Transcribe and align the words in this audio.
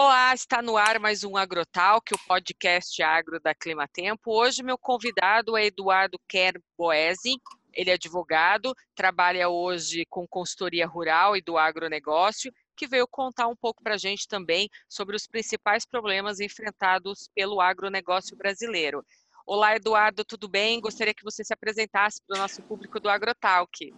Olá, 0.00 0.32
está 0.32 0.62
no 0.62 0.76
ar 0.76 1.00
mais 1.00 1.24
um 1.24 1.36
Agrotalk, 1.36 2.14
o 2.14 2.18
podcast 2.28 3.02
agro 3.02 3.40
da 3.40 3.52
Climatempo. 3.52 4.30
Hoje 4.30 4.62
meu 4.62 4.78
convidado 4.78 5.56
é 5.56 5.66
Eduardo 5.66 6.20
Kerr 6.28 6.62
Boesi, 6.76 7.36
ele 7.72 7.90
é 7.90 7.94
advogado, 7.94 8.72
trabalha 8.94 9.48
hoje 9.48 10.06
com 10.08 10.24
consultoria 10.28 10.86
rural 10.86 11.36
e 11.36 11.42
do 11.42 11.58
agronegócio, 11.58 12.52
que 12.76 12.86
veio 12.86 13.08
contar 13.08 13.48
um 13.48 13.56
pouco 13.56 13.82
para 13.82 13.94
a 13.94 13.98
gente 13.98 14.28
também 14.28 14.68
sobre 14.88 15.16
os 15.16 15.26
principais 15.26 15.84
problemas 15.84 16.38
enfrentados 16.38 17.28
pelo 17.34 17.60
agronegócio 17.60 18.36
brasileiro. 18.36 19.04
Olá, 19.50 19.74
Eduardo, 19.74 20.26
tudo 20.26 20.46
bem? 20.46 20.78
Gostaria 20.78 21.14
que 21.14 21.24
você 21.24 21.42
se 21.42 21.54
apresentasse 21.54 22.20
para 22.28 22.36
o 22.36 22.42
nosso 22.42 22.62
público 22.64 23.00
do 23.00 23.08
AgroTalk. 23.08 23.94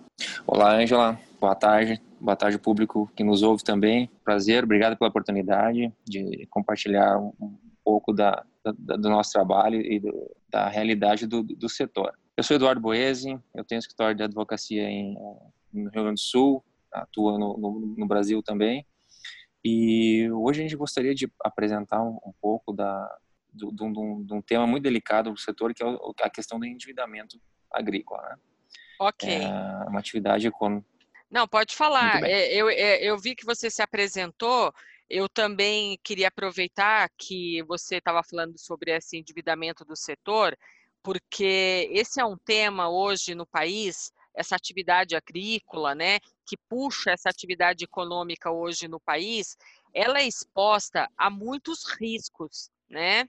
Olá, 0.47 0.77
Ângela. 0.77 1.19
Boa 1.41 1.57
tarde. 1.57 2.01
Boa 2.21 2.37
tarde, 2.37 2.57
público 2.57 3.11
que 3.17 3.25
nos 3.25 3.43
ouve 3.43 3.65
também. 3.65 4.09
Prazer, 4.23 4.63
obrigado 4.63 4.97
pela 4.97 5.11
oportunidade 5.11 5.93
de 6.07 6.47
compartilhar 6.51 7.19
um 7.19 7.59
pouco 7.85 8.13
da, 8.13 8.45
da, 8.63 8.95
do 8.95 9.11
nosso 9.11 9.33
trabalho 9.33 9.81
e 9.81 9.99
do, 9.99 10.31
da 10.49 10.69
realidade 10.69 11.27
do, 11.27 11.43
do, 11.43 11.69
setor. 11.69 12.17
Eu 12.37 12.45
sou 12.45 12.55
Eduardo 12.55 12.81
Boese, 12.81 13.37
eu 13.53 13.65
tenho 13.65 13.81
escritório 13.81 14.15
de 14.15 14.23
advocacia 14.23 14.85
em, 14.85 15.15
no 15.73 15.91
Rio 15.91 16.03
Grande 16.05 16.15
do 16.15 16.21
Sul, 16.21 16.65
atuo 16.93 17.37
no, 17.37 17.59
no, 17.59 17.95
no 17.99 18.07
Brasil 18.07 18.41
também. 18.41 18.87
E 19.65 20.31
hoje 20.31 20.61
a 20.61 20.63
gente 20.63 20.77
gostaria 20.77 21.13
de 21.13 21.29
apresentar 21.43 22.01
um, 22.05 22.21
um 22.25 22.33
pouco 22.41 22.73
da, 22.73 23.19
de 23.53 24.35
um 24.35 24.43
tema 24.43 24.67
muito 24.67 24.85
delicado 24.85 25.33
do 25.33 25.39
setor, 25.39 25.75
que 25.75 25.83
é 25.83 25.87
a 26.23 26.31
questão 26.31 26.59
do 26.59 26.67
endividamento 26.67 27.41
agrícola. 27.73 28.23
Né? 28.23 28.37
Ok. 29.01 29.29
É 29.29 29.89
uma 29.89 30.01
atividade 30.01 30.47
econômica. 30.47 30.89
Não, 31.31 31.47
pode 31.47 31.77
falar. 31.77 32.23
É, 32.25 32.53
eu, 32.53 32.69
é, 32.69 33.03
eu 33.03 33.17
vi 33.17 33.35
que 33.35 33.47
você 33.47 33.71
se 33.71 33.81
apresentou. 33.81 34.73
Eu 35.09 35.29
também 35.29 35.99
queria 36.03 36.29
aproveitar 36.29 37.09
que 37.17 37.63
você 37.65 37.97
estava 37.97 38.23
falando 38.23 38.59
sobre 38.59 38.93
esse 38.93 39.17
endividamento 39.17 39.85
do 39.85 39.97
setor, 39.97 40.57
porque 41.03 41.89
esse 41.93 42.21
é 42.21 42.25
um 42.25 42.37
tema 42.37 42.89
hoje 42.89 43.35
no 43.35 43.47
país, 43.47 44.13
essa 44.35 44.55
atividade 44.55 45.17
agrícola, 45.17 45.95
né, 45.95 46.19
que 46.47 46.57
puxa 46.69 47.11
essa 47.11 47.29
atividade 47.29 47.85
econômica 47.85 48.51
hoje 48.51 48.87
no 48.87 49.01
país, 49.01 49.57
ela 49.95 50.21
é 50.21 50.27
exposta 50.27 51.09
a 51.17 51.29
muitos 51.29 51.85
riscos, 51.99 52.71
né? 52.91 53.27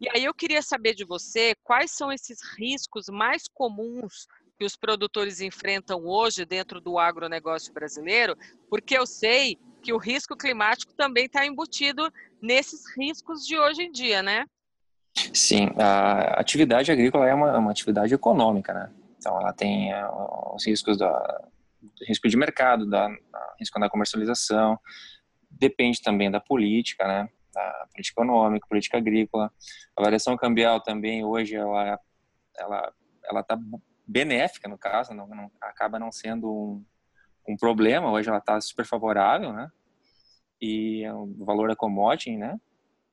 E 0.00 0.08
aí 0.08 0.24
eu 0.24 0.34
queria 0.34 0.62
saber 0.62 0.94
de 0.94 1.04
você 1.04 1.54
quais 1.62 1.92
são 1.92 2.10
esses 2.10 2.40
riscos 2.58 3.06
mais 3.08 3.44
comuns 3.46 4.26
que 4.58 4.64
os 4.64 4.76
produtores 4.76 5.40
enfrentam 5.40 6.04
hoje 6.04 6.44
dentro 6.44 6.80
do 6.80 6.98
agronegócio 6.98 7.72
brasileiro, 7.72 8.36
porque 8.68 8.96
eu 8.96 9.06
sei 9.06 9.58
que 9.82 9.92
o 9.92 9.98
risco 9.98 10.36
climático 10.36 10.92
também 10.94 11.26
está 11.26 11.46
embutido 11.46 12.12
nesses 12.40 12.82
riscos 12.96 13.46
de 13.46 13.58
hoje 13.58 13.82
em 13.82 13.92
dia, 13.92 14.22
né? 14.22 14.44
Sim, 15.34 15.68
a 15.78 16.40
atividade 16.40 16.90
agrícola 16.90 17.28
é 17.28 17.34
uma, 17.34 17.58
uma 17.58 17.70
atividade 17.70 18.14
econômica, 18.14 18.72
né? 18.72 18.90
Então 19.18 19.38
ela 19.40 19.52
tem 19.52 19.92
uh, 19.92 20.54
os 20.54 20.66
riscos 20.66 20.98
da 20.98 21.48
risco 22.08 22.28
de 22.28 22.36
mercado, 22.36 22.88
da 22.88 23.08
risco 23.58 23.78
da 23.78 23.90
comercialização, 23.90 24.78
depende 25.50 26.00
também 26.00 26.30
da 26.30 26.40
política, 26.40 27.06
né? 27.06 27.28
Da 27.52 27.86
política 27.92 28.20
econômica, 28.20 28.66
política 28.68 28.98
agrícola. 28.98 29.52
A 29.96 30.02
variação 30.02 30.36
cambial 30.36 30.80
também 30.80 31.24
hoje 31.24 31.56
ela 31.56 31.98
ela 32.58 32.92
ela 33.24 33.40
está 33.40 33.58
benéfica 34.06 34.68
no 34.68 34.76
caso, 34.76 35.14
não, 35.14 35.26
não, 35.26 35.50
acaba 35.60 35.98
não 35.98 36.10
sendo 36.10 36.50
um, 36.50 36.84
um 37.48 37.56
problema. 37.56 38.10
Hoje 38.10 38.28
ela 38.28 38.38
está 38.38 38.60
super 38.60 38.84
favorável, 38.84 39.52
né? 39.52 39.70
E 40.60 41.02
é 41.04 41.12
o 41.12 41.26
valor 41.44 41.68
da 41.68 41.76
commodity, 41.76 42.36
né? 42.36 42.60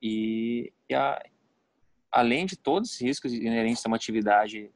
E, 0.02 0.72
e 0.88 0.94
a, 0.94 1.22
além 2.10 2.46
de 2.46 2.56
todos 2.56 2.92
os 2.92 3.00
riscos 3.00 3.32
inerentes 3.32 3.84
a 3.84 3.88
uma 3.88 3.96
atividade 3.96 4.70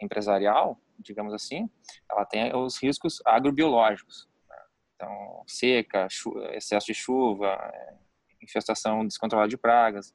empresarial, 0.00 0.80
digamos 0.98 1.32
assim, 1.32 1.70
ela 2.10 2.24
tem 2.24 2.54
os 2.54 2.82
riscos 2.82 3.20
agrobiológicos. 3.24 4.28
Né? 4.48 4.56
Então, 4.94 5.42
seca, 5.46 6.08
excesso 6.52 6.86
de 6.86 6.94
chuva, 6.94 7.56
infestação 8.42 9.06
descontrolada 9.06 9.48
de 9.48 9.56
pragas, 9.56 10.14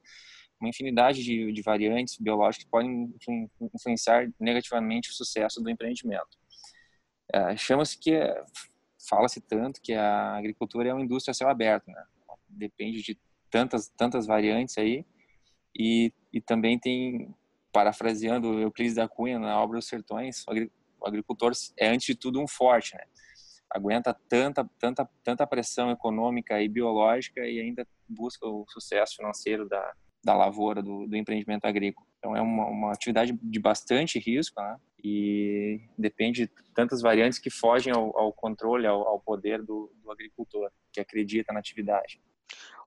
uma 0.60 0.70
infinidade 0.70 1.24
de, 1.24 1.52
de 1.52 1.62
variantes 1.62 2.18
biológicas 2.18 2.66
que 2.66 2.70
podem 2.70 3.14
influenciar 3.74 4.28
negativamente 4.40 5.10
o 5.10 5.14
sucesso 5.14 5.62
do 5.62 5.70
empreendimento. 5.70 6.38
É, 7.32 7.56
Chama-se 7.56 7.98
que, 8.00 8.14
fala-se 9.10 9.40
tanto 9.42 9.82
que 9.82 9.94
a 9.94 10.36
agricultura 10.36 10.90
é 10.90 10.94
uma 10.94 11.04
indústria 11.04 11.32
a 11.32 11.36
céu 11.36 11.50
aberto, 11.50 11.88
né? 11.88 12.04
Depende 12.50 13.02
de 13.02 13.20
tantas, 13.50 13.90
tantas 13.90 14.26
variantes 14.26 14.78
aí 14.78 15.06
e, 15.78 16.12
e 16.34 16.42
também 16.42 16.80
tem, 16.80 17.34
parafraseando 17.72 18.60
Euclides 18.60 18.96
da 18.96 19.08
Cunha 19.08 19.38
na 19.38 19.62
obra 19.62 19.78
Os 19.78 19.88
Sertões, 19.88 20.44
o 21.00 21.08
agricultor 21.08 21.52
é 21.78 21.90
antes 21.90 22.08
de 22.08 22.16
tudo 22.16 22.42
um 22.42 22.48
forte, 22.48 22.96
né? 22.96 23.04
Aguenta 23.70 24.14
tanta, 24.28 24.70
tanta, 24.80 25.10
tanta 25.24 25.48
pressão 25.48 25.92
econômica 25.92 26.62
e 26.62 26.68
biológica 26.68 27.46
e 27.46 27.60
ainda 27.60 27.88
busca 28.08 28.48
o 28.48 28.66
sucesso 28.68 29.18
financeiro 29.18 29.68
da, 29.68 29.94
da 30.24 30.36
lavoura, 30.36 30.82
do, 30.82 31.08
do 31.08 31.16
empreendimento 31.16 31.66
agrícola. 31.66 32.06
Então 32.18 32.36
é 32.36 32.42
uma, 32.42 32.66
uma 32.66 32.92
atividade 32.92 33.38
de 33.42 33.60
bastante 33.60 34.20
risco 34.20 34.60
né? 34.62 34.78
e 35.04 35.82
depende 35.98 36.48
de 36.48 36.52
tantas 36.74 37.02
variantes 37.02 37.40
que 37.40 37.50
fogem 37.50 37.94
ao, 37.94 38.18
ao 38.18 38.34
controle, 38.34 38.88
ao, 38.88 39.08
ao 39.08 39.20
poder 39.20 39.62
do, 39.62 39.92
do 40.02 40.12
agricultor 40.12 40.72
que 40.92 41.00
acredita 41.00 41.54
na 41.54 41.60
atividade. 41.60 42.22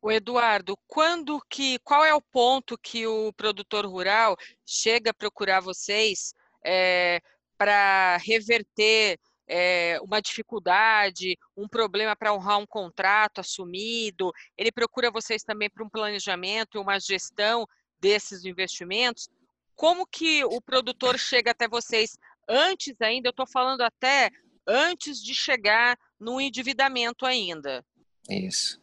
O 0.03 0.11
Eduardo, 0.11 0.77
quando 0.87 1.41
que, 1.49 1.79
qual 1.81 2.05
é 2.05 2.15
o 2.15 2.23
ponto 2.23 2.79
que 2.79 3.07
o 3.07 3.33
produtor 3.35 3.85
rural 3.85 4.35
chega 4.67 5.11
a 5.11 5.15
procurar 5.15 5.61
vocês 5.61 6.35
é, 6.65 7.21
para 7.59 8.17
reverter 8.19 9.19
é, 9.53 9.99
uma 10.01 10.23
dificuldade, 10.23 11.37
um 11.57 11.67
problema 11.67 12.15
para 12.15 12.33
honrar 12.33 12.59
um 12.59 12.67
contrato 12.67 13.41
assumido, 13.41 14.33
ele 14.57 14.71
procura 14.71 15.11
vocês 15.11 15.43
também 15.43 15.69
para 15.69 15.85
um 15.85 15.89
planejamento 15.89 16.77
e 16.77 16.81
uma 16.81 17.01
gestão 17.01 17.67
desses 18.01 18.45
investimentos. 18.45 19.29
Como 19.75 20.07
que 20.07 20.45
o 20.45 20.61
produtor 20.61 21.19
chega 21.19 21.51
até 21.51 21.67
vocês 21.67 22.17
antes 22.49 22.95
ainda? 23.01 23.29
Eu 23.29 23.33
estou 23.33 23.47
falando 23.47 23.81
até 23.81 24.31
antes 24.65 25.21
de 25.21 25.35
chegar 25.35 25.99
no 26.19 26.41
endividamento 26.41 27.27
ainda. 27.27 27.85
Isso. 28.29 28.81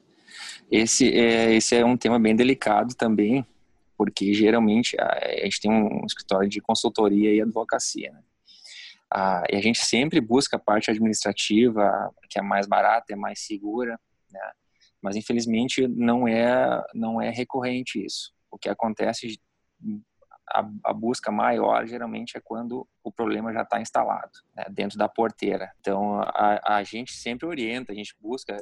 Esse 0.70 1.18
é, 1.18 1.56
esse 1.56 1.76
é 1.76 1.86
um 1.86 1.96
tema 1.96 2.20
bem 2.20 2.36
delicado 2.36 2.94
também, 2.94 3.46
porque 3.96 4.34
geralmente 4.34 5.00
a, 5.00 5.18
a 5.18 5.46
gente 5.46 5.62
tem 5.62 5.72
um 5.72 6.06
escritório 6.06 6.50
de 6.50 6.60
consultoria 6.60 7.34
e 7.34 7.42
advocacia. 7.42 8.12
Né? 8.12 8.20
Ah, 9.12 9.44
e 9.50 9.56
a 9.56 9.62
gente 9.62 9.80
sempre 9.80 10.20
busca 10.20 10.58
a 10.58 10.60
parte 10.60 10.92
administrativa, 10.92 12.14
que 12.30 12.40
é 12.40 12.42
mais 12.42 12.68
barata, 12.68 13.14
é 13.14 13.16
mais 13.16 13.40
segura, 13.46 13.98
né? 14.32 14.52
mas 15.02 15.16
infelizmente 15.16 15.88
não 15.88 16.28
é, 16.28 16.84
não 16.94 17.22
é 17.22 17.30
recorrente 17.30 18.04
isso. 18.04 18.34
O 18.52 18.58
que 18.58 18.68
acontece, 18.68 19.40
a, 20.50 20.70
a 20.84 20.94
busca 20.94 21.32
maior 21.32 21.88
geralmente 21.88 22.38
é 22.38 22.42
quando 22.44 22.88
o 23.04 23.12
problema 23.12 23.54
já 23.54 23.62
está 23.62 23.80
instalado 23.80 24.32
né? 24.56 24.66
dentro 24.70 24.98
da 24.98 25.08
porteira. 25.08 25.72
Então 25.80 26.22
a, 26.22 26.78
a 26.78 26.84
gente 26.84 27.14
sempre 27.14 27.48
orienta, 27.48 27.94
a 27.94 27.96
gente 27.96 28.16
busca 28.20 28.58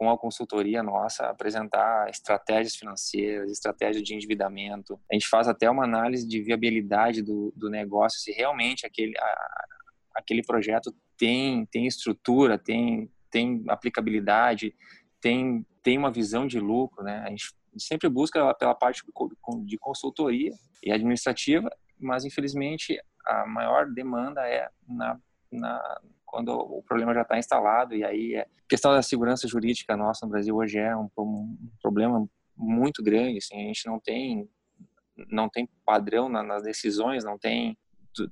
com 0.00 0.08
a 0.08 0.16
consultoria 0.16 0.82
nossa, 0.82 1.26
apresentar 1.26 2.08
estratégias 2.08 2.74
financeiras, 2.74 3.50
estratégias 3.50 4.02
de 4.02 4.14
endividamento. 4.14 4.98
A 5.10 5.14
gente 5.14 5.28
faz 5.28 5.46
até 5.46 5.68
uma 5.68 5.84
análise 5.84 6.26
de 6.26 6.40
viabilidade 6.40 7.20
do, 7.20 7.52
do 7.54 7.68
negócio, 7.68 8.18
se 8.18 8.32
realmente 8.32 8.86
aquele, 8.86 9.12
a, 9.18 9.64
aquele 10.14 10.42
projeto 10.42 10.90
tem, 11.18 11.66
tem 11.66 11.86
estrutura, 11.86 12.56
tem, 12.56 13.10
tem 13.30 13.62
aplicabilidade, 13.68 14.74
tem, 15.20 15.66
tem 15.82 15.98
uma 15.98 16.10
visão 16.10 16.46
de 16.46 16.58
lucro. 16.58 17.04
Né? 17.04 17.22
A 17.26 17.28
gente 17.28 17.54
sempre 17.76 18.08
busca 18.08 18.54
pela 18.54 18.74
parte 18.74 19.02
de 19.66 19.76
consultoria 19.76 20.52
e 20.82 20.90
administrativa, 20.90 21.68
mas 21.98 22.24
infelizmente 22.24 22.98
a 23.26 23.46
maior 23.46 23.86
demanda 23.92 24.40
é 24.48 24.66
na, 24.88 25.20
na 25.52 26.00
quando 26.30 26.50
o 26.50 26.82
problema 26.82 27.12
já 27.12 27.22
está 27.22 27.36
instalado 27.36 27.94
e 27.94 28.04
aí 28.04 28.36
a 28.36 28.40
é, 28.40 28.46
questão 28.68 28.92
da 28.92 29.02
segurança 29.02 29.48
jurídica 29.48 29.96
nossa 29.96 30.24
no 30.24 30.30
Brasil 30.30 30.54
hoje 30.54 30.78
é 30.78 30.96
um, 30.96 31.10
um 31.18 31.56
problema 31.82 32.24
muito 32.56 33.02
grande 33.02 33.38
assim 33.38 33.56
a 33.56 33.66
gente 33.66 33.86
não 33.86 33.98
tem 33.98 34.48
não 35.28 35.48
tem 35.48 35.68
padrão 35.84 36.28
nas 36.28 36.62
decisões 36.62 37.24
não 37.24 37.36
tem 37.36 37.76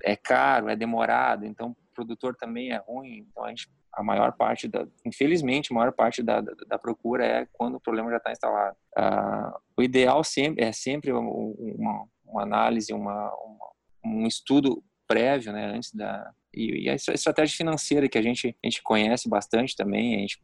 é 0.05 0.15
caro 0.15 0.69
é 0.69 0.77
demorado 0.77 1.45
então 1.45 1.71
o 1.71 1.95
produtor 1.95 2.37
também 2.37 2.71
é 2.71 2.77
ruim 2.77 3.27
então 3.29 3.45
a 3.45 3.49
gente 3.49 3.69
a 3.93 4.03
maior 4.03 4.33
parte 4.33 4.69
da 4.69 4.87
infelizmente 5.05 5.73
a 5.73 5.75
maior 5.75 5.93
parte 5.93 6.23
da, 6.23 6.41
da, 6.41 6.53
da 6.67 6.79
procura 6.79 7.27
é 7.27 7.49
quando 7.53 7.77
o 7.77 7.81
problema 7.81 8.11
já 8.11 8.19
está 8.19 8.31
instalado. 8.31 8.77
Ah, 8.97 9.59
o 9.77 9.83
ideal 9.83 10.23
sempre 10.23 10.63
é 10.63 10.71
sempre 10.71 11.11
uma, 11.11 12.07
uma 12.25 12.43
análise 12.43 12.93
uma, 12.93 13.35
uma 13.35 13.69
um 14.05 14.27
estudo 14.27 14.83
prévio 15.09 15.53
né 15.53 15.75
antes 15.75 15.93
da 15.93 16.33
e, 16.53 16.89
a 16.89 16.95
estratégia 16.95 17.57
financeira 17.57 18.09
que 18.09 18.19
a 18.19 18.23
gente, 18.23 18.57
a 18.63 18.67
gente 18.67 18.83
conhece 18.83 19.29
bastante 19.29 19.77
também, 19.77 20.17
a 20.17 20.19
gente 20.19 20.41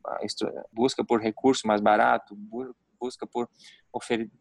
busca 0.73 1.05
por 1.05 1.21
recurso 1.21 1.67
mais 1.67 1.81
barato, 1.81 2.37
busca 3.01 3.27
por 3.27 3.49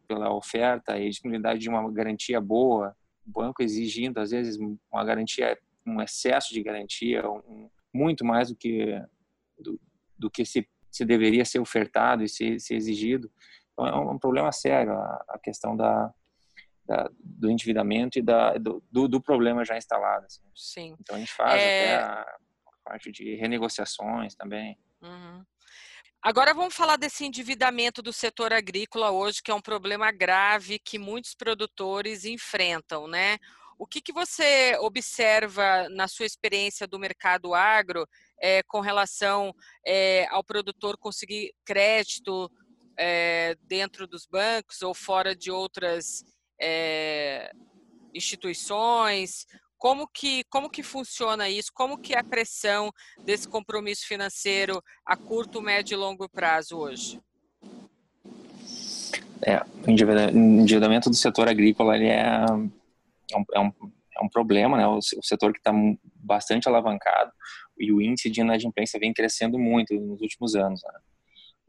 pela 0.08 0.34
oferta 0.34 0.98
e 0.98 1.10
disponibilidade 1.10 1.60
de 1.60 1.70
uma 1.70 1.92
garantia 1.92 2.42
boa, 2.42 2.96
o 3.26 3.32
banco 3.32 3.62
exigindo 3.62 4.20
às 4.20 4.32
vezes 4.32 4.58
uma 4.92 5.04
garantia, 5.04 5.58
um 5.86 6.02
excesso 6.02 6.54
de 6.54 6.64
garantia, 6.64 7.30
um, 7.30 7.70
muito 7.94 8.26
mais 8.26 8.50
do 8.50 8.56
que 8.56 9.00
do, 9.60 9.80
do 10.18 10.30
que 10.30 10.44
se, 10.44 10.68
se, 10.90 11.06
deveria 11.06 11.46
ser 11.46 11.60
ofertado 11.60 12.24
e 12.24 12.30
ser, 12.30 12.56
exigido. 12.72 13.32
Então 13.74 13.88
é 13.88 13.96
um, 13.96 14.18
problema 14.18 14.52
sério 14.52 14.94
a, 14.94 15.26
a 15.30 15.40
questão 15.40 15.76
da, 15.78 16.12
da, 16.86 17.10
do 17.20 17.50
endividamento 17.50 18.20
e 18.20 18.22
da, 18.22 18.58
do, 18.58 18.84
do, 18.92 19.08
do 19.08 19.22
problema 19.22 19.64
já 19.66 19.78
instalado. 19.78 20.26
Assim. 20.26 20.42
Sim. 20.56 20.96
Então 21.00 21.16
a 21.16 21.20
gente 21.20 21.32
faz 21.32 21.62
é... 21.62 21.96
até 21.96 22.04
a 22.04 22.26
parte 22.84 23.12
de 23.12 23.36
renegociações 23.36 24.36
também. 24.36 24.78
Uhum. 25.02 25.44
Agora 26.22 26.54
vamos 26.54 26.74
falar 26.74 26.96
desse 26.96 27.26
endividamento 27.26 28.02
do 28.02 28.14
setor 28.14 28.54
agrícola 28.54 29.12
hoje, 29.12 29.42
que 29.44 29.52
é 29.52 29.54
um 29.54 29.62
problema 29.62 30.10
grave 30.10 30.80
que 30.80 30.98
muitos 30.98 31.36
produtores 31.36 32.24
enfrentam, 32.24 33.08
né? 33.08 33.38
O 33.78 33.86
que, 33.86 34.02
que 34.02 34.14
você 34.14 34.78
observa 34.80 35.90
na 35.90 36.08
sua 36.08 36.26
experiência 36.26 36.88
do 36.88 36.98
mercado 36.98 37.54
agro 37.54 38.08
é, 38.40 38.64
com 38.64 38.80
relação 38.80 39.54
é, 39.86 40.26
ao 40.30 40.44
produtor 40.44 40.98
conseguir 40.98 41.54
crédito 41.66 42.50
é, 42.98 43.58
dentro 43.64 44.08
dos 44.08 44.26
bancos 44.26 44.82
ou 44.82 44.94
fora 44.94 45.36
de 45.36 45.52
outras 45.52 46.24
instituições? 48.14 49.46
Como 49.78 50.08
que, 50.08 50.44
como 50.46 50.70
que 50.70 50.82
funciona 50.82 51.50
isso? 51.50 51.70
Como 51.74 51.98
que 51.98 52.14
é 52.14 52.20
a 52.20 52.24
pressão 52.24 52.92
desse 53.26 53.48
compromisso 53.48 54.08
financeiro 54.08 54.82
a 55.06 55.18
curto, 55.18 55.62
médio 55.62 55.96
e 55.96 55.98
longo 55.98 56.30
prazo 56.30 56.78
hoje? 56.78 57.20
É, 59.46 59.62
o 59.86 59.92
endividamento 59.92 61.10
do 61.10 61.16
setor 61.16 61.50
agrícola 61.50 61.98
ele 61.98 62.08
é, 62.08 62.24
é, 62.24 63.38
um, 63.38 63.46
é, 63.54 63.60
um, 63.60 63.74
é 64.22 64.30
problema, 64.32 64.78
né? 64.78 64.88
O, 64.88 65.00
o 65.00 65.24
setor 65.24 65.52
que 65.52 65.60
está 65.60 65.74
bastante 66.16 66.70
alavancado 66.70 67.34
e 67.78 67.92
o 67.92 68.02
índice 68.02 68.30
de 68.30 68.40
inadimplência 68.40 68.98
vem 68.98 69.14
crescendo 69.14 69.60
muito 69.60 69.94
nos 69.94 70.22
últimos 70.22 70.56
anos. 70.56 70.82
Né? 70.82 71.00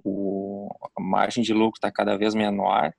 O, 0.04 0.70
a 0.96 1.02
margem 1.02 1.42
de 1.42 1.52
lucro 1.52 1.78
está 1.78 1.90
cada 1.90 2.16
vez 2.16 2.32
menor 2.32 2.94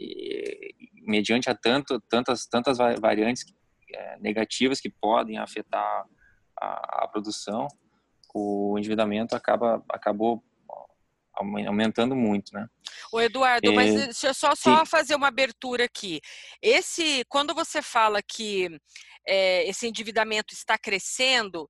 e, 0.00 0.74
mediante 1.06 1.50
a 1.50 1.54
tanto, 1.54 2.00
tantas, 2.08 2.46
tantas 2.46 2.78
variantes 2.78 3.44
é, 3.92 4.18
negativas 4.18 4.80
que 4.80 4.90
podem 4.90 5.38
afetar 5.38 6.06
a, 6.60 7.04
a, 7.04 7.08
produção, 7.08 7.68
o 8.34 8.76
endividamento 8.78 9.36
acaba 9.36 9.84
acabou 9.88 10.42
aumentando 11.66 12.14
muito, 12.14 12.52
né? 12.52 12.66
O 13.12 13.20
Eduardo, 13.20 13.70
é, 13.70 13.74
mas 13.74 13.94
deixa 13.94 14.28
eu 14.28 14.34
só, 14.34 14.54
só 14.54 14.84
fazer 14.84 15.14
uma 15.14 15.28
abertura 15.28 15.84
aqui. 15.84 16.20
Esse, 16.60 17.24
quando 17.28 17.54
você 17.54 17.80
fala 17.80 18.20
que 18.22 18.68
é, 19.26 19.66
esse 19.68 19.86
endividamento 19.86 20.52
está 20.52 20.76
crescendo, 20.76 21.68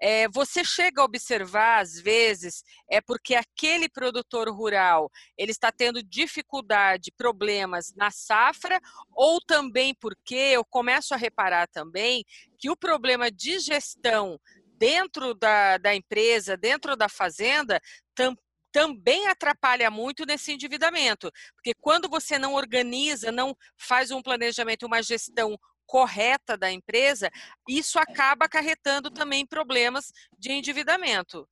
é, 0.00 0.28
você 0.28 0.64
chega 0.64 1.02
a 1.02 1.04
observar, 1.04 1.80
às 1.80 1.98
vezes, 2.00 2.62
é 2.88 3.00
porque 3.00 3.34
aquele 3.34 3.88
produtor 3.88 4.48
rural 4.48 5.10
ele 5.36 5.50
está 5.50 5.72
tendo 5.72 6.02
dificuldade, 6.02 7.12
problemas 7.16 7.92
na 7.96 8.10
safra, 8.10 8.80
ou 9.12 9.40
também 9.40 9.94
porque 9.94 10.34
eu 10.34 10.64
começo 10.64 11.14
a 11.14 11.16
reparar 11.16 11.66
também 11.66 12.24
que 12.58 12.70
o 12.70 12.76
problema 12.76 13.30
de 13.30 13.58
gestão 13.58 14.38
dentro 14.78 15.34
da, 15.34 15.76
da 15.78 15.94
empresa, 15.94 16.56
dentro 16.56 16.96
da 16.96 17.08
fazenda, 17.08 17.80
tam, 18.14 18.36
também 18.70 19.26
atrapalha 19.26 19.90
muito 19.90 20.24
nesse 20.24 20.52
endividamento, 20.52 21.32
porque 21.54 21.72
quando 21.80 22.08
você 22.08 22.38
não 22.38 22.54
organiza, 22.54 23.32
não 23.32 23.56
faz 23.76 24.10
um 24.10 24.22
planejamento, 24.22 24.86
uma 24.86 25.02
gestão 25.02 25.58
correta 25.88 26.56
da 26.56 26.70
empresa, 26.70 27.30
isso 27.66 27.98
acaba 27.98 28.44
acarretando 28.44 29.10
também 29.10 29.46
problemas 29.46 30.12
de 30.38 30.52
endividamento. 30.52 31.48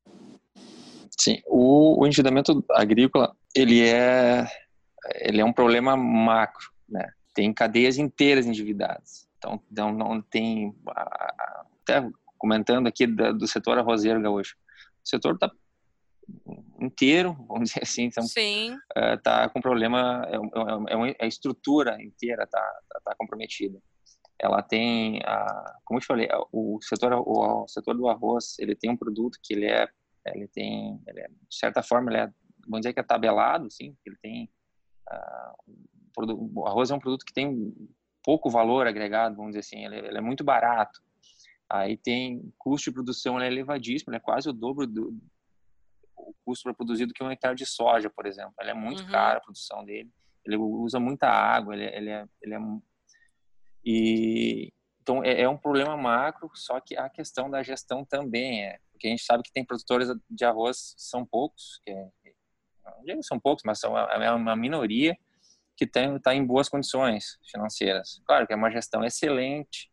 Sim, 1.18 1.40
o, 1.46 2.02
o 2.02 2.06
endividamento 2.06 2.62
agrícola 2.70 3.34
ele 3.54 3.82
é 3.82 4.46
ele 5.20 5.40
é 5.40 5.44
um 5.44 5.52
problema 5.52 5.96
macro, 5.96 6.70
né? 6.86 7.10
Tem 7.34 7.52
cadeias 7.52 7.96
inteiras 7.96 8.44
endividadas. 8.44 9.26
Então, 9.38 9.62
não, 9.70 9.92
não 9.92 10.20
tem 10.20 10.74
até 11.82 12.06
comentando 12.36 12.86
aqui 12.86 13.06
do 13.06 13.46
setor 13.46 13.78
arrozeiro 13.78 14.20
gaúcho. 14.20 14.56
O 15.04 15.08
setor 15.08 15.34
está 15.34 15.50
inteiro, 16.80 17.34
vamos 17.48 17.68
dizer 17.68 17.82
assim, 17.84 18.02
então 18.02 18.24
Sim. 18.24 18.76
está 19.14 19.48
com 19.48 19.60
problema, 19.60 20.26
é, 20.28 20.36
é, 20.36 21.10
é, 21.10 21.16
a 21.20 21.26
estrutura 21.26 22.02
inteira 22.02 22.42
está 22.42 22.60
tá, 22.88 23.00
tá 23.04 23.14
comprometida 23.16 23.80
ela 24.40 24.62
tem, 24.62 25.20
a, 25.24 25.78
como 25.84 25.98
eu 25.98 26.02
te 26.02 26.06
falei, 26.06 26.28
o 26.52 26.78
setor, 26.82 27.14
o, 27.14 27.64
o, 27.64 27.68
setor 27.68 27.96
do 27.96 28.08
arroz, 28.08 28.58
ele 28.58 28.74
tem 28.74 28.90
um 28.90 28.96
produto 28.96 29.38
que 29.42 29.54
ele 29.54 29.66
é, 29.66 29.88
ele 30.26 30.48
tem, 30.48 31.00
ele 31.06 31.20
é, 31.20 31.28
de 31.28 31.56
certa 31.56 31.82
forma, 31.82 32.10
ele 32.10 32.20
é, 32.20 32.32
vamos 32.66 32.80
dizer 32.80 32.92
que 32.92 33.00
é 33.00 33.02
tabelado, 33.02 33.70
sim, 33.70 33.96
ele 34.04 34.16
tem, 34.22 34.50
uh, 35.10 36.52
o 36.54 36.66
arroz 36.66 36.90
é 36.90 36.94
um 36.94 37.00
produto 37.00 37.24
que 37.24 37.32
tem 37.32 37.74
pouco 38.22 38.50
valor 38.50 38.86
agregado, 38.86 39.36
vamos 39.36 39.52
dizer 39.52 39.60
assim, 39.60 39.84
ele, 39.84 40.08
ele 40.08 40.18
é 40.18 40.20
muito 40.20 40.42
barato. 40.42 41.00
Aí 41.68 41.96
tem 41.96 42.52
custo 42.58 42.90
de 42.90 42.94
produção 42.94 43.40
é 43.40 43.46
elevadíssimo, 43.46 44.10
ele 44.10 44.18
é 44.18 44.20
quase 44.20 44.48
o 44.48 44.52
dobro 44.52 44.86
do 44.86 45.16
o 46.16 46.34
custo 46.44 46.64
para 46.64 46.74
produzir 46.74 47.06
do 47.06 47.12
que 47.12 47.22
um 47.22 47.30
hectare 47.30 47.54
de 47.54 47.66
soja, 47.66 48.10
por 48.10 48.26
exemplo. 48.26 48.54
Ele 48.60 48.70
é 48.70 48.74
muito 48.74 49.02
uhum. 49.02 49.10
caro 49.10 49.38
a 49.38 49.40
produção 49.40 49.84
dele. 49.84 50.10
Ele 50.44 50.56
usa 50.56 50.98
muita 50.98 51.28
água, 51.28 51.74
ele, 51.74 51.84
ele, 51.84 52.10
é, 52.10 52.26
ele 52.42 52.54
é 52.54 52.58
e 53.86 54.72
então 55.00 55.22
é, 55.22 55.42
é, 55.42 55.48
um 55.48 55.56
problema 55.56 55.96
macro, 55.96 56.50
só 56.52 56.80
que 56.80 56.96
a 56.96 57.08
questão 57.08 57.48
da 57.48 57.62
gestão 57.62 58.04
também 58.04 58.64
é, 58.64 58.78
porque 58.90 59.06
a 59.06 59.10
gente 59.10 59.22
sabe 59.22 59.44
que 59.44 59.52
tem 59.52 59.64
produtores 59.64 60.08
de 60.28 60.44
arroz 60.44 60.94
são 60.96 61.24
poucos, 61.24 61.80
que 61.84 61.92
é, 61.92 62.08
não 63.14 63.22
são 63.22 63.38
poucos, 63.38 63.62
mas 63.64 63.78
são 63.78 63.96
é 63.96 64.32
uma 64.32 64.56
minoria 64.56 65.16
que 65.76 65.84
está 65.84 66.34
em 66.34 66.44
boas 66.44 66.68
condições 66.68 67.38
financeiras. 67.48 68.20
Claro 68.26 68.46
que 68.46 68.52
é 68.52 68.56
uma 68.56 68.70
gestão 68.70 69.04
excelente 69.04 69.90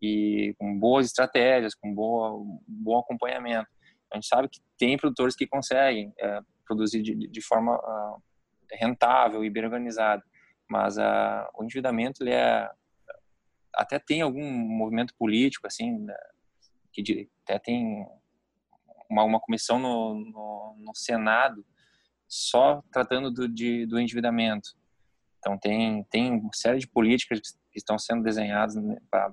e 0.00 0.54
com 0.58 0.78
boas 0.78 1.06
estratégias, 1.06 1.74
com 1.74 1.92
boa, 1.92 2.40
bom 2.68 2.98
acompanhamento. 2.98 3.68
A 4.12 4.16
gente 4.16 4.28
sabe 4.28 4.48
que 4.48 4.60
tem 4.78 4.96
produtores 4.96 5.34
que 5.34 5.46
conseguem 5.46 6.12
é, 6.20 6.40
produzir 6.66 7.02
de, 7.02 7.14
de 7.14 7.40
forma 7.42 7.74
uh, 7.76 8.22
rentável 8.70 9.44
e 9.44 9.50
bem 9.50 9.64
organizada, 9.64 10.22
mas 10.68 10.96
uh, 10.96 11.48
o 11.54 11.64
endividamento 11.64 12.22
ele 12.22 12.32
é 12.32 12.70
até 13.76 13.98
tem 13.98 14.22
algum 14.22 14.44
movimento 14.44 15.14
político, 15.18 15.66
assim, 15.66 15.98
né, 15.98 16.16
que 16.92 17.28
até 17.42 17.58
tem 17.58 18.06
uma, 19.10 19.24
uma 19.24 19.40
comissão 19.40 19.78
no, 19.78 20.14
no, 20.14 20.76
no, 20.78 20.94
Senado 20.94 21.64
só 22.28 22.82
tratando 22.92 23.30
do, 23.30 23.48
de, 23.48 23.86
do 23.86 23.98
endividamento. 23.98 24.70
Então, 25.38 25.58
tem, 25.58 26.04
tem 26.04 26.32
uma 26.32 26.50
série 26.54 26.78
de 26.78 26.88
políticas 26.88 27.40
que 27.70 27.78
estão 27.78 27.98
sendo 27.98 28.22
desenhadas 28.22 28.74
né, 28.76 28.98
para 29.10 29.32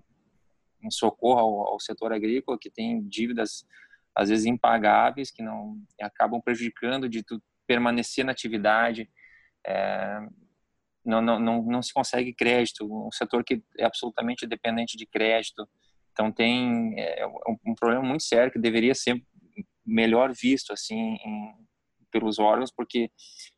em 0.83 0.89
socorro 0.89 1.39
ao, 1.39 1.74
ao, 1.74 1.79
setor 1.79 2.12
agrícola, 2.12 2.57
que 2.60 2.69
tem 2.69 3.07
dívidas, 3.07 3.65
às 4.15 4.29
vezes, 4.29 4.45
impagáveis, 4.45 5.29
que 5.29 5.43
não 5.43 5.79
acabam 6.01 6.41
prejudicando 6.41 7.07
de 7.07 7.24
tu 7.24 7.41
permanecer 7.67 8.25
na 8.25 8.31
atividade. 8.31 9.10
É, 9.65 10.19
não, 11.03 11.22
não, 11.22 11.39
não, 11.39 11.63
não 11.63 11.81
se 11.81 11.93
consegue 11.93 12.34
crédito, 12.34 12.86
um 12.86 13.12
setor 13.12 13.43
que 13.43 13.62
é 13.77 13.86
absolutamente 13.86 14.46
dependente 14.46 14.98
de 14.98 15.05
crédito. 15.05 15.67
Então 16.12 16.31
tem 16.31 16.93
é, 16.98 17.25
um, 17.65 17.74
problema 17.75 18.03
muito 18.03 18.24
sério 18.24 18.51
que 18.51 18.60
deveria 18.60 18.93
ser 18.93 19.22
melhor 19.86 20.31
visto 20.34 20.72
assim 20.74 21.15
em, 21.25 21.53
pelos 22.12 22.38
órgãos, 22.38 22.72
porque 22.72 23.10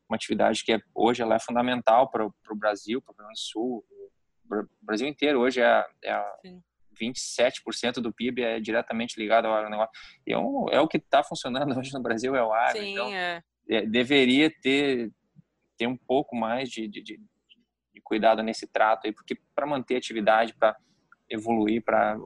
uma 0.08 0.16
atividade 0.16 0.64
que 0.64 0.72
é, 0.72 0.80
hoje 0.94 1.22
ela 1.22 1.34
é 1.34 1.40
fundamental 1.40 2.10
para 2.10 2.24
o 2.24 2.56
Brasil, 2.56 3.02
para 3.02 3.12
o 3.12 3.14
Rio 3.16 3.24
Grande 3.24 3.40
do 3.40 3.44
Sul, 3.44 3.84
o 4.50 4.66
Brasil 4.82 5.08
inteiro 5.08 5.40
hoje 5.40 5.60
é, 5.60 5.84
é 6.04 6.24
27% 7.00 7.94
do 7.94 8.12
PIB 8.12 8.42
é 8.42 8.60
diretamente 8.60 9.18
ligado 9.18 9.46
ao 9.46 9.54
agronegócio. 9.54 9.92
E 10.26 10.32
é, 10.32 10.38
um, 10.38 10.66
é 10.70 10.80
o 10.80 10.88
que 10.88 10.98
está 10.98 11.22
funcionando 11.22 11.76
hoje 11.78 11.92
no 11.92 12.02
Brasil, 12.02 12.34
é 12.34 12.42
o 12.42 12.52
agro. 12.52 12.80
Sim, 12.80 12.92
então, 12.92 13.12
é. 13.12 13.42
é. 13.68 13.86
deveria 13.86 14.50
ter, 14.50 15.10
ter 15.76 15.86
um 15.86 15.96
pouco 15.96 16.36
mais 16.36 16.70
de, 16.70 16.86
de, 16.88 17.02
de 17.02 17.20
cuidado 18.04 18.42
nesse 18.42 18.66
trato 18.66 19.06
aí, 19.06 19.12
porque 19.12 19.38
para 19.54 19.66
manter 19.66 19.96
atividade, 19.96 20.54
para 20.54 20.76
evoluir, 21.28 21.82
para 21.82 22.16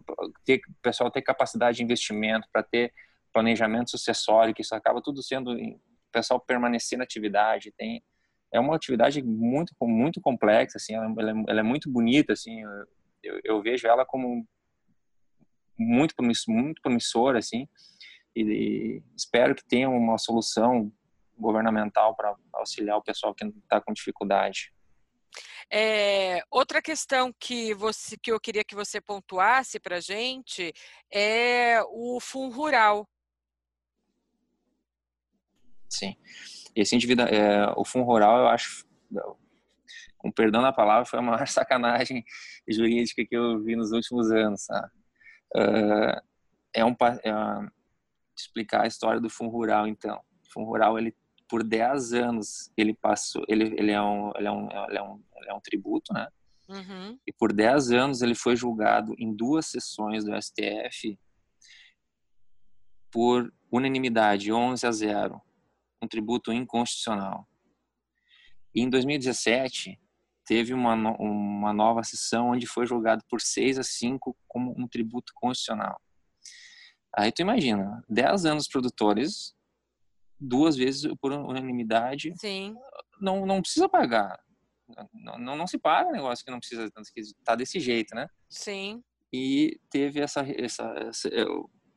ter 0.44 0.61
o 0.68 0.75
pessoal 0.82 1.11
ter 1.11 1.23
capacidade 1.23 1.78
de 1.78 1.85
investimento, 1.85 2.49
para 2.52 2.62
ter 2.62 2.92
planejamento 3.32 3.90
sucessório, 3.90 4.54
que 4.54 4.62
isso 4.62 4.75
acaba 4.75 5.00
tudo 5.00 5.23
sendo 5.23 5.52
o 5.52 5.80
pessoal 6.12 6.40
permanecer 6.40 6.99
na 6.99 7.04
atividade, 7.04 7.73
tem 7.76 8.02
é 8.50 8.58
uma 8.58 8.75
atividade 8.75 9.23
muito 9.23 9.75
muito 9.82 10.20
complexa 10.20 10.78
assim, 10.78 10.94
ela, 10.94 11.06
é, 11.06 11.44
ela 11.49 11.61
é, 11.61 11.62
muito 11.62 11.90
bonita 11.90 12.32
assim, 12.32 12.62
eu, 13.23 13.40
eu, 13.44 13.62
vejo 13.62 13.87
ela 13.87 14.06
como 14.06 14.47
muito 15.78 16.14
muito 16.49 16.80
promissora 16.80 17.38
assim, 17.38 17.68
e, 18.35 18.42
e 18.42 19.02
espero 19.14 19.54
que 19.54 19.64
tenha 19.64 19.88
uma 19.88 20.16
solução 20.16 20.90
governamental 21.38 22.16
para 22.16 22.35
auxiliar 22.54 22.97
o 22.97 23.02
pessoal 23.02 23.35
que 23.35 23.44
está 23.44 23.80
com 23.80 23.92
dificuldade. 23.92 24.73
É, 25.70 26.42
outra 26.50 26.80
questão 26.80 27.32
que, 27.38 27.75
você, 27.75 28.16
que 28.16 28.32
eu 28.32 28.40
queria 28.40 28.64
que 28.64 28.75
você 28.75 29.00
pontuasse 29.00 29.78
para 29.78 29.97
a 29.97 30.00
gente 30.00 30.73
é 31.12 31.80
o 31.90 32.18
fundo 32.20 32.54
rural. 32.54 33.08
Sim. 35.88 36.16
Esse 36.75 36.94
indivíduo, 36.94 37.26
é, 37.26 37.73
o 37.76 37.85
fundo 37.85 38.04
rural, 38.04 38.38
eu 38.38 38.49
acho, 38.49 38.87
com 40.16 40.30
perdão 40.30 40.62
da 40.62 40.73
palavra, 40.73 41.04
foi 41.04 41.18
a 41.18 41.23
maior 41.23 41.47
sacanagem 41.49 42.25
jurídica 42.68 43.25
que 43.25 43.37
eu 43.37 43.62
vi 43.62 43.76
nos 43.76 43.92
últimos 43.92 44.30
anos. 44.30 44.66
Tá? 44.66 44.90
Uh, 45.56 46.28
é 46.75 46.85
um 46.85 46.92
é, 46.92 47.70
explicar 48.37 48.82
a 48.82 48.87
história 48.87 49.20
do 49.20 49.30
fundo 49.30 49.50
rural, 49.50 49.87
então. 49.87 50.23
O 50.47 50.52
fundo 50.52 50.66
rural, 50.66 50.99
ele 50.99 51.14
por 51.49 51.64
10 51.64 52.12
anos 52.12 52.71
ele 52.76 52.95
passou, 52.95 53.45
ele, 53.49 53.75
ele, 53.78 53.90
é, 53.90 54.02
um, 54.02 54.31
ele, 54.37 54.47
é, 54.47 54.52
um, 54.52 54.69
ele, 54.88 54.99
é, 54.99 55.02
um, 55.02 55.23
ele 55.37 55.50
é 55.50 55.55
um 55.55 55.61
tributo, 55.61 56.12
né? 56.12 56.28
Uhum. 56.69 57.19
E 57.26 57.33
por 57.33 57.52
10 57.52 57.93
anos 57.93 58.21
ele 58.21 58.35
foi 58.35 58.55
julgado 58.55 59.14
em 59.19 59.35
duas 59.35 59.67
sessões 59.67 60.25
do 60.25 60.33
STF 60.40 61.19
por 63.11 63.52
unanimidade, 63.73 64.52
11 64.52 64.87
a 64.87 64.93
0, 64.93 65.40
um 66.02 66.07
tributo 66.07 66.52
inconstitucional. 66.52 67.49
E 68.75 68.83
em 68.83 68.90
2017 68.90 69.99
teve 70.45 70.75
uma, 70.75 70.95
uma 71.19 71.73
nova 71.73 72.02
sessão 72.02 72.50
onde 72.50 72.67
foi 72.67 72.87
julgado 72.87 73.25
por 73.28 73.40
6 73.40 73.78
a 73.78 73.83
5 73.83 74.37
como 74.47 74.75
um 74.78 74.87
tributo 74.87 75.33
constitucional. 75.35 76.00
Aí 77.17 77.33
tu 77.33 77.40
imagina, 77.40 78.05
10 78.09 78.45
anos 78.45 78.69
produtores 78.69 79.55
duas 80.40 80.76
vezes 80.76 81.11
por 81.21 81.33
unanimidade, 81.33 82.33
Sim. 82.37 82.75
Não, 83.21 83.45
não 83.45 83.61
precisa 83.61 83.88
pagar. 83.88 84.38
Não, 85.12 85.38
não, 85.38 85.57
não 85.57 85.66
se 85.66 85.78
paga 85.78 86.11
negócio 86.11 86.45
que 86.45 86.50
não 86.50 86.61
precisa, 86.61 86.90
que 87.14 87.23
tá 87.45 87.54
desse 87.54 87.78
jeito, 87.78 88.14
né? 88.14 88.28
Sim. 88.49 89.02
E 89.33 89.78
teve 89.90 90.21
essa, 90.21 90.40
essa, 90.40 90.85
essa, 90.97 91.28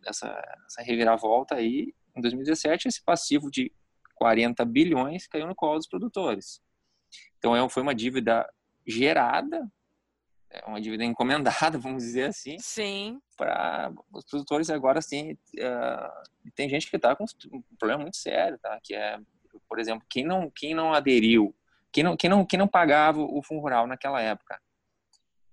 essa, 0.06 0.58
essa 0.66 0.82
reviravolta 0.82 1.56
aí, 1.56 1.94
em 2.16 2.22
2017, 2.22 2.88
esse 2.88 3.02
passivo 3.04 3.50
de 3.50 3.72
40 4.16 4.66
bilhões 4.66 5.28
caiu 5.28 5.48
no 5.48 5.56
colo 5.56 5.78
dos 5.78 5.88
produtores. 5.88 6.62
Então, 7.38 7.56
é, 7.56 7.70
foi 7.70 7.82
uma 7.82 7.96
dívida 7.96 8.46
gerada 8.86 9.58
é 9.58 9.64
uma 10.66 10.82
dívida 10.82 11.04
encomendada, 11.04 11.78
vamos 11.80 12.04
dizer 12.04 12.30
assim. 12.30 12.58
Sim. 12.60 13.22
Para 13.38 13.92
os 14.14 14.26
produtores 14.26 14.70
agora, 14.70 15.00
assim, 15.00 15.34
uh, 15.34 16.52
tem 16.56 16.70
gente 16.70 16.90
que 16.90 16.96
está 16.96 17.16
com 17.16 17.26
um 17.52 17.62
problema 17.78 18.02
muito 18.02 18.18
sério, 18.18 18.58
tá? 18.60 18.80
Que 18.84 18.94
é, 18.94 19.20
por 19.68 19.80
exemplo, 19.80 20.06
quem 20.10 20.26
não, 20.26 20.50
quem 20.50 20.74
não 20.74 20.94
aderiu, 20.94 21.56
quem 21.92 22.04
não, 22.04 22.18
quem 22.18 22.30
não, 22.30 22.46
quem 22.46 22.60
não 22.60 22.68
pagava 22.68 23.22
o 23.22 23.42
fundo 23.44 23.62
rural 23.62 23.88
naquela 23.88 24.22
época, 24.22 24.60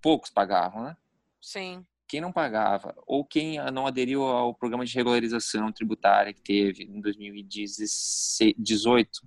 poucos 0.01 0.29
pagavam, 0.29 0.83
né? 0.83 0.97
Sim. 1.41 1.85
Quem 2.07 2.21
não 2.21 2.31
pagava 2.31 2.95
ou 3.05 3.23
quem 3.23 3.57
não 3.71 3.85
aderiu 3.85 4.23
ao 4.23 4.53
programa 4.53 4.83
de 4.83 4.95
regularização 4.95 5.71
tributária 5.71 6.33
que 6.33 6.41
teve 6.41 6.83
em 6.83 6.99
2018, 6.99 9.21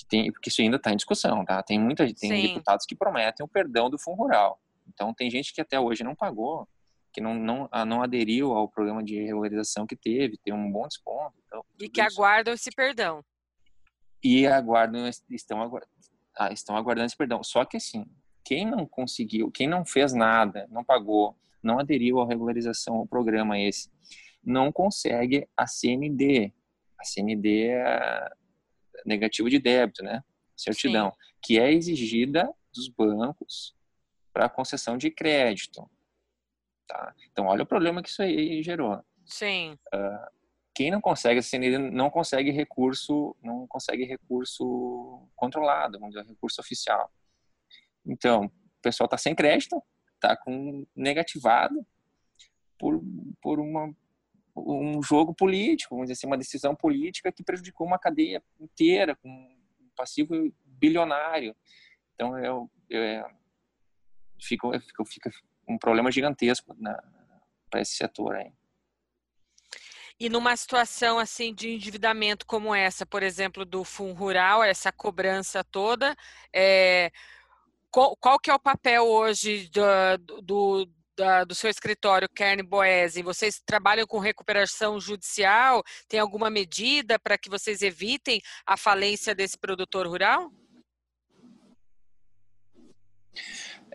que 0.00 0.06
tem, 0.06 0.32
porque 0.32 0.48
isso 0.48 0.62
ainda 0.62 0.76
está 0.76 0.92
em 0.92 0.96
discussão, 0.96 1.44
tá? 1.44 1.62
Tem 1.62 1.78
muita 1.78 2.04
tem 2.06 2.14
Sim. 2.14 2.42
deputados 2.48 2.86
que 2.86 2.94
prometem 2.94 3.44
o 3.44 3.48
perdão 3.48 3.90
do 3.90 3.98
fundo 3.98 4.16
rural. 4.16 4.58
Então 4.88 5.12
tem 5.12 5.30
gente 5.30 5.52
que 5.52 5.60
até 5.60 5.78
hoje 5.78 6.02
não 6.02 6.14
pagou, 6.14 6.66
que 7.12 7.20
não 7.20 7.34
não, 7.34 7.68
ah, 7.70 7.84
não 7.84 8.02
aderiu 8.02 8.52
ao 8.52 8.68
programa 8.68 9.02
de 9.02 9.22
regularização 9.22 9.86
que 9.86 9.94
teve, 9.96 10.38
tem 10.38 10.54
um 10.54 10.70
bom 10.70 10.88
desconto. 10.88 11.34
Então, 11.46 11.64
e 11.78 11.88
que 11.88 12.00
isso. 12.00 12.18
aguardam 12.18 12.54
esse 12.54 12.70
perdão. 12.70 13.22
E 14.22 14.46
aguardam 14.46 15.06
estão 15.28 15.60
aguardando, 15.60 15.92
ah, 16.36 16.52
estão 16.52 16.76
aguardando 16.76 17.06
esse 17.06 17.16
perdão. 17.16 17.42
Só 17.42 17.64
que 17.64 17.76
assim, 17.76 18.06
quem 18.42 18.64
não 18.64 18.86
conseguiu, 18.86 19.50
quem 19.50 19.68
não 19.68 19.84
fez 19.84 20.14
nada, 20.14 20.66
não 20.70 20.82
pagou, 20.82 21.36
não 21.62 21.78
aderiu 21.78 22.20
à 22.20 22.26
regularização, 22.26 22.96
ao 22.96 23.06
programa 23.06 23.58
esse, 23.58 23.90
não 24.42 24.72
consegue 24.72 25.46
a 25.54 25.66
CND. 25.66 26.52
A 26.98 27.04
CND 27.04 27.68
é 27.68 28.30
negativo 29.04 29.48
de 29.48 29.58
débito, 29.58 30.02
né? 30.02 30.22
Certidão, 30.56 31.10
Sim. 31.10 31.16
que 31.42 31.58
é 31.58 31.72
exigida 31.72 32.52
dos 32.74 32.88
bancos 32.88 33.74
para 34.32 34.48
concessão 34.48 34.96
de 34.96 35.10
crédito. 35.10 35.90
Tá? 36.86 37.14
Então, 37.30 37.46
olha 37.46 37.62
o 37.62 37.66
problema 37.66 38.02
que 38.02 38.08
isso 38.08 38.22
aí 38.22 38.62
gerou. 38.62 39.02
Sim. 39.24 39.78
Uh, 39.94 40.40
quem 40.74 40.90
não 40.90 41.00
consegue, 41.00 41.40
não 41.90 42.10
consegue 42.10 42.50
recurso, 42.50 43.36
não 43.42 43.66
consegue 43.66 44.04
recurso 44.04 45.28
controlado, 45.36 45.98
vamos 45.98 46.14
dizer, 46.14 46.28
recurso 46.28 46.60
oficial. 46.60 47.12
Então, 48.06 48.46
o 48.46 48.82
pessoal 48.82 49.06
está 49.06 49.18
sem 49.18 49.34
crédito, 49.34 49.82
está 50.14 50.36
com 50.36 50.86
negativado 50.94 51.86
por, 52.78 53.00
por 53.42 53.60
uma 53.60 53.94
um 54.66 55.02
jogo 55.02 55.34
político, 55.34 55.94
vamos 55.94 56.06
dizer 56.06 56.18
assim, 56.18 56.26
uma 56.26 56.38
decisão 56.38 56.74
política 56.74 57.32
que 57.32 57.42
prejudicou 57.42 57.86
uma 57.86 57.98
cadeia 57.98 58.42
inteira, 58.58 59.16
com 59.16 59.28
um 59.28 59.90
passivo 59.96 60.34
bilionário. 60.64 61.54
Então, 62.14 62.38
eu, 62.38 62.70
eu, 62.88 63.02
é, 63.02 63.24
fica, 64.40 64.68
fica, 65.06 65.30
um 65.68 65.78
problema 65.78 66.10
gigantesco 66.10 66.76
para 67.70 67.80
esse 67.80 67.94
setor 67.94 68.36
aí. 68.36 68.52
E 70.18 70.28
numa 70.28 70.54
situação 70.54 71.18
assim 71.18 71.54
de 71.54 71.70
endividamento 71.70 72.44
como 72.44 72.74
essa, 72.74 73.06
por 73.06 73.22
exemplo, 73.22 73.64
do 73.64 73.84
Fundo 73.84 74.12
Rural, 74.12 74.62
essa 74.62 74.92
cobrança 74.92 75.64
toda, 75.64 76.14
é, 76.52 77.10
qual, 77.90 78.14
qual, 78.16 78.38
que 78.38 78.50
é 78.50 78.54
o 78.54 78.60
papel 78.60 79.04
hoje 79.04 79.70
do, 79.70 80.42
do, 80.42 80.86
da, 81.20 81.44
do 81.44 81.54
seu 81.54 81.68
escritório, 81.68 82.26
Kern 82.34 82.62
Boese, 82.62 83.22
vocês 83.22 83.60
trabalham 83.64 84.06
com 84.06 84.18
recuperação 84.18 84.98
judicial? 84.98 85.82
Tem 86.08 86.18
alguma 86.18 86.48
medida 86.48 87.18
para 87.18 87.36
que 87.36 87.50
vocês 87.50 87.82
evitem 87.82 88.40
a 88.66 88.74
falência 88.74 89.34
desse 89.34 89.58
produtor 89.58 90.06
rural? 90.06 90.50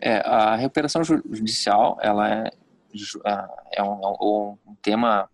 É, 0.00 0.18
a 0.18 0.54
recuperação 0.54 1.02
judicial, 1.02 1.98
ela 2.00 2.46
é, 2.46 2.50
é 3.72 3.82
um, 3.82 4.00
um, 4.22 4.58
um 4.64 4.74
tema 4.76 5.28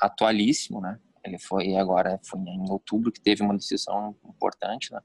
atualíssimo, 0.00 0.80
né? 0.80 0.98
Ele 1.22 1.38
foi 1.38 1.76
agora, 1.76 2.18
foi 2.24 2.40
em 2.40 2.70
outubro 2.70 3.12
que 3.12 3.20
teve 3.20 3.42
uma 3.42 3.54
decisão 3.54 4.16
importante. 4.24 4.92
Né? 4.92 5.00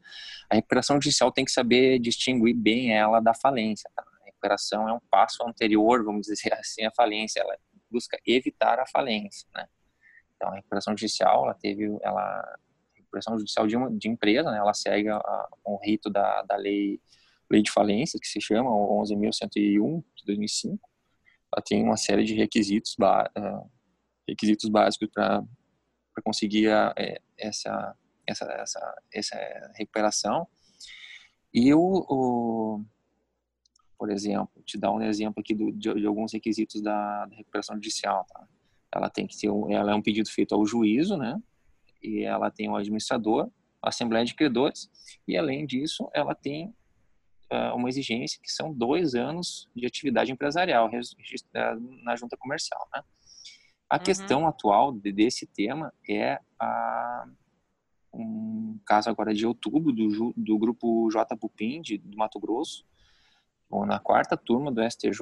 A 0.50 0.56
recuperação 0.56 1.02
judicial 1.02 1.32
tem 1.32 1.44
que 1.44 1.52
saber 1.52 1.98
distinguir 2.00 2.56
bem 2.56 2.96
ela 2.96 3.20
da 3.20 3.34
falência. 3.34 3.90
Tá? 3.96 4.04
Recuperação 4.42 4.90
é 4.90 4.94
um 4.94 5.00
passo 5.10 5.48
anterior, 5.48 6.04
vamos 6.04 6.28
dizer 6.28 6.54
assim, 6.54 6.84
à 6.84 6.92
falência. 6.92 7.40
Ela 7.40 7.56
busca 7.90 8.18
evitar 8.26 8.80
a 8.80 8.88
falência, 8.88 9.48
né? 9.54 9.68
Então, 10.36 10.50
a 10.50 10.56
recuperação 10.56 10.98
judicial, 10.98 11.46
ela 11.46 11.54
teve, 11.54 11.86
ela, 12.02 12.58
recuperação 12.96 13.38
judicial 13.38 13.68
de, 13.68 13.76
uma, 13.76 13.92
de 13.92 14.10
empresa, 14.10 14.50
né? 14.50 14.58
Ela 14.58 14.74
segue 14.74 15.10
a, 15.10 15.48
um 15.68 15.78
rito 15.78 16.10
da, 16.10 16.42
da 16.44 16.56
lei, 16.56 17.00
lei 17.50 17.62
de 17.62 17.72
falência, 17.72 18.20
que 18.20 18.28
se 18.28 18.42
chama 18.42 18.72
11.101 18.72 20.04
de 20.16 20.26
2005. 20.26 20.90
Ela 21.54 21.64
tem 21.64 21.84
uma 21.84 21.98
série 21.98 22.24
de 22.24 22.34
requisitos, 22.34 22.96
uh, 23.00 23.70
requisitos 24.28 24.70
básicos 24.70 25.10
para 25.14 25.44
conseguir 26.24 26.72
a, 26.72 26.94
é, 26.98 27.22
essa, 27.38 27.96
essa, 28.26 28.46
essa, 28.46 29.02
essa 29.14 29.72
recuperação. 29.76 30.48
E 31.54 31.74
o, 31.74 32.06
o 32.10 32.86
por 34.02 34.10
exemplo, 34.10 34.50
te 34.66 34.80
dar 34.80 34.92
um 34.92 35.00
exemplo 35.00 35.42
aqui 35.42 35.54
do, 35.54 35.72
de, 35.72 35.94
de, 35.94 36.08
alguns 36.08 36.34
requisitos 36.34 36.82
da, 36.82 37.28
da 37.28 37.36
recuperação 37.36 37.76
judicial. 37.76 38.26
Tá? 38.34 38.48
Ela 38.92 39.12
tem 39.12 39.28
que 39.28 39.36
ser, 39.36 39.52
um, 39.52 39.72
ela 39.72 39.92
é 39.92 39.94
um 39.94 40.02
pedido 40.02 40.28
feito 40.28 40.56
ao 40.56 40.66
juízo, 40.66 41.16
né? 41.16 41.40
E 42.02 42.24
ela 42.24 42.50
tem 42.50 42.68
o 42.68 42.72
um 42.72 42.76
administrador, 42.78 43.52
a 43.80 43.90
assembleia 43.90 44.26
de 44.26 44.34
credores, 44.34 44.90
e 45.28 45.38
além 45.38 45.68
disso, 45.68 46.10
ela 46.16 46.34
tem 46.34 46.74
uh, 47.54 47.76
uma 47.76 47.90
exigência 47.90 48.40
que 48.42 48.52
são 48.52 48.74
dois 48.74 49.14
anos 49.14 49.70
de 49.76 49.86
atividade 49.86 50.32
empresarial 50.32 50.90
na 52.04 52.16
junta 52.16 52.36
comercial, 52.36 52.90
né? 52.92 53.04
A 53.88 53.98
uhum. 53.98 54.04
questão 54.04 54.48
atual 54.48 54.92
de, 54.94 55.12
desse 55.12 55.46
tema 55.46 55.94
é 56.10 56.40
a, 56.60 57.28
um 58.12 58.80
caso 58.84 59.12
agora 59.12 59.32
de 59.32 59.46
outubro 59.46 59.94
do, 59.94 60.34
do 60.36 60.58
grupo 60.58 61.08
J. 61.12 61.38
Pupim, 61.38 61.84
de, 61.84 62.00
do 62.00 62.18
Mato 62.18 62.40
Grosso, 62.40 62.84
na 63.86 64.00
quarta 64.00 64.36
turma 64.36 64.72
do 64.72 64.82
STJ, 64.84 65.22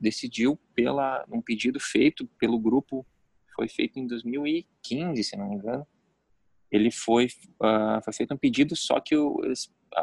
decidiu 0.00 0.58
pela 0.74 1.24
um 1.30 1.40
pedido 1.42 1.78
feito 1.78 2.26
pelo 2.38 2.58
grupo, 2.58 3.06
foi 3.54 3.68
feito 3.68 3.98
em 3.98 4.06
2015, 4.06 5.22
se 5.22 5.36
não 5.36 5.48
me 5.48 5.56
engano. 5.56 5.86
Ele 6.70 6.90
foi, 6.90 7.26
uh, 7.60 8.02
foi 8.02 8.12
feito 8.12 8.32
um 8.32 8.36
pedido, 8.36 8.76
só 8.76 9.00
que 9.00 9.16
o, 9.16 9.40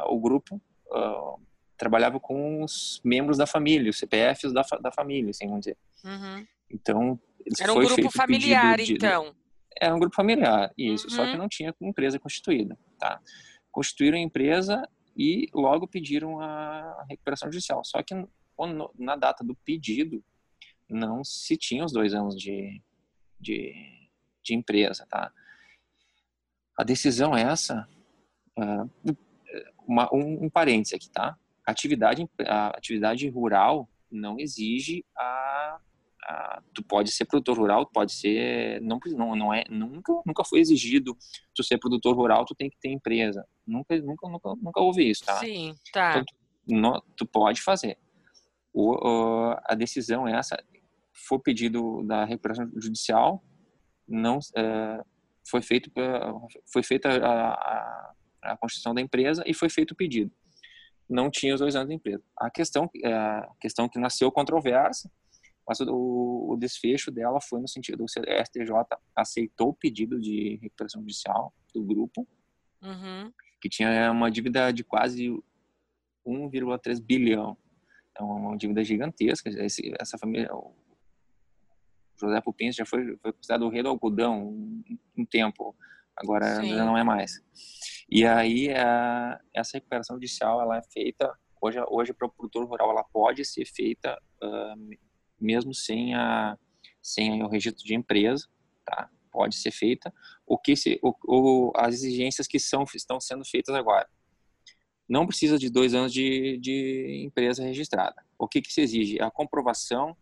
o 0.07 0.19
grupo 0.19 0.61
uh, 0.87 1.41
trabalhava 1.77 2.19
com 2.19 2.63
os 2.63 3.01
membros 3.03 3.37
da 3.37 3.47
família, 3.47 3.89
os 3.89 3.97
CPFs 3.97 4.51
da, 4.51 4.63
da 4.81 4.91
família, 4.91 5.31
assim 5.31 5.47
vamos 5.47 5.61
dizer. 5.61 5.77
Uhum. 6.03 6.45
Então, 6.69 7.19
era 7.59 7.73
um 7.73 7.79
grupo 7.79 8.11
familiar, 8.11 8.77
de, 8.77 8.93
então. 8.93 9.33
Era 9.79 9.95
um 9.95 9.99
grupo 9.99 10.15
familiar, 10.15 10.73
isso, 10.77 11.05
uhum. 11.05 11.11
só 11.11 11.25
que 11.25 11.31
uhum. 11.31 11.37
não 11.37 11.47
tinha 11.47 11.73
empresa 11.81 12.19
constituída, 12.19 12.77
tá? 12.99 13.21
Constituíram 13.71 14.17
a 14.17 14.21
empresa 14.21 14.83
e 15.17 15.49
logo 15.53 15.87
pediram 15.87 16.39
a 16.39 17.05
recuperação 17.09 17.51
judicial. 17.51 17.83
Só 17.83 18.03
que 18.03 18.13
na 18.97 19.15
data 19.15 19.43
do 19.43 19.55
pedido, 19.55 20.23
não 20.89 21.23
se 21.23 21.57
tinha 21.57 21.83
os 21.83 21.91
dois 21.91 22.13
anos 22.13 22.39
de, 22.39 22.81
de, 23.39 24.09
de 24.43 24.55
empresa, 24.55 25.05
tá? 25.09 25.31
A 26.77 26.83
decisão 26.83 27.35
é 27.35 27.41
essa, 27.41 27.87
uh, 28.57 29.17
uma, 29.87 30.07
um, 30.13 30.45
um 30.45 30.49
parênteses 30.49 30.93
aqui, 30.93 31.09
tá? 31.09 31.37
Atividade, 31.65 32.25
a 32.45 32.67
atividade 32.69 33.27
rural 33.27 33.89
não 34.09 34.39
exige 34.39 35.03
a, 35.17 35.79
a, 36.27 36.61
tu 36.73 36.83
pode 36.83 37.11
ser 37.11 37.25
produtor 37.25 37.57
rural, 37.57 37.85
pode 37.85 38.11
ser 38.11 38.81
não 38.81 38.99
não 39.15 39.35
não 39.35 39.53
é 39.53 39.63
nunca 39.69 40.13
nunca 40.25 40.43
foi 40.43 40.59
exigido 40.59 41.17
tu 41.55 41.63
ser 41.63 41.77
produtor 41.77 42.15
rural, 42.15 42.45
tu 42.45 42.53
tem 42.53 42.69
que 42.69 42.77
ter 42.79 42.89
empresa. 42.89 43.45
Nunca 43.65 43.97
nunca 44.01 44.27
nunca, 44.27 44.53
nunca 44.61 44.81
houve 44.81 45.09
isso, 45.09 45.25
tá? 45.25 45.35
Sim, 45.39 45.75
tá. 45.93 46.11
Então, 46.11 46.25
tu, 46.25 46.35
no, 46.67 47.01
tu 47.15 47.25
pode 47.25 47.61
fazer. 47.61 47.97
O, 48.73 48.91
o, 48.91 49.55
a 49.65 49.73
decisão 49.73 50.27
é 50.27 50.37
essa, 50.37 50.61
foi 51.27 51.39
pedido 51.39 52.03
da 52.03 52.25
recuperação 52.25 52.69
judicial, 52.75 53.43
não 54.07 54.39
é, 54.55 55.01
foi 55.49 55.61
feito 55.61 55.91
foi 56.71 56.83
feita 56.83 57.09
a, 57.09 57.53
a, 57.53 58.13
a, 58.43 58.57
constituição 58.57 58.93
da 58.93 59.01
empresa 59.01 59.43
e 59.45 59.53
foi 59.53 59.69
feito 59.69 59.91
o 59.91 59.95
pedido. 59.95 60.31
Não 61.09 61.31
tinha 61.31 61.53
os 61.53 61.61
dois 61.61 61.75
anos 61.75 61.87
da 61.87 61.93
empresa. 61.93 62.21
A 62.37 62.49
questão 62.51 62.89
é, 63.03 63.13
a 63.13 63.49
questão 63.59 63.87
que 63.87 63.97
nasceu 63.97 64.31
controversa, 64.31 65.09
mas 65.67 65.79
o, 65.81 66.47
o 66.49 66.57
desfecho 66.57 67.11
dela 67.11 67.41
foi 67.41 67.59
no 67.59 67.67
sentido 67.67 68.03
o 68.03 68.07
STJ 68.07 68.71
aceitou 69.15 69.69
o 69.69 69.73
pedido 69.73 70.19
de 70.19 70.57
recuperação 70.61 71.01
judicial 71.01 71.53
do 71.73 71.83
grupo, 71.83 72.25
uhum. 72.81 73.31
que 73.61 73.67
tinha 73.67 74.11
uma 74.11 74.31
dívida 74.31 74.71
de 74.71 74.83
quase 74.83 75.29
1,3 76.25 77.01
bilhão. 77.01 77.57
É 78.17 78.23
uma 78.23 78.57
dívida 78.57 78.83
gigantesca. 78.83 79.49
Esse, 79.49 79.93
essa 79.99 80.17
família, 80.17 80.49
José 82.19 82.41
Pupins 82.41 82.75
já 82.75 82.85
foi, 82.85 83.17
foi 83.17 83.33
considerado 83.33 83.63
o 83.63 83.69
rei 83.69 83.83
do 83.83 83.89
algodão 83.89 84.47
um, 84.47 84.83
um 85.17 85.25
tempo, 85.25 85.75
agora 86.15 86.61
Sim. 86.61 86.69
já 86.69 86.85
não 86.85 86.97
é 86.97 87.03
mais. 87.03 87.43
E 88.09 88.25
aí 88.25 88.73
a, 88.73 89.39
essa 89.53 89.77
recuperação 89.77 90.15
judicial 90.15 90.61
ela 90.61 90.77
é 90.77 90.81
feita 90.81 91.31
hoje 91.61 91.79
hoje 91.89 92.13
para 92.13 92.27
o 92.27 92.31
produtor 92.31 92.65
rural 92.65 92.91
ela 92.91 93.03
pode 93.03 93.43
ser 93.43 93.65
feita 93.65 94.17
uh, 94.41 94.97
mesmo 95.39 95.73
sem 95.73 96.13
a 96.15 96.57
sem 97.01 97.41
o 97.41 97.47
registro 97.47 97.85
de 97.85 97.95
empresa, 97.95 98.47
tá? 98.85 99.09
Pode 99.31 99.55
ser 99.55 99.71
feita. 99.71 100.13
O 100.45 100.57
que 100.57 100.75
se 100.75 100.99
o, 101.01 101.13
o, 101.25 101.71
as 101.75 101.95
exigências 101.95 102.47
que 102.47 102.59
são 102.59 102.83
estão 102.93 103.19
sendo 103.19 103.45
feitas 103.45 103.73
agora 103.75 104.07
não 105.07 105.25
precisa 105.25 105.57
de 105.57 105.69
dois 105.69 105.93
anos 105.93 106.11
de, 106.11 106.57
de 106.57 107.23
empresa 107.25 107.63
registrada. 107.63 108.21
O 108.37 108.47
que, 108.47 108.61
que 108.61 108.73
se 108.73 108.81
exige? 108.81 109.21
A 109.21 109.31
comprovação 109.31 110.17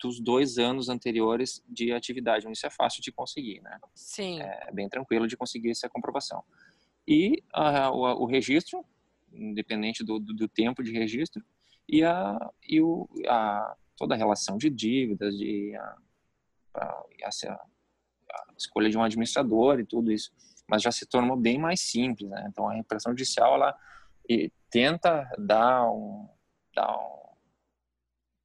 dos 0.00 0.20
dois 0.20 0.56
anos 0.56 0.88
anteriores 0.88 1.62
de 1.68 1.92
atividade, 1.92 2.50
isso 2.50 2.66
é 2.66 2.70
fácil 2.70 3.02
de 3.02 3.12
conseguir, 3.12 3.60
né? 3.60 3.78
Sim. 3.94 4.40
É 4.40 4.70
bem 4.72 4.88
tranquilo 4.88 5.26
de 5.26 5.36
conseguir 5.36 5.70
essa 5.70 5.88
comprovação. 5.88 6.42
E 7.06 7.42
uh, 7.54 7.90
o, 7.92 8.22
o, 8.22 8.26
registro, 8.26 8.84
independente 9.32 10.04
do, 10.04 10.18
do, 10.18 10.32
do, 10.32 10.48
tempo 10.48 10.82
de 10.82 10.92
registro, 10.92 11.44
e, 11.88 12.02
a, 12.02 12.38
e 12.66 12.80
o, 12.80 13.08
a, 13.26 13.76
toda 14.00 14.14
a 14.14 14.18
relação 14.18 14.56
de 14.56 14.70
dívidas, 14.70 15.36
de 15.36 15.76
a, 15.76 15.96
a, 16.74 17.02
a, 17.24 18.54
escolha 18.56 18.88
de 18.88 18.96
um 18.96 19.02
administrador 19.02 19.78
e 19.78 19.84
tudo 19.84 20.10
isso. 20.10 20.32
Mas 20.66 20.82
já 20.82 20.90
se 20.90 21.04
tornou 21.04 21.36
bem 21.36 21.58
mais 21.58 21.82
simples, 21.82 22.30
né? 22.30 22.46
Então 22.48 22.66
a 22.66 22.72
repressão 22.72 23.12
judicial, 23.12 23.56
ela 23.56 23.76
tenta 24.70 25.30
dar 25.38 25.90
um, 25.90 26.26
dar 26.74 26.96
um 26.96 27.20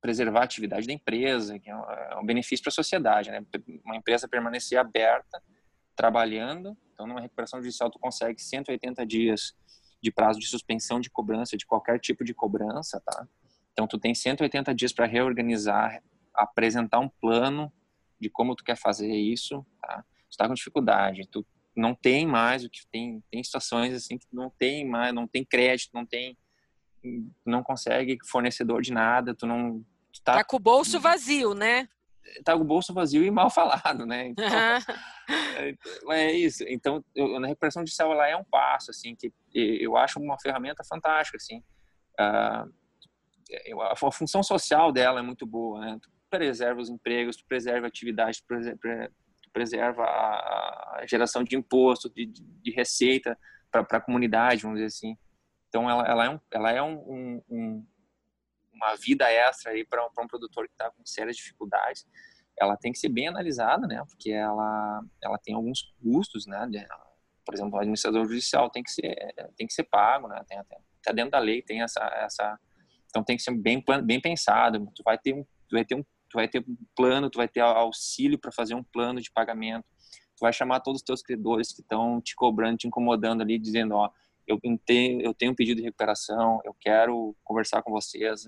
preservar 0.01 0.41
a 0.41 0.43
atividade 0.43 0.85
da 0.85 0.93
empresa, 0.93 1.57
que 1.57 1.69
é 1.69 1.75
um 1.75 1.83
é 1.83 2.23
benefício 2.25 2.61
para 2.61 2.71
a 2.71 2.73
sociedade, 2.73 3.31
né? 3.31 3.43
Uma 3.85 3.95
empresa 3.95 4.27
permanecer 4.27 4.77
aberta, 4.77 5.41
trabalhando, 5.95 6.77
então 6.93 7.07
numa 7.07 7.21
recuperação 7.21 7.61
judicial 7.61 7.89
tu 7.89 7.97
consegue 7.97 8.41
180 8.41 9.05
dias 9.05 9.55
de 10.03 10.11
prazo 10.11 10.37
de 10.37 10.47
suspensão 10.47 10.99
de 10.99 11.09
cobrança 11.09 11.55
de 11.55 11.65
qualquer 11.65 11.97
tipo 11.97 12.25
de 12.25 12.33
cobrança, 12.33 13.01
tá? 13.05 13.25
Então 13.75 13.85
tu 13.85 13.99
tem 13.99 14.15
180 14.15 14.73
dias 14.73 14.93
para 14.93 15.05
reorganizar, 15.05 16.01
apresentar 16.33 16.99
um 16.99 17.09
plano 17.09 17.69
de 18.17 18.29
como 18.29 18.55
tu 18.55 18.63
quer 18.63 18.77
fazer 18.77 19.13
isso, 19.13 19.65
tá? 19.81 20.01
Tu 20.29 20.31
está 20.31 20.47
com 20.47 20.53
dificuldade, 20.53 21.27
tu 21.29 21.45
não 21.75 21.93
tem 21.93 22.25
mais 22.25 22.63
o 22.63 22.69
que 22.69 22.88
tem, 22.88 23.21
tem 23.29 23.43
situações 23.43 23.93
assim 23.93 24.17
que 24.17 24.27
não 24.31 24.49
tem 24.49 24.88
mais, 24.88 25.13
não 25.13 25.27
tem 25.27 25.43
crédito, 25.43 25.91
não 25.93 26.05
tem 26.05 26.38
não 27.45 27.61
consegue 27.61 28.17
fornecedor 28.25 28.81
de 28.81 28.93
nada, 28.93 29.35
tu 29.35 29.45
não 29.45 29.85
tá, 30.23 30.35
tá 30.35 30.43
com 30.43 30.55
o 30.55 30.59
bolso 30.59 30.97
vazio, 30.97 31.53
né? 31.53 31.88
Tá 32.43 32.55
com 32.55 32.61
o 32.61 32.65
bolso 32.65 32.93
vazio 32.93 33.23
e 33.23 33.29
mal 33.29 33.49
falado, 33.49 34.05
né? 34.05 34.33
Então, 35.57 36.13
é, 36.13 36.25
é, 36.25 36.31
isso. 36.33 36.63
Então, 36.67 37.03
eu, 37.15 37.39
na 37.39 37.47
recuperação 37.47 37.81
judicial, 37.81 38.11
ela 38.11 38.27
é 38.27 38.35
um 38.35 38.43
passo, 38.43 38.91
assim, 38.91 39.15
que 39.15 39.33
eu 39.53 39.97
acho 39.97 40.19
uma 40.19 40.39
ferramenta 40.39 40.83
fantástica, 40.83 41.38
assim. 41.38 41.63
Uh, 42.19 42.71
a, 43.91 44.12
função 44.12 44.41
social 44.43 44.91
dela 44.91 45.19
é 45.19 45.23
muito 45.23 45.45
boa, 45.45 45.79
né? 45.79 45.99
Tu 46.01 46.10
preserva 46.29 46.81
os 46.81 46.89
empregos, 46.89 47.38
tu 47.38 47.45
preserva 47.45 47.88
a 47.88 47.89
atividade, 47.89 48.41
tu 48.41 48.47
preserva, 48.47 48.79
tu 49.41 49.51
preserva 49.51 50.03
a, 50.03 51.03
geração 51.08 51.43
de 51.43 51.55
imposto, 51.55 52.10
de, 52.10 52.25
de 52.25 52.71
receita 52.71 53.38
para 53.69 53.81
a 53.97 54.01
comunidade, 54.01 54.63
vamos 54.63 54.77
dizer 54.77 54.88
assim. 54.88 55.17
Então, 55.67 55.89
ela, 55.89 56.08
ela 56.08 56.25
é, 56.25 56.29
um, 56.29 56.39
ela 56.51 56.71
é 56.71 56.81
um, 56.81 57.43
um, 57.49 57.86
uma 58.73 58.95
vida 58.95 59.29
extra 59.31 59.71
aí 59.71 59.86
para 59.86 60.05
um 60.05 60.27
produtor 60.27 60.67
que 60.67 60.73
está 60.73 60.89
com 60.91 61.05
sérias 61.05 61.36
dificuldades, 61.36 62.05
ela 62.58 62.77
tem 62.77 62.91
que 62.91 62.99
ser 62.99 63.10
bem 63.10 63.27
analisada, 63.27 63.86
né? 63.88 64.01
Porque 64.08 64.31
ela 64.31 65.01
ela 65.21 65.38
tem 65.38 65.55
alguns 65.55 65.93
custos, 66.01 66.45
né? 66.47 66.65
De, 66.69 66.86
por 67.45 67.53
exemplo, 67.53 67.75
o 67.75 67.79
administrador 67.79 68.25
judicial 68.25 68.69
tem 68.69 68.81
que 68.81 68.91
ser 68.91 69.15
tem 69.58 69.67
que 69.67 69.73
ser 69.73 69.84
pago, 69.84 70.27
né? 70.27 70.41
Tem 70.47 70.58
até 70.58 71.13
dentro 71.13 71.31
da 71.31 71.39
lei 71.39 71.62
tem 71.62 71.81
essa 71.81 72.01
essa 72.15 72.60
então 73.15 73.23
tem 73.23 73.38
que 73.38 73.43
ser 73.43 73.56
bem 73.56 73.82
bem 74.04 74.19
pensado. 74.19 74.91
Tu 74.93 75.01
vai 75.01 75.17
ter 75.17 75.34
um 75.34 75.43
tu 75.43 75.71
vai 75.71 75.86
ter 75.86 75.95
um 75.95 76.04
tu 76.04 76.36
vai 76.36 76.49
ter 76.49 76.60
um 76.67 76.78
plano, 76.93 77.30
tu 77.30 77.38
vai 77.38 77.47
ter 77.47 77.62
auxílio 77.62 78.38
para 78.38 78.51
fazer 78.51 78.75
um 78.75 78.84
plano 78.84 79.21
de 79.21 79.32
pagamento. 79.32 79.86
Tu 80.36 80.41
vai 80.41 80.51
chamar 80.51 80.82
todos 80.82 80.99
os 80.99 81.06
teus 81.06 81.21
credores 81.21 81.71
que 81.71 81.80
estão 81.80 82.19
te 82.19 82.36
cobrando, 82.36 82.78
te 82.78 82.88
incomodando 82.88 83.41
ali, 83.41 83.58
dizendo, 83.58 83.95
ó, 83.95 84.10
eu 84.45 84.60
tenho, 84.86 85.21
eu 85.21 85.34
tenho 85.34 85.54
um 85.54 85.56
pedido 85.56 85.78
de 85.78 85.84
recuperação, 85.84 86.60
eu 86.65 86.75
quero 86.78 87.34
conversar 87.41 87.82
com 87.84 87.91
vocês. 87.91 88.45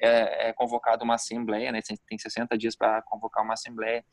É, 0.00 0.50
é 0.50 0.52
convocada 0.52 1.02
uma 1.02 1.14
assembleia, 1.14 1.72
né? 1.72 1.80
Tem 2.06 2.16
60 2.16 2.56
dias 2.56 2.76
para 2.76 3.02
convocar 3.02 3.42
uma 3.42 3.54
assembleia. 3.54 4.04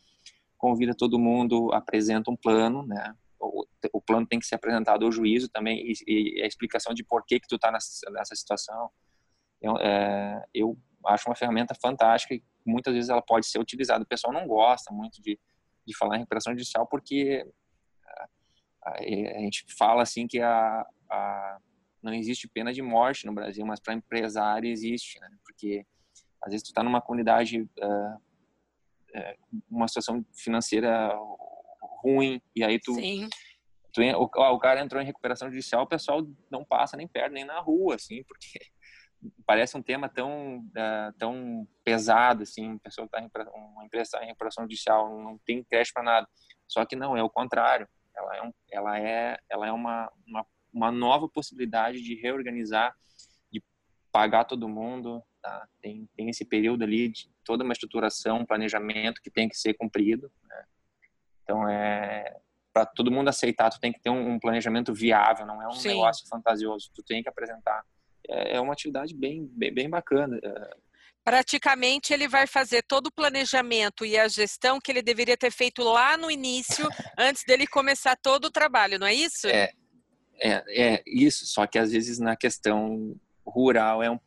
Convida 0.57 0.95
todo 0.97 1.19
mundo, 1.19 1.71
apresenta 1.73 2.31
um 2.31 2.35
plano, 2.35 2.85
né? 2.87 3.13
O, 3.39 3.65
o 3.93 4.01
plano 4.01 4.25
tem 4.25 4.39
que 4.39 4.47
ser 4.47 4.55
apresentado 4.55 5.05
ao 5.05 5.11
juízo 5.11 5.47
também 5.49 5.83
e, 5.85 5.93
e 6.07 6.41
a 6.41 6.47
explicação 6.47 6.93
de 6.93 7.03
por 7.03 7.23
que 7.23 7.39
que 7.39 7.47
tu 7.47 7.55
está 7.55 7.71
nessa, 7.71 8.09
nessa 8.11 8.35
situação. 8.35 8.89
Eu, 9.61 9.77
é, 9.77 10.43
eu 10.53 10.77
acho 11.05 11.29
uma 11.29 11.35
ferramenta 11.35 11.75
fantástica 11.81 12.33
e 12.33 12.43
muitas 12.65 12.93
vezes 12.93 13.09
ela 13.09 13.21
pode 13.21 13.47
ser 13.47 13.59
utilizada. 13.59 14.03
O 14.03 14.07
pessoal 14.07 14.33
não 14.33 14.47
gosta 14.47 14.93
muito 14.93 15.21
de, 15.21 15.39
de 15.85 15.97
falar 15.97 16.15
em 16.15 16.19
recuperação 16.19 16.53
judicial 16.53 16.87
porque 16.87 17.45
a, 18.83 18.99
a 18.99 19.39
gente 19.39 19.65
fala 19.77 20.01
assim 20.01 20.27
que 20.27 20.39
a, 20.39 20.85
a, 21.09 21.57
não 22.01 22.13
existe 22.13 22.47
pena 22.47 22.73
de 22.73 22.81
morte 22.81 23.25
no 23.25 23.33
Brasil, 23.33 23.65
mas 23.65 23.79
para 23.79 23.93
empresário 23.93 24.69
existe, 24.69 25.19
né? 25.19 25.29
Porque 25.43 25.85
às 26.43 26.51
vezes 26.51 26.63
tu 26.63 26.71
está 26.71 26.83
numa 26.83 27.01
comunidade, 27.01 27.61
uh, 27.61 28.15
uh, 28.15 29.59
uma 29.69 29.87
situação 29.87 30.25
financeira 30.33 31.15
ruim 32.03 32.41
e 32.55 32.63
aí 32.63 32.79
tu, 32.79 32.95
tu 33.93 34.01
o, 34.01 34.23
o, 34.23 34.59
cara 34.59 34.81
entrou 34.81 35.01
em 35.01 35.05
recuperação 35.05 35.49
judicial, 35.49 35.83
o 35.83 35.87
pessoal 35.87 36.27
não 36.49 36.65
passa 36.65 36.97
nem 36.97 37.07
perto 37.07 37.33
nem 37.33 37.45
na 37.45 37.59
rua, 37.59 37.95
assim, 37.95 38.23
porque 38.23 38.59
parece 39.45 39.77
um 39.77 39.81
tema 39.81 40.09
tão 40.09 40.59
uh, 40.59 41.13
tão 41.17 41.67
pesado 41.83 42.43
assim, 42.43 42.77
pessoa 42.79 43.07
tá 43.07 43.21
em, 43.21 43.29
uma 43.53 43.85
empresa 43.85 44.03
está 44.03 44.23
em 44.23 44.27
recuperação 44.27 44.63
judicial 44.63 45.17
não 45.21 45.37
tem 45.39 45.63
crédito 45.63 45.93
para 45.93 46.03
nada, 46.03 46.27
só 46.67 46.85
que 46.85 46.95
não 46.95 47.15
é 47.15 47.23
o 47.23 47.29
contrário, 47.29 47.87
ela 48.15 48.35
é 48.35 48.41
um, 48.41 48.53
ela 48.71 48.99
é 48.99 49.37
ela 49.49 49.67
é 49.67 49.71
uma, 49.71 50.11
uma 50.25 50.45
uma 50.73 50.91
nova 50.91 51.27
possibilidade 51.27 52.01
de 52.01 52.15
reorganizar, 52.15 52.95
de 53.51 53.63
pagar 54.11 54.45
todo 54.45 54.69
mundo. 54.69 55.21
Tá? 55.41 55.67
Tem, 55.81 56.07
tem 56.15 56.29
esse 56.29 56.45
período 56.45 56.83
ali 56.83 57.09
de 57.09 57.29
toda 57.43 57.63
uma 57.63 57.73
estruturação, 57.73 58.39
um 58.39 58.45
planejamento 58.45 59.21
que 59.21 59.29
tem 59.29 59.49
que 59.49 59.57
ser 59.57 59.73
cumprido. 59.73 60.31
Né? 60.43 60.65
Então, 61.43 61.67
é 61.67 62.39
para 62.73 62.85
todo 62.85 63.11
mundo 63.11 63.27
aceitar, 63.27 63.69
tu 63.69 63.81
tem 63.81 63.91
que 63.91 63.99
ter 63.99 64.09
um, 64.09 64.31
um 64.31 64.39
planejamento 64.39 64.93
viável, 64.93 65.45
não 65.45 65.61
é 65.61 65.67
um 65.67 65.73
Sim. 65.73 65.89
negócio 65.89 66.25
fantasioso. 66.29 66.89
Tu 66.95 67.03
tem 67.03 67.21
que 67.21 67.27
apresentar. 67.27 67.83
É, 68.29 68.57
é 68.57 68.61
uma 68.61 68.73
atividade 68.73 69.15
bem, 69.15 69.45
bem, 69.53 69.73
bem 69.73 69.89
bacana. 69.89 70.39
É, 70.43 70.75
praticamente 71.23 72.13
ele 72.13 72.27
vai 72.27 72.47
fazer 72.47 72.83
todo 72.83 73.07
o 73.07 73.11
planejamento 73.11 74.05
e 74.05 74.17
a 74.17 74.27
gestão 74.27 74.79
que 74.79 74.91
ele 74.91 75.01
deveria 75.01 75.37
ter 75.37 75.51
feito 75.51 75.83
lá 75.83 76.17
no 76.17 76.31
início, 76.31 76.87
antes 77.17 77.43
dele 77.45 77.67
começar 77.67 78.15
todo 78.15 78.45
o 78.45 78.51
trabalho, 78.51 78.99
não 78.99 79.07
é 79.07 79.13
isso? 79.13 79.47
É, 79.47 79.71
é, 80.39 80.63
é 80.67 81.03
isso, 81.05 81.45
só 81.45 81.67
que 81.67 81.77
às 81.77 81.91
vezes 81.91 82.19
na 82.19 82.35
questão 82.35 83.15
rural 83.45 84.01
é 84.01 84.09
um 84.09 84.19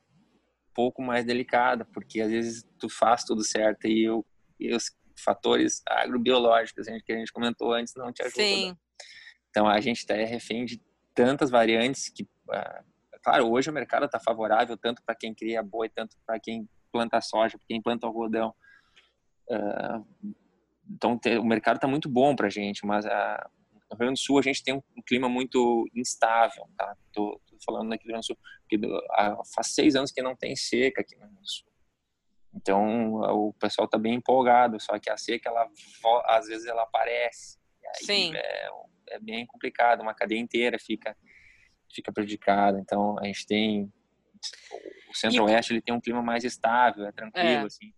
pouco 0.72 1.02
mais 1.02 1.24
delicada, 1.24 1.84
porque 1.84 2.20
às 2.20 2.30
vezes 2.30 2.64
tu 2.78 2.88
faz 2.88 3.24
tudo 3.24 3.44
certo 3.44 3.86
e, 3.86 4.04
eu, 4.04 4.24
e 4.58 4.74
os 4.74 4.90
fatores 5.22 5.82
agrobiológicos 5.86 6.86
que 7.04 7.12
a 7.12 7.16
gente 7.16 7.32
comentou 7.32 7.72
antes 7.72 7.94
não 7.94 8.12
te 8.12 8.22
ajudam. 8.22 8.44
Sim. 8.44 8.76
Então 9.50 9.68
a 9.68 9.80
gente 9.80 9.98
está 9.98 10.14
refém 10.14 10.64
de 10.64 10.82
tantas 11.14 11.48
variantes 11.50 12.08
que, 12.08 12.28
ah, 12.50 12.82
claro, 13.24 13.50
hoje 13.50 13.70
o 13.70 13.72
mercado 13.72 14.04
está 14.04 14.20
favorável 14.20 14.76
tanto 14.76 15.02
para 15.02 15.14
quem 15.14 15.34
cria 15.34 15.62
boi, 15.62 15.88
tanto 15.88 16.16
para 16.26 16.38
quem 16.38 16.68
planta 16.92 17.20
soja, 17.20 17.56
para 17.56 17.66
quem 17.66 17.80
planta 17.80 18.06
algodão. 18.06 18.54
Uh, 19.48 20.34
então 20.88 21.18
o 21.40 21.44
mercado 21.44 21.76
está 21.76 21.88
muito 21.88 22.08
bom 22.08 22.36
para 22.36 22.46
a 22.46 22.50
gente, 22.50 22.84
mas 22.86 23.06
a, 23.06 23.50
no 23.72 23.96
Rio 23.96 23.98
Grande 23.98 24.20
do 24.20 24.24
Sul 24.24 24.38
a 24.38 24.42
gente 24.42 24.62
tem 24.62 24.74
um, 24.74 24.82
um 24.96 25.02
clima 25.02 25.28
muito 25.28 25.88
instável, 25.94 26.68
tá? 26.76 26.96
Tô, 27.12 27.40
tô 27.46 27.56
falando 27.64 27.92
aqui 27.92 28.04
do 28.04 28.08
Rio 28.08 28.12
Grande 28.12 28.24
do 28.24 28.26
Sul, 28.26 28.38
porque 28.60 28.78
a, 29.12 29.36
faz 29.54 29.74
seis 29.74 29.96
anos 29.96 30.12
que 30.12 30.22
não 30.22 30.36
tem 30.36 30.54
seca 30.54 31.00
aqui 31.00 31.14
no 31.16 31.22
Rio 31.22 31.30
Grande 31.30 31.42
do 31.42 31.50
Sul. 31.50 31.68
Então 32.54 33.14
o 33.14 33.52
pessoal 33.54 33.86
está 33.86 33.98
bem 33.98 34.14
empolgado, 34.14 34.80
só 34.80 34.98
que 34.98 35.10
a 35.10 35.16
seca 35.16 35.48
ela 35.48 35.68
às 36.26 36.46
vezes 36.46 36.66
ela 36.66 36.82
aparece. 36.82 37.58
Sim. 37.94 38.34
É, 38.36 38.70
é 39.10 39.18
bem 39.18 39.46
complicado, 39.46 40.02
uma 40.02 40.14
cadeia 40.14 40.38
inteira 40.38 40.78
fica 40.78 41.16
fica 41.94 42.12
prejudicada. 42.12 42.78
Então 42.78 43.18
a 43.18 43.24
gente 43.24 43.46
tem 43.46 43.92
o 45.08 45.16
Centro-Oeste 45.16 45.72
ele 45.72 45.80
tem 45.80 45.94
um 45.94 46.00
clima 46.00 46.22
mais 46.22 46.44
estável, 46.44 47.06
é 47.06 47.12
tranquilo 47.12 47.46
é. 47.46 47.64
assim. 47.64 47.92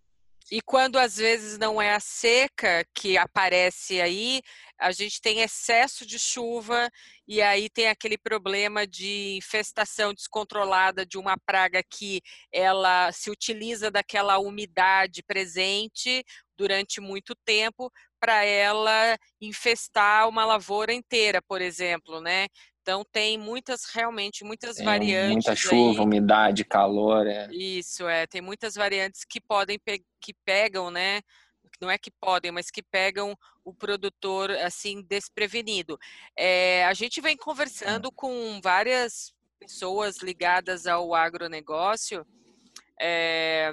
E 0.49 0.61
quando 0.61 0.97
às 0.97 1.17
vezes 1.17 1.57
não 1.57 1.81
é 1.81 1.93
a 1.93 1.99
seca 1.99 2.85
que 2.93 3.17
aparece 3.17 3.99
aí, 3.99 4.41
a 4.79 4.93
gente 4.93 5.19
tem 5.19 5.41
excesso 5.41 6.05
de 6.05 6.17
chuva 6.17 6.89
e 7.27 7.41
aí 7.41 7.69
tem 7.69 7.87
aquele 7.87 8.17
problema 8.17 8.87
de 8.87 9.35
infestação 9.35 10.13
descontrolada 10.13 11.05
de 11.05 11.17
uma 11.17 11.37
praga 11.37 11.83
que 11.83 12.21
ela 12.49 13.11
se 13.11 13.29
utiliza 13.29 13.91
daquela 13.91 14.37
umidade 14.37 15.21
presente 15.21 16.23
durante 16.57 17.01
muito 17.01 17.35
tempo 17.43 17.91
para 18.17 18.45
ela 18.45 19.17
infestar 19.41 20.29
uma 20.29 20.45
lavoura 20.45 20.93
inteira, 20.93 21.41
por 21.41 21.61
exemplo, 21.61 22.21
né? 22.21 22.47
Então 22.87 23.03
tem 23.03 23.37
muitas, 23.37 23.83
realmente, 23.83 24.45
muitas 24.45 24.77
tem 24.77 24.85
variantes. 24.85 25.33
Muita 25.33 25.55
chuva, 25.57 25.99
aí. 25.99 26.05
umidade, 26.05 26.63
calor. 26.63 27.27
É. 27.27 27.49
Isso, 27.51 28.07
é. 28.07 28.25
Tem 28.25 28.39
muitas 28.39 28.75
variantes 28.75 29.25
que 29.25 29.41
podem 29.41 29.77
pe 29.77 30.01
que 30.21 30.33
pegam, 30.45 30.89
né? 30.89 31.19
Não 31.81 31.91
é 31.91 31.97
que 31.97 32.09
podem, 32.09 32.49
mas 32.49 32.71
que 32.71 32.81
pegam 32.81 33.37
o 33.65 33.73
produtor 33.73 34.51
assim 34.51 35.01
desprevenido. 35.01 35.99
É, 36.33 36.85
a 36.85 36.93
gente 36.93 37.19
vem 37.19 37.35
conversando 37.35 38.09
com 38.09 38.61
várias 38.63 39.33
pessoas 39.59 40.19
ligadas 40.19 40.87
ao 40.87 41.13
agronegócio. 41.13 42.25
É, 43.01 43.69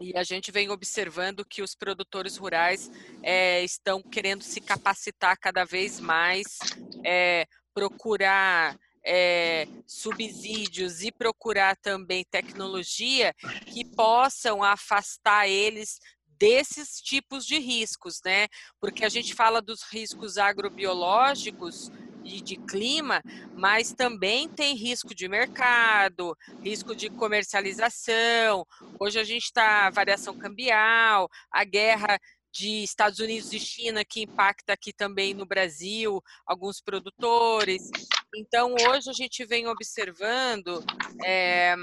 e 0.00 0.12
a 0.16 0.24
gente 0.24 0.50
vem 0.50 0.70
observando 0.70 1.44
que 1.44 1.62
os 1.62 1.76
produtores 1.76 2.36
rurais 2.36 2.90
é, 3.22 3.62
estão 3.62 4.02
querendo 4.02 4.42
se 4.42 4.60
capacitar 4.60 5.38
cada 5.38 5.64
vez 5.64 6.00
mais, 6.00 6.58
é, 7.04 7.46
procurar 7.74 8.78
é, 9.04 9.66
subsídios 9.86 11.02
e 11.02 11.12
procurar 11.12 11.76
também 11.76 12.24
tecnologia 12.24 13.34
que 13.66 13.84
possam 13.84 14.62
afastar 14.62 15.46
eles 15.48 15.98
desses 16.38 17.00
tipos 17.00 17.44
de 17.46 17.58
riscos, 17.58 18.20
né? 18.24 18.48
Porque 18.80 19.04
a 19.04 19.08
gente 19.08 19.34
fala 19.34 19.60
dos 19.60 19.82
riscos 19.82 20.38
agrobiológicos 20.38 21.90
e 22.24 22.40
de 22.40 22.56
clima, 22.56 23.22
mas 23.54 23.92
também 23.92 24.48
tem 24.48 24.74
risco 24.74 25.14
de 25.14 25.28
mercado, 25.28 26.36
risco 26.62 26.96
de 26.96 27.10
comercialização. 27.10 28.66
Hoje 28.98 29.20
a 29.20 29.24
gente 29.24 29.44
está 29.44 29.90
variação 29.90 30.36
cambial, 30.36 31.28
a 31.50 31.64
guerra 31.64 32.18
de 32.54 32.84
Estados 32.84 33.18
Unidos 33.18 33.52
e 33.52 33.58
China 33.58 34.04
que 34.04 34.22
impacta 34.22 34.72
aqui 34.72 34.92
também 34.92 35.34
no 35.34 35.44
Brasil 35.44 36.22
alguns 36.46 36.80
produtores. 36.80 37.90
Então 38.36 38.74
hoje 38.88 39.10
a 39.10 39.12
gente 39.12 39.44
vem 39.44 39.66
observando 39.66 40.84
é, 41.24 41.74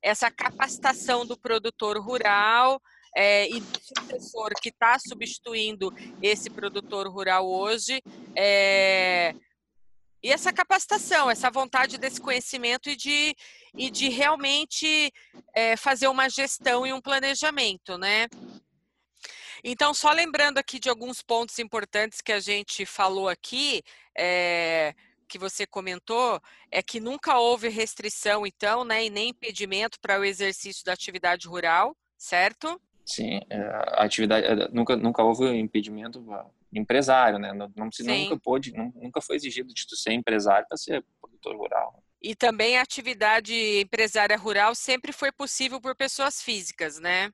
essa 0.00 0.30
capacitação 0.30 1.26
do 1.26 1.36
produtor 1.36 1.98
rural 1.98 2.80
é, 3.16 3.48
e 3.48 3.58
do 3.58 3.78
sucessor 3.80 4.52
que 4.62 4.68
está 4.68 4.96
substituindo 4.98 5.92
esse 6.22 6.48
produtor 6.48 7.08
rural 7.08 7.48
hoje. 7.48 8.00
É, 8.36 9.34
e 10.22 10.30
essa 10.30 10.52
capacitação, 10.52 11.30
essa 11.30 11.50
vontade 11.50 11.98
desse 11.98 12.20
conhecimento 12.20 12.88
e 12.88 12.96
de, 12.96 13.36
e 13.76 13.90
de 13.90 14.08
realmente 14.08 15.12
é, 15.54 15.76
fazer 15.76 16.08
uma 16.08 16.30
gestão 16.30 16.86
e 16.86 16.92
um 16.92 17.00
planejamento, 17.00 17.98
né? 17.98 18.26
Então, 19.66 19.94
só 19.94 20.12
lembrando 20.12 20.58
aqui 20.58 20.78
de 20.78 20.90
alguns 20.90 21.22
pontos 21.22 21.58
importantes 21.58 22.20
que 22.20 22.32
a 22.32 22.38
gente 22.38 22.84
falou 22.84 23.30
aqui, 23.30 23.82
é, 24.14 24.94
que 25.26 25.38
você 25.38 25.66
comentou, 25.66 26.38
é 26.70 26.82
que 26.82 27.00
nunca 27.00 27.38
houve 27.38 27.70
restrição, 27.70 28.46
então, 28.46 28.84
né, 28.84 29.06
e 29.06 29.10
nem 29.10 29.30
impedimento 29.30 29.98
para 29.98 30.20
o 30.20 30.24
exercício 30.24 30.84
da 30.84 30.92
atividade 30.92 31.48
rural, 31.48 31.96
certo? 32.18 32.78
Sim, 33.06 33.40
é, 33.48 33.58
a 33.58 34.04
atividade 34.04 34.46
é, 34.46 34.68
nunca 34.68 34.96
nunca 34.96 35.22
houve 35.22 35.46
impedimento 35.58 36.22
empresário, 36.72 37.38
né? 37.38 37.52
Não, 37.52 37.72
não 37.74 37.88
nunca 38.00 38.38
pôde, 38.38 38.72
nunca 38.72 39.20
foi 39.20 39.36
exigido 39.36 39.72
de 39.72 39.86
tu 39.86 39.96
ser 39.96 40.12
empresário 40.12 40.66
para 40.68 40.76
ser 40.76 41.04
produtor 41.20 41.56
rural. 41.56 42.02
E 42.20 42.34
também 42.34 42.78
a 42.78 42.82
atividade 42.82 43.54
empresária 43.80 44.36
rural 44.36 44.74
sempre 44.74 45.12
foi 45.12 45.30
possível 45.30 45.80
por 45.80 45.94
pessoas 45.94 46.42
físicas, 46.42 46.98
né? 46.98 47.30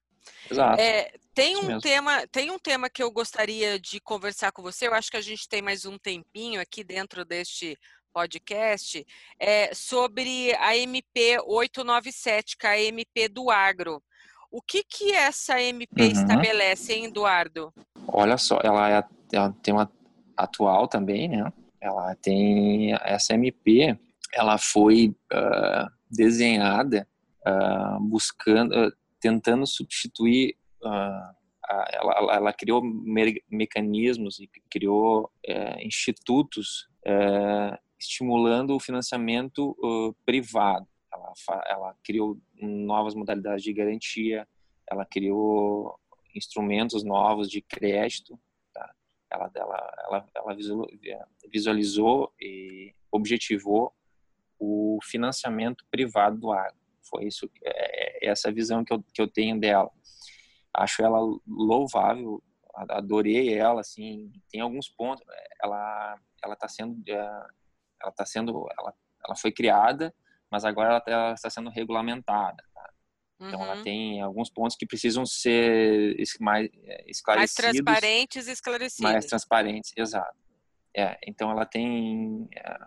Exato. 0.51 0.81
É, 0.81 1.13
tem 1.35 1.57
um 1.57 1.79
tema, 1.81 2.27
tem 2.29 2.51
um 2.51 2.59
tema 2.59 2.91
que 2.91 3.03
eu 3.03 3.11
gostaria 3.11 3.79
de 3.79 4.01
conversar 4.01 4.53
com 4.53 4.63
você. 4.63 4.89
Eu 4.89 4.95
acho 4.95 5.11
que 5.11 5.17
a 5.17 5.23
gente 5.23 5.49
tem 5.49 5.63
mais 5.63 5.85
um 5.85 5.97
tempinho 5.97 6.61
aqui 6.61 6.83
dentro 6.85 7.25
deste 7.25 7.79
podcast 8.13 9.07
é, 9.39 9.73
sobre 9.75 10.55
a 10.57 10.77
MP 10.77 11.39
897, 11.47 12.57
que 12.57 12.67
é 12.67 12.71
a 12.71 12.81
MP 12.81 13.29
do 13.29 13.51
agro. 13.51 14.03
O 14.51 14.61
que 14.61 14.83
que 14.83 15.13
essa 15.13 15.61
MP 15.61 16.03
uhum. 16.03 16.09
estabelece, 16.09 16.93
hein, 16.93 17.05
Eduardo? 17.07 17.73
Olha 18.09 18.37
só, 18.37 18.59
ela, 18.65 18.91
é, 18.91 19.05
ela 19.33 19.55
tem 19.63 19.73
uma 19.73 19.91
atual 20.37 20.89
também, 20.89 21.29
né? 21.29 21.53
Ela 21.81 22.15
tem 22.17 22.93
essa 23.03 23.35
MP, 23.35 23.97
ela 24.35 24.59
foi 24.59 25.15
uh, 25.33 25.91
desenhada 26.11 27.07
uh, 27.47 28.01
buscando, 28.01 28.89
uh, 28.89 28.93
tentando 29.21 29.67
substituir, 29.67 30.57
uh, 30.83 31.41
a, 31.65 31.89
ela, 31.93 32.35
ela, 32.35 32.53
criou 32.53 32.83
me 32.83 33.43
mecanismos 33.51 34.41
e 34.41 34.49
criou 34.71 35.31
é, 35.47 35.87
institutos 35.87 36.89
é, 37.07 37.79
estimulando 37.99 38.75
o 38.75 38.81
financiamento 38.81 39.77
uh, 39.83 40.15
privado. 40.25 40.87
Ela, 41.13 41.33
ela 41.69 41.97
criou 42.03 42.41
novas 42.61 43.15
modalidades 43.15 43.63
de 43.63 43.73
garantia, 43.73 44.49
ela 44.91 45.05
criou 45.05 45.99
instrumentos 46.35 47.05
novos 47.05 47.49
de 47.49 47.61
crédito, 47.61 48.39
tá? 48.73 48.95
ela, 49.31 49.51
ela, 49.55 49.95
ela, 50.07 50.27
ela 50.35 50.57
visualizou 51.53 52.33
e 52.41 52.95
objetivou 53.13 53.93
o 54.59 54.99
financiamento 55.03 55.85
privado 55.91 56.39
do 56.39 56.53
agro. 56.53 56.80
Foi 57.09 57.25
isso, 57.25 57.51
é, 57.65 58.27
é 58.27 58.31
essa 58.31 58.53
visão 58.53 58.85
que 58.85 58.93
eu, 58.93 59.03
que 59.13 59.21
eu 59.21 59.29
tenho 59.29 59.59
dela. 59.59 59.91
Acho 60.73 61.03
ela 61.03 61.19
louvável, 61.47 62.43
adorei 62.75 63.53
ela, 63.55 63.81
assim, 63.81 64.33
tem 64.51 64.61
alguns 64.61 64.89
pontos, 64.89 65.25
ela 65.63 66.19
ela 66.43 66.55
está 66.55 66.69
sendo 66.69 67.03
é, 67.09 67.15
ela 68.01 68.11
está 68.11 68.25
sendo 68.25 68.67
ela, 68.79 68.95
ela 69.25 69.37
foi 69.37 69.53
criada, 69.53 70.15
mas 70.51 70.65
agora 70.65 70.91
ela 70.91 71.01
tá, 71.01 71.33
está 71.35 71.51
sendo 71.51 71.71
regulamentada. 71.71 72.63
Tá? 72.75 72.91
Então 73.41 73.61
uhum. 73.61 73.67
ela 73.67 73.83
tem 73.83 74.21
alguns 74.21 74.51
pontos 74.51 74.77
que 74.77 74.87
precisam 74.87 75.27
ser 75.27 76.17
mais 76.41 76.69
é, 76.85 77.11
esclarecidos, 77.11 77.57
mais 77.57 77.75
transparentes 77.77 78.47
e 78.47 78.53
esclarecidos, 78.53 79.13
mais 79.13 79.27
transparentes, 79.27 79.93
exato. 79.97 80.39
É, 80.97 81.19
então 81.27 81.51
ela 81.51 81.67
tem 81.67 82.49
é, 82.55 82.79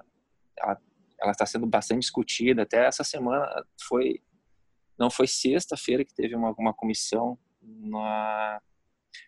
ela 0.58 0.82
ela 1.24 1.32
está 1.32 1.46
sendo 1.46 1.66
bastante 1.66 2.02
discutida. 2.02 2.64
Até 2.64 2.86
essa 2.86 3.04
semana 3.04 3.48
foi, 3.88 4.22
não 5.00 5.10
foi 5.10 5.26
sexta-feira 5.26 6.04
que 6.04 6.14
teve 6.14 6.36
uma, 6.36 6.54
uma 6.58 6.74
comissão 6.74 7.40
na 7.62 8.62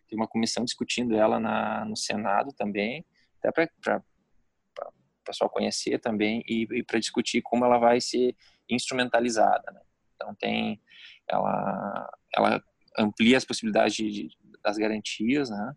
teve 0.07 0.19
uma 0.19 0.27
comissão 0.27 0.63
discutindo 0.65 1.15
ela 1.15 1.39
na, 1.39 1.85
no 1.85 1.95
Senado 1.95 2.51
também, 2.53 3.05
até 3.39 3.69
para 3.81 3.97
o 3.97 5.23
pessoal 5.23 5.49
conhecer 5.49 5.99
também 5.99 6.43
e, 6.47 6.67
e 6.71 6.83
para 6.83 6.99
discutir 6.99 7.41
como 7.41 7.65
ela 7.65 7.77
vai 7.77 8.01
ser 8.01 8.35
instrumentalizada. 8.69 9.71
Né? 9.71 9.81
Então 10.15 10.35
tem 10.35 10.81
ela 11.27 12.09
ela 12.35 12.63
amplia 12.97 13.37
as 13.37 13.45
possibilidades 13.45 13.95
de, 13.95 14.11
de, 14.11 14.37
das 14.61 14.77
garantias, 14.77 15.49
né? 15.49 15.75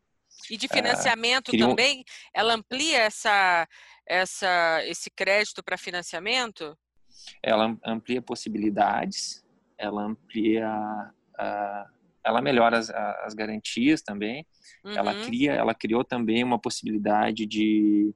E 0.51 0.57
de 0.57 0.68
financiamento 0.68 1.48
uh, 1.48 1.59
também? 1.59 2.05
Ela 2.35 2.55
amplia 2.55 2.98
essa, 2.98 3.66
essa, 4.07 4.81
esse 4.85 5.11
crédito 5.11 5.62
para 5.62 5.77
financiamento? 5.77 6.77
Ela 7.42 7.77
amplia 7.85 8.22
possibilidades, 8.22 9.44
ela 9.77 10.03
amplia, 10.03 10.70
uh, 10.70 11.92
ela 12.24 12.40
melhora 12.40 12.79
as, 12.79 12.90
as 12.90 13.35
garantias 13.35 14.03
também. 14.03 14.46
Uhum. 14.85 14.92
Ela 14.92 15.14
cria, 15.24 15.53
ela 15.53 15.74
criou 15.74 16.05
também 16.05 16.44
uma 16.44 16.59
possibilidade 16.59 17.46
de, 17.46 18.14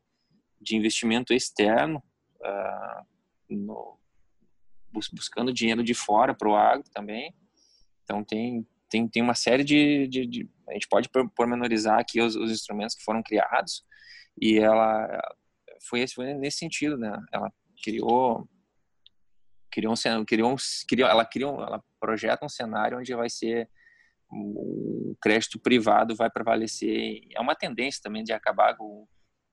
de 0.61 0.77
investimento 0.77 1.35
externo, 1.35 2.03
uh, 2.41 3.07
no, 3.51 3.99
buscando 5.13 5.53
dinheiro 5.53 5.83
de 5.83 5.95
fora 5.95 6.35
para 6.35 6.49
o 6.49 6.55
agro 6.55 6.89
também. 6.93 7.35
Então 8.05 8.23
tem 8.23 8.67
tem, 8.93 9.09
tem 9.09 9.23
uma 9.23 9.35
série 9.35 9.65
de, 9.65 10.07
de, 10.07 10.27
de 10.27 10.51
a 10.73 10.75
gente 10.75 10.89
pode 10.89 11.09
pormenorizar 11.37 11.99
aqui 11.99 12.21
os, 12.21 12.35
os, 12.35 12.51
instrumentos 12.51 12.97
que 12.97 13.05
foram 13.05 13.23
criados 13.23 13.85
e 14.41 14.59
ela 14.59 15.07
foi, 15.89 16.07
foi 16.09 16.35
nesse 16.35 16.59
sentido, 16.59 16.97
né? 16.97 17.17
Ela 17.33 17.53
criou 17.83 18.49
criou 19.71 19.95
um 19.95 20.25
criou, 20.25 20.53
um, 20.53 20.57
criou 20.89 21.09
ela 21.09 21.25
criou 21.25 21.63
ela 21.63 21.83
projeta 22.01 22.45
um 22.45 22.49
cenário 22.49 22.99
onde 22.99 23.15
vai 23.15 23.31
ser 23.31 23.69
o 24.31 25.17
crédito 25.21 25.59
privado 25.59 26.17
vai 26.17 26.31
prevalecer 26.31 27.21
é 27.35 27.41
uma 27.41 27.55
tendência 27.55 28.01
também 28.03 28.23
de 28.23 28.33
acabar 28.33 28.77
com 28.77 29.07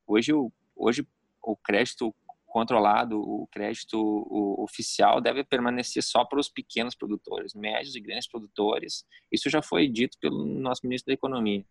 hoje 0.07 0.33
o 0.33 0.51
hoje 0.75 1.07
o 1.41 1.55
crédito 1.55 2.13
controlado, 2.49 3.19
o 3.19 3.47
crédito 3.47 3.97
o 3.97 4.63
oficial 4.63 5.21
deve 5.21 5.43
permanecer 5.43 6.03
só 6.03 6.25
para 6.25 6.39
os 6.39 6.49
pequenos 6.49 6.95
produtores, 6.95 7.53
médios 7.53 7.95
e 7.95 7.99
grandes 7.99 8.27
produtores. 8.27 9.05
Isso 9.31 9.49
já 9.49 9.61
foi 9.61 9.87
dito 9.87 10.17
pelo 10.19 10.45
nosso 10.45 10.81
ministro 10.83 11.07
da 11.07 11.13
Economia. 11.13 11.63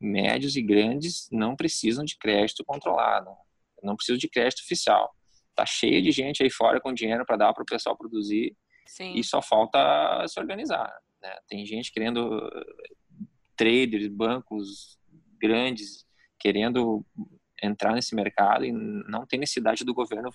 Médios 0.00 0.56
e 0.56 0.62
grandes 0.62 1.28
não 1.30 1.54
precisam 1.54 2.04
de 2.04 2.16
crédito 2.18 2.64
controlado, 2.64 3.30
não 3.82 3.96
precisam 3.96 4.18
de 4.18 4.28
crédito 4.28 4.60
oficial. 4.60 5.14
Tá 5.54 5.64
cheio 5.64 6.02
de 6.02 6.10
gente 6.10 6.42
aí 6.42 6.50
fora 6.50 6.80
com 6.80 6.92
dinheiro 6.92 7.24
para 7.24 7.36
dar 7.36 7.54
para 7.54 7.62
o 7.62 7.66
pessoal 7.66 7.96
produzir 7.96 8.56
Sim. 8.86 9.14
e 9.14 9.22
só 9.22 9.40
falta 9.40 10.26
se 10.26 10.40
organizar. 10.40 10.92
Né? 11.22 11.36
Tem 11.48 11.64
gente 11.64 11.92
querendo 11.92 12.50
traders, 13.56 14.08
bancos 14.08 14.98
grandes 15.38 16.04
querendo 16.38 17.04
entrar 17.64 17.92
nesse 17.94 18.14
mercado 18.14 18.64
e 18.64 18.72
não 18.72 19.26
tem 19.26 19.38
necessidade 19.38 19.84
do 19.84 19.94
governo 19.94 20.30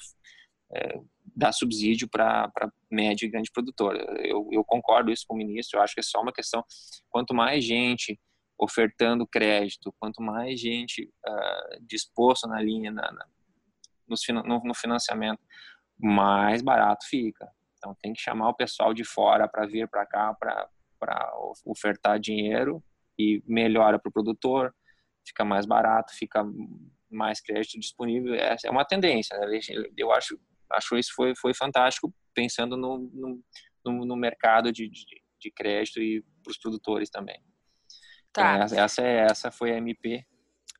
é, 0.74 1.00
dar 1.36 1.52
subsídio 1.52 2.08
para 2.08 2.52
médio 2.92 3.26
e 3.26 3.30
grande 3.30 3.52
produtor. 3.52 3.96
Eu, 4.20 4.48
eu 4.52 4.64
concordo 4.64 5.12
isso 5.12 5.26
com 5.28 5.34
o 5.36 5.38
ministro, 5.38 5.80
eu 5.80 5.84
acho 5.84 5.94
que 5.94 6.00
é 6.00 6.04
só 6.04 6.22
uma 6.22 6.34
questão, 6.34 6.64
quanto 7.10 7.34
mais 7.34 7.64
gente 7.64 8.20
ofertando 8.60 9.26
crédito, 9.26 9.94
quanto 9.98 10.22
mais 10.22 10.60
gente 10.60 11.10
uh, 11.26 11.86
disposto 11.88 12.46
na 12.46 12.62
linha, 12.62 12.92
na, 12.92 13.10
na 13.10 13.26
no, 14.44 14.60
no 14.66 14.74
financiamento, 14.74 15.40
mais 15.98 16.62
barato 16.62 17.06
fica. 17.08 17.50
Então 17.78 17.96
tem 18.02 18.12
que 18.12 18.20
chamar 18.20 18.50
o 18.50 18.54
pessoal 18.54 18.94
de 18.94 19.06
fora 19.06 19.48
para 19.48 19.66
vir 19.66 19.88
para 19.88 20.06
cá 20.06 20.36
para 20.36 21.34
ofertar 21.66 22.20
dinheiro 22.20 22.84
e 23.18 23.42
melhora 23.48 23.98
para 23.98 24.10
o 24.10 24.12
produtor, 24.12 24.74
fica 25.26 25.46
mais 25.46 25.66
barato, 25.66 26.14
fica 26.14 26.44
mais 27.10 27.42
crédito 27.42 27.80
disponível. 27.80 28.34
É, 28.36 28.56
é 28.64 28.72
uma 28.72 28.86
tendência. 28.86 29.38
Né? 29.38 29.60
Eu 29.98 30.12
acho, 30.12 30.40
acho 30.72 30.98
isso 30.98 31.12
foi, 31.16 31.34
foi 31.36 31.54
fantástico, 31.54 32.14
pensando 32.34 32.78
no, 32.78 32.98
no, 33.86 34.06
no 34.06 34.16
mercado 34.16 34.72
de, 34.72 34.90
de, 34.90 35.06
de 35.40 35.52
crédito 35.52 36.02
e 36.02 36.24
para 36.44 36.52
os 36.52 36.58
produtores 36.58 37.10
também. 37.10 37.42
Tá. 38.32 38.66
Então, 38.66 38.80
essa, 38.80 39.02
é, 39.02 39.26
essa 39.30 39.52
foi 39.52 39.72
a 39.72 39.78
MP 39.78 40.26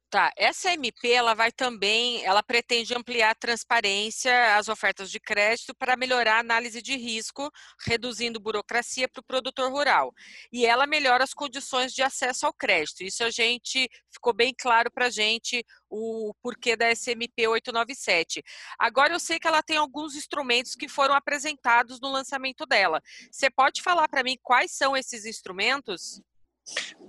Tá, 0.10 0.32
essa 0.36 0.74
MP 0.74 1.12
ela 1.12 1.36
vai 1.36 1.52
também, 1.52 2.26
ela 2.26 2.42
pretende 2.42 2.96
ampliar 2.96 3.30
a 3.30 3.36
transparência 3.36 4.58
às 4.58 4.68
ofertas 4.68 5.12
de 5.12 5.20
crédito 5.20 5.72
para 5.76 5.96
melhorar 5.96 6.38
a 6.38 6.40
análise 6.40 6.82
de 6.82 6.96
risco, 6.98 7.48
reduzindo 7.86 8.40
burocracia 8.40 9.08
para 9.08 9.20
o 9.20 9.24
produtor 9.24 9.72
rural. 9.72 10.12
E 10.52 10.66
ela 10.66 10.88
melhora 10.88 11.24
as 11.24 11.32
condições 11.32 11.94
de 11.94 12.02
acesso 12.02 12.48
ao 12.48 12.54
crédito. 12.54 13.04
Isso 13.04 13.24
a 13.24 13.30
gente 13.30 13.88
ficou 14.12 14.34
bem 14.34 14.52
claro 14.58 14.90
para 14.90 15.06
a 15.06 15.10
gente 15.12 15.64
o 15.88 16.34
porquê 16.42 16.76
da 16.76 16.90
SMP 16.90 17.48
897. 17.48 18.42
Agora 18.80 19.14
eu 19.14 19.20
sei 19.20 19.38
que 19.38 19.48
ela 19.48 19.62
tem 19.62 19.78
alguns 19.78 20.16
instrumentos 20.16 20.74
que 20.74 20.90
foram 20.90 21.14
apresentados 21.14 22.00
no 22.02 22.12
lançamento 22.12 22.66
dela. 22.66 23.00
Você 23.32 23.48
pode 23.52 23.84
falar 23.84 24.08
para 24.08 24.24
mim 24.24 24.40
quais 24.42 24.72
são 24.72 24.98
esses 24.98 25.24
instrumentos? 25.24 26.20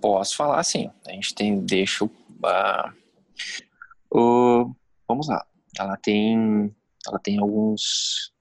Posso 0.00 0.36
falar 0.36 0.62
sim. 0.64 0.90
A 1.06 1.12
gente 1.12 1.34
tem, 1.34 1.60
deixa 1.60 2.08
Uh, 2.42 4.18
uh, 4.18 4.76
vamos 5.06 5.28
lá. 5.28 5.46
Ela 5.78 5.96
tem, 5.96 6.74
ela 7.06 7.18
tem 7.18 7.38
alguns. 7.38 8.32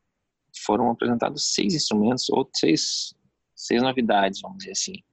Foram 0.66 0.90
apresentados 0.90 1.54
seis 1.54 1.74
instrumentos 1.74 2.30
ou 2.30 2.50
seis, 2.56 3.14
seis 3.56 3.82
novidades, 3.82 4.42
vamos 4.42 4.60
dizer 4.60 4.72
assim. 4.72 5.04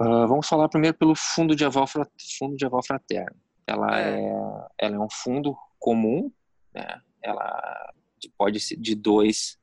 Uh, 0.00 0.26
vamos 0.28 0.46
falar 0.46 0.68
primeiro 0.68 0.96
pelo 0.96 1.14
fundo 1.14 1.56
de 1.56 1.64
aval, 1.64 1.86
fundo 1.86 2.56
de 2.56 2.66
aval 2.66 2.82
fraterno. 2.84 3.36
Ela 3.66 4.00
é. 4.00 4.20
é, 4.20 4.86
ela 4.86 4.96
é 4.96 5.00
um 5.00 5.10
fundo 5.10 5.56
comum, 5.78 6.32
né? 6.74 7.00
Ela 7.22 7.92
pode 8.36 8.60
ser 8.60 8.76
de 8.76 8.94
dois, 8.94 9.58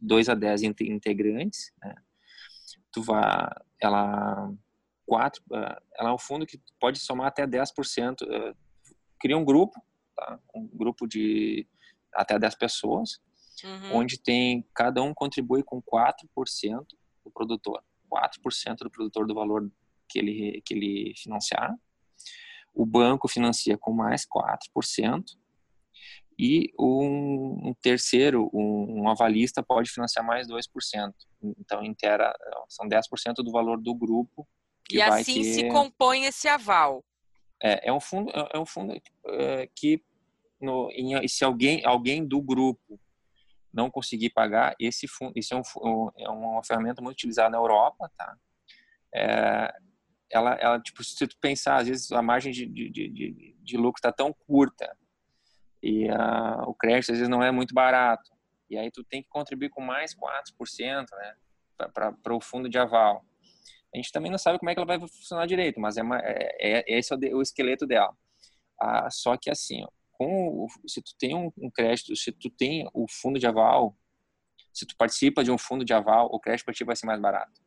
dois 0.00 0.28
a 0.28 0.34
dez 0.34 0.62
integrantes. 0.62 1.72
Né? 1.82 1.94
Tu 2.92 3.02
vai, 3.02 3.48
ela 3.86 4.52
quatro, 5.06 5.42
eh, 5.52 5.82
ela 5.98 6.10
é 6.10 6.12
um 6.12 6.18
fundo 6.18 6.46
que 6.46 6.60
pode 6.80 6.98
somar 6.98 7.26
até 7.26 7.46
10%. 7.46 8.22
Eh, 8.22 8.54
cria 9.20 9.36
um 9.36 9.44
grupo, 9.44 9.80
tá? 10.16 10.38
um 10.54 10.66
grupo 10.66 11.06
de 11.06 11.66
até 12.14 12.38
10 12.38 12.54
pessoas, 12.56 13.20
uhum. 13.64 13.96
onde 13.96 14.18
tem 14.20 14.66
cada 14.74 15.02
um 15.02 15.14
contribui 15.14 15.62
com 15.62 15.82
4% 15.82 16.86
do 17.24 17.30
produtor, 17.30 17.82
4% 18.10 18.76
do 18.78 18.90
produtor 18.90 19.26
do 19.26 19.34
valor 19.34 19.70
que 20.08 20.18
ele 20.18 20.62
que 20.64 20.74
ele 20.74 21.14
financiar. 21.16 21.74
O 22.74 22.86
banco 22.86 23.28
financia 23.28 23.76
com 23.76 23.92
mais 23.92 24.26
4%. 24.26 25.24
E 26.44 26.72
um, 26.76 27.68
um 27.68 27.74
terceiro, 27.80 28.50
um, 28.52 29.02
um, 29.02 29.08
avalista, 29.08 29.62
pode 29.62 29.88
financiar 29.88 30.26
mais 30.26 30.48
2%. 30.48 31.14
Então, 31.56 31.84
inteira, 31.84 32.34
são 32.68 32.88
10% 32.88 33.34
do 33.44 33.52
valor 33.52 33.80
do 33.80 33.94
grupo 33.94 34.44
e 34.90 35.00
assim 35.00 35.34
ter... 35.34 35.44
se 35.44 35.68
compõe 35.68 36.24
esse 36.24 36.48
aval. 36.48 37.04
É, 37.62 37.90
é 37.90 37.92
um 37.92 38.00
fundo, 38.00 38.28
é, 38.34 38.56
é 38.56 38.58
um 38.58 38.66
fundo 38.66 38.92
é, 39.24 39.68
que 39.72 40.02
no, 40.60 40.90
em, 40.90 41.28
se 41.28 41.44
alguém, 41.44 41.84
alguém 41.84 42.26
do 42.26 42.42
grupo 42.42 42.98
não 43.72 43.88
conseguir 43.88 44.30
pagar, 44.30 44.74
esse 44.80 45.06
fundo, 45.06 45.34
isso 45.36 45.54
é, 45.54 45.62
um, 45.80 46.10
é 46.18 46.28
uma 46.28 46.64
ferramenta 46.64 47.00
muito 47.00 47.18
utilizada 47.18 47.50
na 47.50 47.58
Europa, 47.58 48.10
tá? 48.18 48.36
É, 49.14 49.72
ela, 50.28 50.54
ela, 50.54 50.80
tipo, 50.80 51.04
se 51.04 51.24
tu 51.24 51.38
pensar, 51.40 51.76
às 51.76 51.86
vezes 51.86 52.10
a 52.10 52.20
margem 52.20 52.50
de, 52.50 52.66
de, 52.66 52.90
de, 52.90 53.56
de 53.62 53.76
lucro 53.76 54.00
está 54.00 54.10
tão 54.10 54.32
curta 54.32 54.92
e 55.82 56.08
uh, 56.08 56.62
o 56.66 56.74
crédito 56.74 57.10
às 57.10 57.18
vezes 57.18 57.28
não 57.28 57.42
é 57.42 57.50
muito 57.50 57.74
barato, 57.74 58.30
e 58.70 58.78
aí 58.78 58.90
tu 58.90 59.04
tem 59.04 59.22
que 59.22 59.28
contribuir 59.28 59.68
com 59.68 59.82
mais 59.82 60.14
4%, 60.14 61.06
né, 61.12 61.34
para 61.92 62.34
o 62.34 62.40
fundo 62.40 62.68
de 62.68 62.78
aval. 62.78 63.24
A 63.94 63.98
gente 63.98 64.10
também 64.10 64.30
não 64.30 64.38
sabe 64.38 64.58
como 64.58 64.70
é 64.70 64.74
que 64.74 64.80
ela 64.80 64.86
vai 64.86 64.98
funcionar 65.00 65.46
direito, 65.46 65.78
mas 65.78 65.96
é, 65.98 66.02
uma, 66.02 66.18
é, 66.20 66.56
é 66.58 66.98
esse 66.98 67.12
é 67.12 67.16
o, 67.16 67.38
o, 67.38 67.42
esqueleto 67.42 67.86
dela. 67.86 68.16
Ah, 68.80 69.10
só 69.10 69.36
que 69.36 69.50
assim, 69.50 69.82
ó, 69.82 69.88
com 70.12 70.64
o, 70.64 70.66
se 70.88 71.02
tu 71.02 71.12
tem 71.18 71.34
um, 71.36 71.52
um, 71.58 71.70
crédito, 71.70 72.16
se 72.16 72.32
tu 72.32 72.48
tem 72.48 72.88
o 72.94 73.06
fundo 73.06 73.38
de 73.38 73.46
aval, 73.46 73.94
se 74.72 74.86
tu 74.86 74.96
participa 74.96 75.44
de 75.44 75.50
um 75.50 75.58
fundo 75.58 75.84
de 75.84 75.92
aval, 75.92 76.30
o 76.32 76.40
crédito 76.40 76.64
para 76.64 76.74
ti 76.74 76.84
vai 76.84 76.96
ser 76.96 77.04
mais 77.04 77.20
barato. 77.20 77.60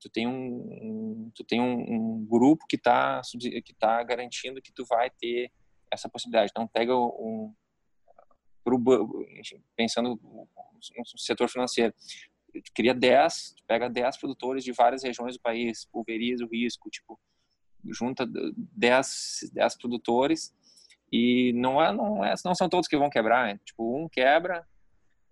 Tu 0.00 0.10
tem 0.10 0.26
um, 0.26 0.32
um 0.34 1.32
tu 1.34 1.42
tem 1.44 1.62
um, 1.62 1.78
um 1.78 2.26
grupo 2.26 2.66
que 2.68 2.76
está 2.76 3.22
que 3.64 3.74
tá 3.78 4.02
garantindo 4.02 4.60
que 4.60 4.70
tu 4.70 4.84
vai 4.84 5.08
ter 5.08 5.50
essa 5.94 6.08
possibilidade. 6.08 6.50
Então 6.50 6.66
pega 6.66 6.94
um 6.96 7.54
pro, 8.62 9.26
pensando 9.76 10.18
no 10.22 11.18
setor 11.18 11.48
financeiro, 11.48 11.94
cria 12.74 12.94
10, 12.94 13.56
pega 13.66 13.90
10 13.90 14.16
produtores 14.16 14.64
de 14.64 14.72
várias 14.72 15.02
regiões 15.02 15.36
do 15.36 15.40
país, 15.40 15.84
pulveriza 15.86 16.44
o 16.44 16.48
risco, 16.48 16.90
tipo, 16.90 17.18
junta 17.90 18.26
10, 18.26 19.50
10 19.52 19.78
produtores 19.78 20.54
e 21.12 21.52
não 21.54 21.82
é, 21.82 21.92
não 21.92 22.24
é, 22.24 22.34
não 22.44 22.54
são 22.54 22.68
todos 22.68 22.88
que 22.88 22.96
vão 22.96 23.10
quebrar, 23.10 23.46
né? 23.46 23.60
tipo, 23.64 23.96
um 23.96 24.08
quebra 24.08 24.66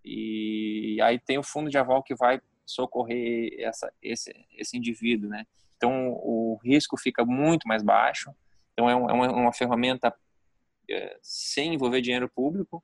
e 0.05 0.99
aí 1.03 1.19
tem 1.19 1.39
o 1.39 1.43
fundo 1.43 1.71
de 1.71 1.79
aval 1.79 2.03
que 2.03 2.15
vai 2.15 2.41
socorrer 2.67 3.55
essa, 3.59 3.93
esse, 4.03 4.33
esse 4.57 4.77
indivíduo, 4.77 5.29
né? 5.29 5.47
Então, 5.77 6.11
o 6.13 6.59
risco 6.63 6.97
fica 6.97 7.25
muito 7.25 7.67
mais 7.67 7.83
baixo. 7.83 8.33
Então, 8.73 8.89
é, 8.89 8.95
um, 8.95 9.11
é 9.11 9.13
uma, 9.13 9.33
uma, 9.33 9.53
ferramenta 9.53 10.15
sem 11.23 11.75
envolver 11.75 12.01
dinheiro 12.01 12.29
público. 12.29 12.83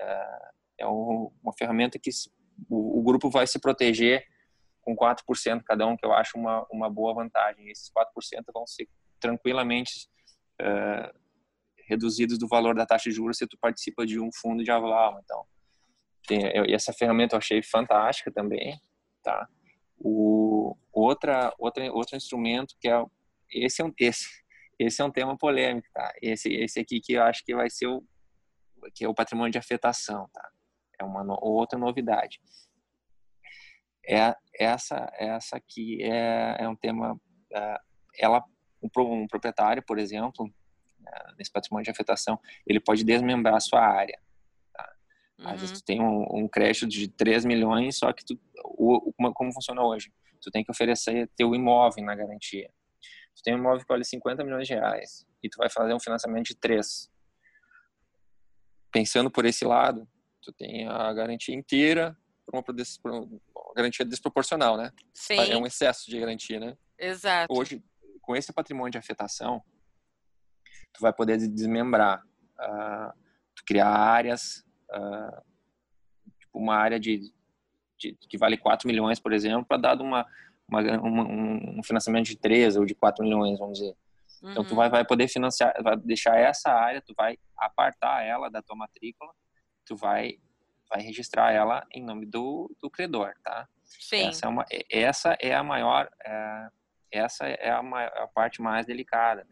É, 0.00 0.50
é 0.80 0.86
uma 0.86 1.52
ferramenta 1.58 1.98
que 1.98 2.10
o, 2.68 3.02
grupo 3.02 3.30
vai 3.30 3.46
se 3.46 3.58
proteger 3.58 4.24
com 4.82 4.96
4% 4.96 5.62
cada 5.64 5.86
um, 5.86 5.96
que 5.96 6.06
eu 6.06 6.12
acho 6.12 6.38
uma, 6.38 6.66
uma 6.70 6.90
boa 6.90 7.14
vantagem. 7.14 7.68
Esses 7.68 7.90
4% 7.90 8.44
vão 8.52 8.66
ser 8.66 8.88
tranquilamente 9.18 10.08
uh, 10.60 11.18
reduzidos 11.88 12.38
do 12.38 12.48
valor 12.48 12.74
da 12.74 12.86
taxa 12.86 13.10
de 13.10 13.16
juros 13.16 13.38
se 13.38 13.46
tu 13.46 13.56
participa 13.58 14.06
de 14.06 14.20
um 14.20 14.30
fundo 14.32 14.62
de 14.62 14.70
aval. 14.70 15.18
Então, 15.22 15.44
tem, 16.26 16.44
eu, 16.54 16.64
essa 16.68 16.92
ferramenta 16.92 17.34
eu 17.34 17.38
achei 17.38 17.62
fantástica 17.62 18.30
também, 18.30 18.78
tá? 19.22 19.48
O 19.98 20.76
outra 20.92 21.54
outra 21.58 21.90
outro 21.92 22.16
instrumento 22.16 22.74
que 22.78 22.88
é 22.88 23.02
esse 23.50 23.80
é 23.80 23.84
um 23.84 23.92
esse 23.98 24.26
esse 24.78 25.00
é 25.00 25.04
um 25.04 25.10
tema 25.10 25.36
polêmico, 25.36 25.88
tá? 25.92 26.12
Esse 26.20 26.52
esse 26.52 26.80
aqui 26.80 27.00
que 27.00 27.14
eu 27.14 27.22
acho 27.22 27.44
que 27.44 27.54
vai 27.54 27.70
ser 27.70 27.86
o 27.86 28.04
que 28.94 29.04
é 29.04 29.08
o 29.08 29.14
patrimônio 29.14 29.50
de 29.50 29.58
afetação, 29.58 30.28
tá? 30.32 30.50
É 31.00 31.04
uma 31.04 31.24
no, 31.24 31.38
outra 31.40 31.78
novidade. 31.78 32.40
É 34.06 34.34
essa 34.54 35.10
essa 35.14 35.56
aqui 35.56 36.02
é, 36.02 36.56
é 36.60 36.68
um 36.68 36.76
tema 36.76 37.18
é, 37.52 37.78
ela 38.18 38.44
um, 38.82 39.26
proprietário, 39.26 39.82
por 39.82 39.98
exemplo, 39.98 40.52
né, 41.00 41.12
nesse 41.38 41.50
patrimônio 41.50 41.84
de 41.84 41.90
afetação, 41.90 42.38
ele 42.66 42.80
pode 42.80 43.04
desmembrar 43.04 43.56
a 43.56 43.60
sua 43.60 43.80
área. 43.80 44.18
Tá? 44.72 44.92
Uhum. 45.38 45.48
Às 45.48 45.60
vezes 45.60 45.80
tu 45.80 45.84
tem 45.84 46.00
um, 46.00 46.26
um, 46.30 46.48
crédito 46.48 46.86
de 46.86 47.08
3 47.08 47.44
milhões, 47.44 47.98
só 47.98 48.12
que 48.12 48.24
tu, 48.24 48.38
o, 48.64 49.10
o, 49.10 49.32
como 49.32 49.52
funciona 49.52 49.82
hoje? 49.82 50.12
Tu 50.40 50.50
tem 50.50 50.62
que 50.62 50.70
oferecer 50.70 51.28
teu 51.36 51.54
imóvel 51.54 52.04
na 52.04 52.14
garantia. 52.14 52.70
Tu 53.36 53.42
tem 53.42 53.54
um 53.54 53.58
imóvel 53.58 53.80
que 53.80 53.88
vale 53.88 54.04
50 54.04 54.42
milhões 54.42 54.66
de 54.66 54.74
reais 54.74 55.26
e 55.42 55.48
tu 55.48 55.58
vai 55.58 55.68
fazer 55.70 55.94
um 55.94 56.00
financiamento 56.00 56.46
de 56.46 56.56
3. 56.56 57.10
Pensando 58.90 59.30
por 59.30 59.44
esse 59.44 59.64
lado, 59.64 60.08
tu 60.42 60.52
tem 60.52 60.88
a 60.88 61.12
garantia 61.12 61.54
inteira 61.54 62.16
por 62.46 62.54
uma, 62.54 62.62
por 62.62 63.10
uma 63.10 63.74
garantia 63.74 64.04
desproporcional, 64.04 64.76
né? 64.76 64.90
Sim. 65.12 65.38
É 65.38 65.56
um 65.56 65.66
excesso 65.66 66.08
de 66.08 66.18
garantia, 66.18 66.60
né? 66.60 66.76
Exato. 66.98 67.52
Hoje, 67.52 67.82
com 68.22 68.34
esse 68.34 68.52
patrimônio 68.52 68.92
de 68.92 68.98
afetação, 68.98 69.62
tu 70.92 71.00
vai 71.00 71.12
poder 71.12 71.36
desmembrar, 71.36 72.22
uh, 72.58 73.12
criar 73.66 73.88
áreas, 73.88 74.64
uh, 74.90 75.42
tipo 76.38 76.58
uma 76.58 76.76
área 76.76 76.98
de, 76.98 77.32
de, 77.98 78.16
que 78.28 78.38
vale 78.38 78.56
4 78.56 78.88
milhões, 78.88 79.20
por 79.20 79.32
exemplo, 79.32 79.66
para 79.66 79.76
dar 79.76 80.00
uma, 80.00 80.26
uma, 80.68 80.80
uma, 80.98 81.22
um 81.24 81.82
financiamento 81.82 82.26
de 82.26 82.36
3 82.36 82.76
ou 82.76 82.84
de 82.84 82.94
4 82.94 83.24
milhões, 83.24 83.58
vamos 83.58 83.78
dizer. 83.78 83.96
Uhum. 84.42 84.50
Então 84.50 84.64
tu 84.64 84.74
vai, 84.74 84.86
uhum. 84.86 84.92
vai 84.92 85.04
poder 85.04 85.28
financiar, 85.28 85.74
vai 85.82 85.96
deixar 85.96 86.36
essa 86.38 86.70
área, 86.70 87.00
tu 87.00 87.14
vai 87.16 87.38
apartar 87.56 88.24
ela 88.24 88.50
da 88.50 88.62
tua 88.62 88.76
matrícula, 88.76 89.32
tu 89.84 89.96
vai 89.96 90.38
vai 90.88 91.02
registrar 91.02 91.52
ela 91.52 91.84
em 91.92 92.02
nome 92.02 92.26
do, 92.26 92.74
do 92.80 92.88
credor, 92.88 93.34
tá? 93.42 93.68
Sim. 93.84 94.28
Essa 94.28 94.46
é, 94.46 94.48
uma, 94.48 94.64
essa 94.90 95.36
é 95.40 95.54
a 95.54 95.62
maior, 95.62 96.08
é, 96.24 96.68
essa 97.10 97.46
é 97.46 97.70
a, 97.70 97.82
maior, 97.82 98.12
a 98.16 98.28
parte 98.28 98.60
mais 98.62 98.86
delicada. 98.86 99.46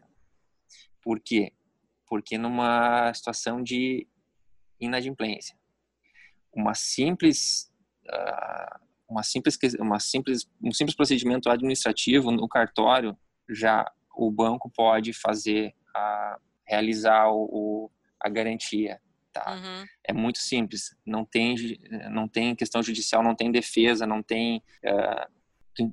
Por 1.01 1.19
quê? 1.19 1.53
Porque 2.07 2.37
numa 2.37 3.13
situação 3.13 3.61
de 3.61 4.07
inadimplência, 4.79 5.57
uma 6.53 6.73
simples, 6.73 7.71
uh, 8.05 8.84
uma 9.07 9.23
simples, 9.23 9.57
uma 9.79 9.99
simples, 9.99 10.49
um 10.63 10.71
simples 10.71 10.95
procedimento 10.95 11.49
administrativo 11.49 12.31
no 12.31 12.47
cartório 12.47 13.17
já 13.49 13.89
o 14.15 14.31
banco 14.31 14.69
pode 14.69 15.13
fazer 15.13 15.73
a 15.95 16.39
realizar 16.65 17.29
o, 17.29 17.91
a 18.19 18.29
garantia. 18.29 18.99
Tá? 19.31 19.53
Uhum. 19.53 19.85
É 20.03 20.13
muito 20.13 20.39
simples. 20.39 20.95
Não 21.05 21.25
tem, 21.25 21.55
não 22.09 22.27
tem 22.27 22.55
questão 22.55 22.81
judicial, 22.81 23.21
não 23.21 23.35
tem 23.35 23.51
defesa, 23.51 24.07
não 24.07 24.23
tem 24.23 24.63
uh, 24.85 25.35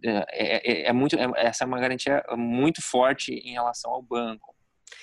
é, 0.05 0.85
é, 0.85 0.88
é, 0.88 0.92
muito, 0.92 1.16
é, 1.16 1.27
essa 1.37 1.64
é 1.64 1.66
uma 1.66 1.81
garantia 1.81 2.22
muito 2.37 2.81
forte 2.81 3.33
em 3.33 3.53
relação 3.53 3.90
ao 3.90 4.03
banco. 4.03 4.55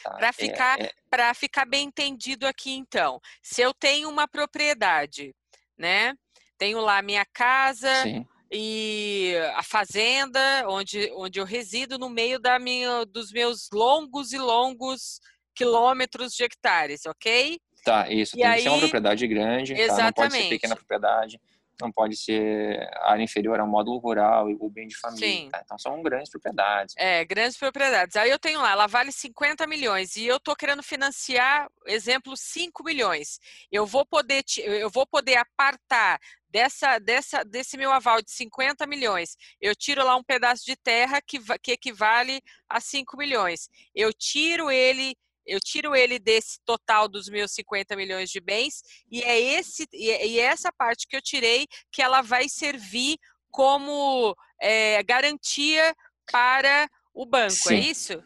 Tá? 0.03 0.11
Para 0.11 0.31
ficar, 0.31 0.79
é, 0.79 0.91
é... 1.11 1.33
ficar 1.33 1.65
bem 1.65 1.87
entendido 1.87 2.47
aqui, 2.47 2.71
então, 2.71 3.19
se 3.41 3.61
eu 3.61 3.73
tenho 3.73 4.09
uma 4.09 4.27
propriedade, 4.27 5.35
né? 5.77 6.13
Tenho 6.59 6.79
lá 6.79 7.01
minha 7.01 7.25
casa 7.25 8.03
Sim. 8.03 8.27
e 8.51 9.33
a 9.55 9.63
fazenda 9.63 10.39
onde, 10.67 11.11
onde 11.15 11.39
eu 11.39 11.45
resido 11.45 11.97
no 11.97 12.09
meio 12.09 12.37
da 12.37 12.59
minha, 12.59 13.05
dos 13.05 13.31
meus 13.31 13.69
longos 13.73 14.33
e 14.33 14.37
longos 14.37 15.21
quilômetros 15.55 16.33
de 16.33 16.43
hectares, 16.43 17.05
ok? 17.05 17.59
Tá, 17.83 18.11
isso. 18.11 18.35
E 18.35 18.41
tem 18.41 18.45
aí... 18.45 18.57
que 18.57 18.63
ser 18.63 18.69
uma 18.69 18.79
propriedade 18.79 19.25
grande, 19.25 19.73
Exatamente. 19.73 19.97
Tá? 19.97 20.03
não 20.03 20.29
pode 20.29 20.33
ser 20.43 20.49
pequena 20.49 20.75
propriedade 20.75 21.39
não 21.81 21.91
pode 21.91 22.15
ser 22.15 22.77
área 23.03 23.23
inferior 23.23 23.59
ao 23.59 23.67
módulo 23.67 23.99
rural 23.99 24.47
ou 24.59 24.69
bem 24.69 24.87
de 24.87 24.97
família. 24.97 25.49
Tá? 25.49 25.61
Então 25.63 25.77
são 25.77 26.01
grandes 26.01 26.29
propriedades. 26.29 26.93
É, 26.97 27.23
grandes 27.23 27.57
propriedades. 27.57 28.15
Aí 28.15 28.29
eu 28.29 28.39
tenho 28.39 28.61
lá, 28.61 28.71
ela 28.71 28.87
vale 28.87 29.11
50 29.11 29.65
milhões 29.65 30.15
e 30.15 30.25
eu 30.25 30.37
estou 30.37 30.55
querendo 30.55 30.83
financiar, 30.83 31.69
exemplo, 31.85 32.35
5 32.35 32.83
milhões. 32.83 33.39
Eu 33.71 33.85
vou 33.85 34.05
poder, 34.05 34.43
eu 34.57 34.89
vou 34.89 35.07
poder 35.07 35.37
apartar 35.37 36.19
dessa, 36.49 36.99
dessa, 36.99 37.43
desse 37.43 37.77
meu 37.77 37.91
aval 37.91 38.21
de 38.21 38.31
50 38.31 38.85
milhões, 38.87 39.35
eu 39.61 39.75
tiro 39.75 40.03
lá 40.03 40.15
um 40.15 40.23
pedaço 40.23 40.65
de 40.65 40.75
terra 40.75 41.21
que, 41.21 41.39
que 41.61 41.71
equivale 41.71 42.41
a 42.67 42.79
5 42.79 43.17
milhões. 43.17 43.69
Eu 43.95 44.13
tiro 44.13 44.69
ele 44.69 45.15
eu 45.45 45.59
tiro 45.59 45.95
ele 45.95 46.19
desse 46.19 46.59
total 46.63 47.07
dos 47.07 47.27
meus 47.27 47.51
50 47.53 47.95
milhões 47.95 48.29
de 48.29 48.39
bens 48.39 48.83
e 49.09 49.23
é 49.23 49.39
esse 49.39 49.87
e 49.91 50.11
é, 50.11 50.27
é 50.27 50.41
essa 50.41 50.71
parte 50.71 51.07
que 51.07 51.15
eu 51.15 51.21
tirei 51.23 51.65
que 51.91 52.03
ela 52.03 52.21
vai 52.21 52.47
servir 52.47 53.17
como 53.49 54.35
é, 54.61 55.01
garantia 55.01 55.95
para 56.31 56.87
o 57.13 57.25
banco, 57.25 57.51
é 57.51 57.55
Sim. 57.55 57.75
é 57.75 57.79
isso? 57.79 58.23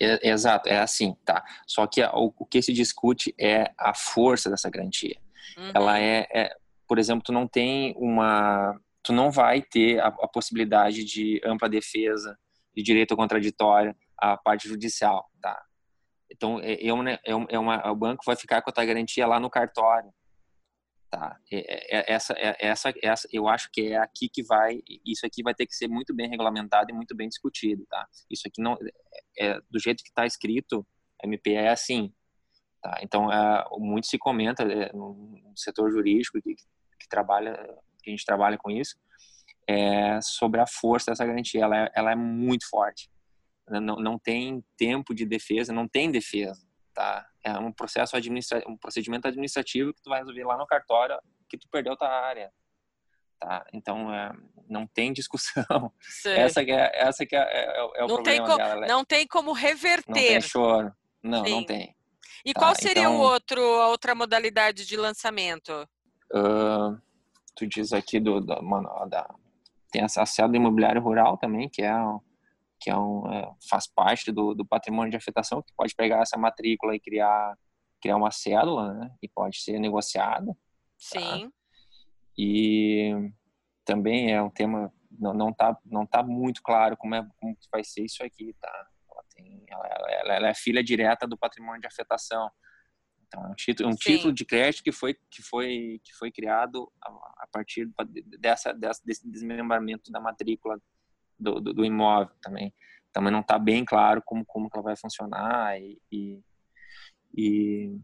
É, 0.00 0.30
exato, 0.30 0.68
é 0.68 0.78
assim, 0.78 1.14
tá? 1.24 1.44
Só 1.66 1.86
que 1.86 2.02
o, 2.02 2.32
o, 2.38 2.46
que 2.46 2.62
se 2.62 2.72
discute 2.72 3.34
é 3.38 3.70
a 3.76 3.92
força 3.94 4.48
dessa 4.48 4.70
garantia. 4.70 5.16
Uhum. 5.58 5.72
Ela 5.74 6.00
é, 6.00 6.26
é, 6.32 6.56
por 6.90 6.98
exemplo, 6.98 7.22
tu 7.24 7.30
não 7.30 7.46
tem 7.46 7.94
uma, 7.96 8.76
tu 9.00 9.12
não 9.12 9.30
vai 9.30 9.62
ter 9.62 10.00
a, 10.00 10.08
a 10.08 10.26
possibilidade 10.26 11.04
de 11.04 11.40
ampla 11.44 11.68
defesa, 11.68 12.36
de 12.74 12.82
direito 12.82 13.14
contraditório, 13.14 13.94
a 14.18 14.36
parte 14.36 14.66
judicial, 14.66 15.30
tá? 15.40 15.64
Então, 16.28 16.58
é, 16.58 16.84
é, 16.84 16.92
uma, 16.92 17.10
é 17.22 17.58
uma, 17.60 17.92
o 17.92 17.94
banco 17.94 18.24
vai 18.26 18.34
ficar 18.34 18.60
com 18.60 18.70
a 18.70 18.72
tua 18.72 18.84
garantia 18.84 19.24
lá 19.24 19.38
no 19.38 19.48
cartório. 19.48 20.12
Tá? 21.08 21.38
É, 21.52 21.96
é, 21.96 22.12
essa, 22.12 22.34
é, 22.36 22.56
essa, 22.58 22.92
essa, 23.00 23.28
eu 23.32 23.46
acho 23.46 23.70
que 23.72 23.92
é 23.92 23.96
aqui 23.96 24.28
que 24.28 24.42
vai, 24.42 24.80
isso 25.06 25.24
aqui 25.24 25.44
vai 25.44 25.54
ter 25.54 25.66
que 25.66 25.76
ser 25.76 25.86
muito 25.86 26.12
bem 26.12 26.28
regulamentado 26.28 26.90
e 26.90 26.92
muito 26.92 27.14
bem 27.14 27.28
discutido, 27.28 27.86
tá? 27.88 28.04
Isso 28.28 28.48
aqui 28.48 28.60
não, 28.60 28.76
é, 29.38 29.46
é 29.46 29.60
do 29.70 29.78
jeito 29.78 30.02
que 30.02 30.08
está 30.08 30.26
escrito, 30.26 30.84
MP 31.22 31.52
é 31.52 31.68
assim, 31.68 32.12
tá? 32.82 32.98
Então, 33.00 33.32
é, 33.32 33.64
muito 33.78 34.08
se 34.08 34.18
comenta 34.18 34.64
é, 34.64 34.92
no 34.92 35.52
setor 35.54 35.88
jurídico 35.92 36.42
que, 36.42 36.56
que 37.00 37.08
trabalha, 37.08 37.56
que 38.02 38.10
a 38.10 38.12
gente 38.12 38.24
trabalha 38.24 38.58
com 38.58 38.70
isso, 38.70 38.96
é, 39.68 40.20
sobre 40.20 40.60
a 40.60 40.66
força 40.66 41.10
dessa 41.10 41.24
garantia, 41.24 41.64
ela 41.64 41.84
é, 41.84 41.90
ela 41.94 42.12
é 42.12 42.16
muito 42.16 42.68
forte, 42.68 43.10
não, 43.68 43.96
não 43.96 44.18
tem 44.18 44.64
tempo 44.76 45.14
de 45.14 45.24
defesa, 45.24 45.72
não 45.72 45.88
tem 45.88 46.10
defesa, 46.10 46.60
tá? 46.94 47.26
É 47.44 47.52
um 47.52 47.72
processo 47.72 48.16
administrativo, 48.16 48.72
um 48.72 48.76
procedimento 48.76 49.28
administrativo 49.28 49.94
que 49.94 50.02
tu 50.02 50.10
vai 50.10 50.20
resolver 50.20 50.44
lá 50.44 50.56
no 50.56 50.66
cartório 50.66 51.16
que 51.48 51.58
tu 51.58 51.68
perdeu 51.68 51.96
tua 51.96 52.08
área, 52.08 52.52
tá? 53.38 53.64
Então 53.72 54.12
é, 54.14 54.32
não 54.68 54.86
tem 54.86 55.12
discussão. 55.14 55.92
Sim. 56.00 56.30
Essa 56.30 56.64
que 56.64 56.72
é 56.72 56.90
essa 56.94 57.26
que 57.26 57.36
é, 57.36 57.40
é, 57.40 57.78
é 57.78 58.04
o 58.04 58.08
não 58.08 58.14
problema 58.16 58.46
tem 58.46 58.56
dela. 58.56 58.86
Não 58.86 59.04
tem 59.04 59.26
como 59.26 59.52
reverter. 59.52 60.08
Não 60.08 60.14
tem 60.14 60.40
choro. 60.40 60.92
Não, 61.22 61.44
Sim. 61.44 61.50
não 61.50 61.64
tem. 61.64 61.94
E 62.44 62.54
tá? 62.54 62.60
qual 62.60 62.74
seria 62.74 63.02
então, 63.02 63.16
o 63.16 63.20
outro 63.20 63.60
a 63.80 63.88
outra 63.88 64.14
modalidade 64.14 64.86
de 64.86 64.96
lançamento? 64.96 65.86
Uh, 66.32 67.00
tu 67.56 67.66
diz 67.66 67.92
aqui 67.92 68.20
do, 68.20 68.40
do 68.40 68.62
mano, 68.62 68.88
da 69.08 69.28
tem 69.90 70.02
acesso 70.02 70.46
do 70.46 70.56
imobiliário 70.56 71.02
rural 71.02 71.36
também, 71.36 71.68
que 71.68 71.82
é 71.82 71.92
que 72.80 72.88
é 72.88 72.96
um, 72.96 73.30
é, 73.30 73.52
faz 73.68 73.86
parte 73.86 74.32
do, 74.32 74.54
do, 74.54 74.64
patrimônio 74.64 75.10
de 75.10 75.16
afetação, 75.16 75.62
que 75.62 75.72
pode 75.74 75.94
pegar 75.94 76.22
essa 76.22 76.38
matrícula 76.38 76.96
e 76.96 77.00
criar, 77.00 77.54
criar 78.00 78.16
uma 78.16 78.30
cédula, 78.30 78.94
né? 78.94 79.10
E 79.22 79.28
pode 79.28 79.60
ser 79.60 79.78
negociada. 79.78 80.46
Tá? 80.46 80.54
Sim. 80.98 81.20
Tá? 81.20 81.52
E 82.38 83.30
também 83.84 84.32
é 84.32 84.40
um 84.42 84.48
tema, 84.48 84.90
não, 85.10 85.34
não, 85.34 85.52
tá, 85.52 85.76
não 85.84 86.06
tá 86.06 86.22
muito 86.22 86.62
claro 86.62 86.96
como, 86.96 87.14
é, 87.14 87.28
como 87.38 87.54
vai 87.70 87.84
ser 87.84 88.02
isso 88.02 88.24
aqui, 88.24 88.56
tá? 88.58 88.86
Ela, 89.12 89.24
tem, 89.34 89.62
ela, 89.68 89.86
ela, 89.86 90.34
ela 90.36 90.48
é 90.48 90.54
filha 90.54 90.82
direta 90.82 91.26
do 91.26 91.36
patrimônio 91.36 91.82
de 91.82 91.86
afetação. 91.86 92.50
Então, 93.30 93.46
é 93.46 93.48
um 93.48 93.54
título, 93.54 93.88
um 93.88 93.94
título 93.94 94.32
de 94.32 94.44
crédito 94.44 94.82
que 94.82 94.90
foi, 94.90 95.14
que 95.30 95.40
foi, 95.40 96.00
que 96.02 96.12
foi 96.14 96.32
criado 96.32 96.90
a, 97.00 97.10
a 97.44 97.48
partir 97.50 97.88
dessa, 98.40 98.72
dessa, 98.72 99.00
desse 99.04 99.30
desmembramento 99.30 100.10
da 100.10 100.20
matrícula 100.20 100.80
do, 101.38 101.60
do, 101.60 101.72
do 101.72 101.84
imóvel 101.84 102.34
também. 102.42 102.74
Também 103.12 103.32
não 103.32 103.40
está 103.40 103.56
bem 103.56 103.84
claro 103.84 104.20
como, 104.24 104.44
como 104.44 104.68
ela 104.74 104.82
vai 104.82 104.96
funcionar 104.96 105.80
e, 105.80 105.96
e, 106.10 106.42
e, 107.36 108.00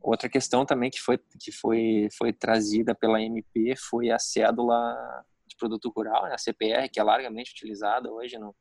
outra 0.00 0.28
questão 0.28 0.66
também 0.66 0.90
que 0.90 1.00
foi, 1.00 1.18
que 1.18 1.52
foi, 1.52 2.08
foi 2.18 2.32
trazida 2.32 2.96
pela 2.96 3.22
MP 3.22 3.76
foi 3.76 4.10
a 4.10 4.18
cédula 4.18 5.24
de 5.46 5.54
produto 5.56 5.88
rural, 5.94 6.24
né? 6.24 6.34
a 6.34 6.38
CPR, 6.38 6.88
que 6.90 6.98
é 6.98 7.02
largamente 7.04 7.52
utilizada 7.52 8.10
hoje 8.10 8.38
no, 8.38 8.54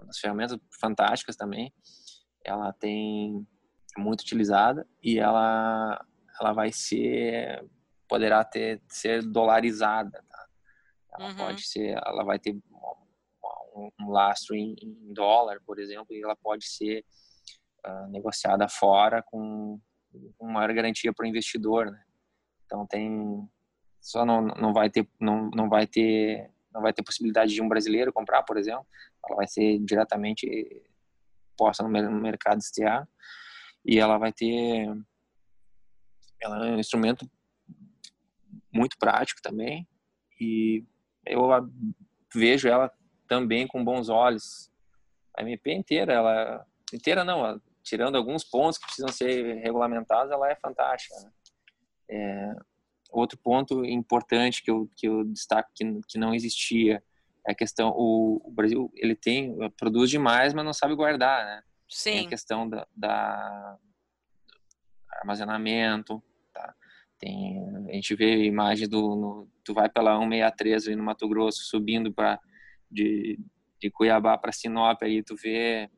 nas 0.00 0.18
ferramentas 0.18 0.58
fantásticas 0.80 1.36
também. 1.36 1.70
Ela 2.42 2.72
tem 2.72 3.46
muito 3.96 4.22
utilizada 4.22 4.86
e 5.02 5.18
ela 5.18 6.04
ela 6.40 6.52
vai 6.52 6.72
ser 6.72 7.64
poderá 8.08 8.44
ter 8.44 8.80
ser 8.88 9.22
dolarizada. 9.22 10.24
Tá? 10.28 10.46
Ela 11.18 11.28
uhum. 11.30 11.36
pode 11.36 11.66
ser, 11.66 11.96
ela 12.04 12.24
vai 12.24 12.38
ter 12.38 12.52
um, 13.74 13.90
um 14.00 14.10
lastro 14.10 14.54
em, 14.54 14.74
em, 14.80 15.12
dólar, 15.12 15.60
por 15.64 15.78
exemplo, 15.78 16.14
e 16.14 16.22
ela 16.22 16.36
pode 16.36 16.66
ser 16.66 17.04
uh, 17.86 18.06
negociada 18.08 18.68
fora 18.68 19.22
com, 19.22 19.80
com 20.36 20.46
maior 20.46 20.72
garantia 20.72 21.12
para 21.12 21.24
o 21.24 21.28
investidor, 21.28 21.90
né? 21.90 22.02
Então 22.66 22.86
tem 22.86 23.48
só 24.00 24.24
não, 24.24 24.42
não 24.42 24.72
vai 24.72 24.90
ter 24.90 25.08
não, 25.20 25.50
não 25.50 25.68
vai 25.68 25.86
ter 25.86 26.50
não 26.72 26.82
vai 26.82 26.92
ter 26.92 27.04
possibilidade 27.04 27.54
de 27.54 27.62
um 27.62 27.68
brasileiro 27.68 28.12
comprar, 28.12 28.42
por 28.42 28.56
exemplo. 28.56 28.86
Ela 29.24 29.36
vai 29.36 29.46
ser 29.46 29.78
diretamente 29.78 30.46
posta 31.56 31.84
no, 31.84 31.88
mercado 31.88 32.58
externo 32.58 33.06
e 33.84 33.98
ela 33.98 34.18
vai 34.18 34.32
ter 34.32 34.88
ela 36.40 36.66
é 36.66 36.72
um 36.72 36.78
instrumento 36.78 37.28
muito 38.72 38.98
prático 38.98 39.40
também 39.40 39.86
e 40.40 40.84
eu 41.24 41.48
vejo 42.34 42.68
ela 42.68 42.92
também 43.26 43.66
com 43.66 43.84
bons 43.84 44.08
olhos. 44.08 44.70
A 45.36 45.42
MP 45.42 45.72
inteira, 45.72 46.12
ela 46.12 46.66
inteira 46.92 47.24
não, 47.24 47.60
tirando 47.82 48.16
alguns 48.16 48.44
pontos 48.44 48.78
que 48.78 48.86
precisam 48.86 49.08
ser 49.10 49.56
regulamentados, 49.56 50.30
ela 50.30 50.50
é 50.50 50.54
fantástica. 50.56 51.14
Né? 51.20 51.30
É, 52.10 52.52
outro 53.10 53.38
ponto 53.38 53.84
importante 53.84 54.62
que 54.62 54.70
eu 54.70 54.90
que 54.96 55.08
eu 55.08 55.24
destaco 55.24 55.70
que, 55.74 55.84
que 56.08 56.18
não 56.18 56.34
existia 56.34 57.02
é 57.46 57.52
a 57.52 57.54
questão 57.54 57.90
o, 57.90 58.42
o 58.44 58.50
Brasil 58.50 58.92
ele 58.94 59.14
tem 59.14 59.56
produz 59.76 60.10
demais, 60.10 60.52
mas 60.52 60.64
não 60.64 60.72
sabe 60.72 60.94
guardar, 60.94 61.44
né? 61.44 61.62
Sim. 61.94 62.12
Tem 62.12 62.26
a 62.26 62.28
questão 62.30 62.68
da, 62.68 62.84
da 62.94 63.78
armazenamento, 65.20 66.20
tá? 66.52 66.74
Tem, 67.20 67.56
a 67.88 67.92
gente 67.92 68.16
vê 68.16 68.44
imagens 68.44 68.88
do, 68.88 69.14
no, 69.14 69.48
tu 69.64 69.72
vai 69.72 69.88
pela 69.88 70.18
163 70.18 70.88
ali 70.88 70.96
no 70.96 71.04
Mato 71.04 71.28
Grosso, 71.28 71.62
subindo 71.62 72.12
para 72.12 72.40
de, 72.90 73.38
de 73.80 73.90
Cuiabá 73.92 74.36
para 74.36 74.50
Sinop, 74.50 75.00
aí 75.04 75.22
tu 75.22 75.36
vê 75.36 75.88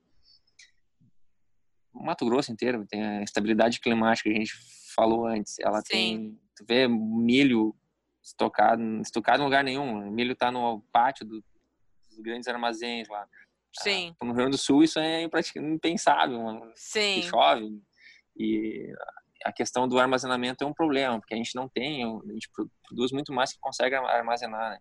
o 1.95 2.05
Mato 2.05 2.27
Grosso 2.27 2.53
inteiro, 2.53 2.87
tem 2.87 3.03
a 3.03 3.23
estabilidade 3.23 3.81
climática 3.81 4.29
que 4.29 4.37
a 4.37 4.39
gente 4.39 4.53
falou 4.95 5.27
antes, 5.27 5.59
ela 5.61 5.81
Sim. 5.81 5.87
tem, 5.89 6.41
tu 6.57 6.65
vê 6.69 6.87
milho 6.87 7.75
estocado, 8.23 8.83
estocado 9.01 9.41
em 9.41 9.45
lugar 9.45 9.65
nenhum, 9.65 10.09
o 10.09 10.11
milho 10.11 10.33
está 10.33 10.51
no 10.53 10.83
pátio 10.93 11.25
do, 11.25 11.43
dos 12.11 12.19
grandes 12.21 12.49
armazéns 12.49 13.09
lá. 13.09 13.27
Sim. 13.83 14.15
Ah, 14.21 14.25
no 14.25 14.33
Rio 14.33 14.37
Grande 14.37 14.53
do 14.53 14.59
Sul 14.59 14.83
isso 14.83 14.99
é 14.99 15.23
impensável, 15.57 16.41
mano. 16.41 16.73
Sim. 16.75 17.23
Chove 17.23 17.81
e 18.39 18.93
a 19.45 19.53
questão 19.53 19.87
do 19.87 19.99
armazenamento 19.99 20.65
é 20.65 20.67
um 20.67 20.73
problema, 20.73 21.19
porque 21.19 21.35
a 21.35 21.37
gente 21.37 21.55
não 21.55 21.69
tem, 21.69 22.05
a 22.05 22.33
gente 22.33 22.51
produz 22.89 23.13
muito 23.13 23.33
mais 23.33 23.53
que 23.53 23.61
consegue 23.61 23.95
armazenar. 23.95 24.71
Né? 24.71 24.79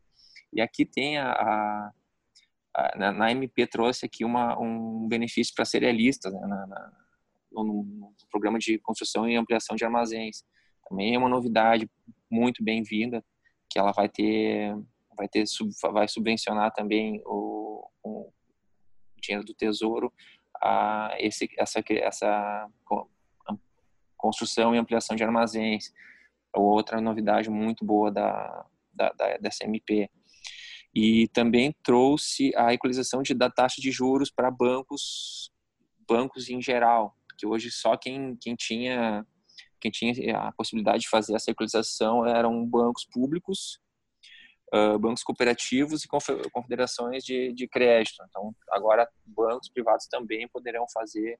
E 0.53 0.61
aqui 0.61 0.85
tem 0.85 1.17
a, 1.17 1.31
a, 1.31 1.91
a, 2.75 3.13
na, 3.13 3.31
MP 3.31 3.67
trouxe 3.67 4.05
aqui 4.05 4.25
uma, 4.25 4.59
um 4.59 5.07
benefício 5.07 5.53
para 5.55 5.65
cerealistas, 5.65 6.33
né? 6.33 6.41
na, 6.41 6.67
na, 6.67 6.91
no, 7.51 8.13
programa 8.31 8.57
de 8.57 8.79
construção 8.79 9.29
e 9.29 9.35
ampliação 9.35 9.75
de 9.75 9.85
armazéns. 9.85 10.43
Também 10.89 11.15
é 11.15 11.17
uma 11.17 11.29
novidade 11.29 11.89
muito 12.29 12.63
bem-vinda, 12.63 13.23
que 13.69 13.79
ela 13.79 13.91
vai 13.91 14.09
ter, 14.09 14.75
vai 15.17 15.27
ter, 15.27 15.45
vai 15.91 16.07
subvencionar 16.07 16.71
também 16.73 17.21
o, 17.25 17.87
o 18.03 18.31
dinheiro 19.25 19.45
do 19.45 19.53
Tesouro 19.53 20.13
a 20.61 21.15
esse, 21.19 21.49
essa, 21.57 21.83
essa 21.89 22.69
construção 24.17 24.73
e 24.73 24.77
ampliação 24.77 25.15
de 25.15 25.23
armazéns, 25.23 25.93
outra 26.53 27.01
novidade 27.01 27.49
muito 27.49 27.85
boa 27.85 28.11
da, 28.11 28.65
da, 28.93 29.11
da, 29.11 29.37
dessa 29.37 29.65
MP. 29.65 30.09
E 30.93 31.27
também 31.29 31.75
trouxe 31.83 32.55
a 32.55 32.73
equalização 32.73 33.21
de, 33.21 33.33
da 33.33 33.49
taxa 33.49 33.81
de 33.81 33.91
juros 33.91 34.31
para 34.31 34.49
bancos, 34.49 35.51
bancos 36.07 36.49
em 36.49 36.61
geral, 36.61 37.15
que 37.37 37.45
hoje 37.45 37.69
só 37.69 37.97
quem, 37.97 38.35
quem 38.37 38.55
tinha 38.55 39.25
quem 39.79 39.91
tinha 39.91 40.37
a 40.37 40.51
possibilidade 40.53 41.01
de 41.01 41.09
fazer 41.09 41.35
essa 41.35 41.51
equalização 41.51 42.25
eram 42.25 42.65
bancos 42.65 43.05
públicos, 43.05 43.79
uh, 44.73 44.97
bancos 44.99 45.23
cooperativos 45.23 46.03
e 46.03 46.07
confederações 46.51 47.23
de, 47.23 47.53
de 47.53 47.67
crédito. 47.67 48.23
Então, 48.29 48.55
agora 48.71 49.07
bancos 49.25 49.69
privados 49.69 50.07
também 50.07 50.47
poderão 50.47 50.85
fazer 50.93 51.39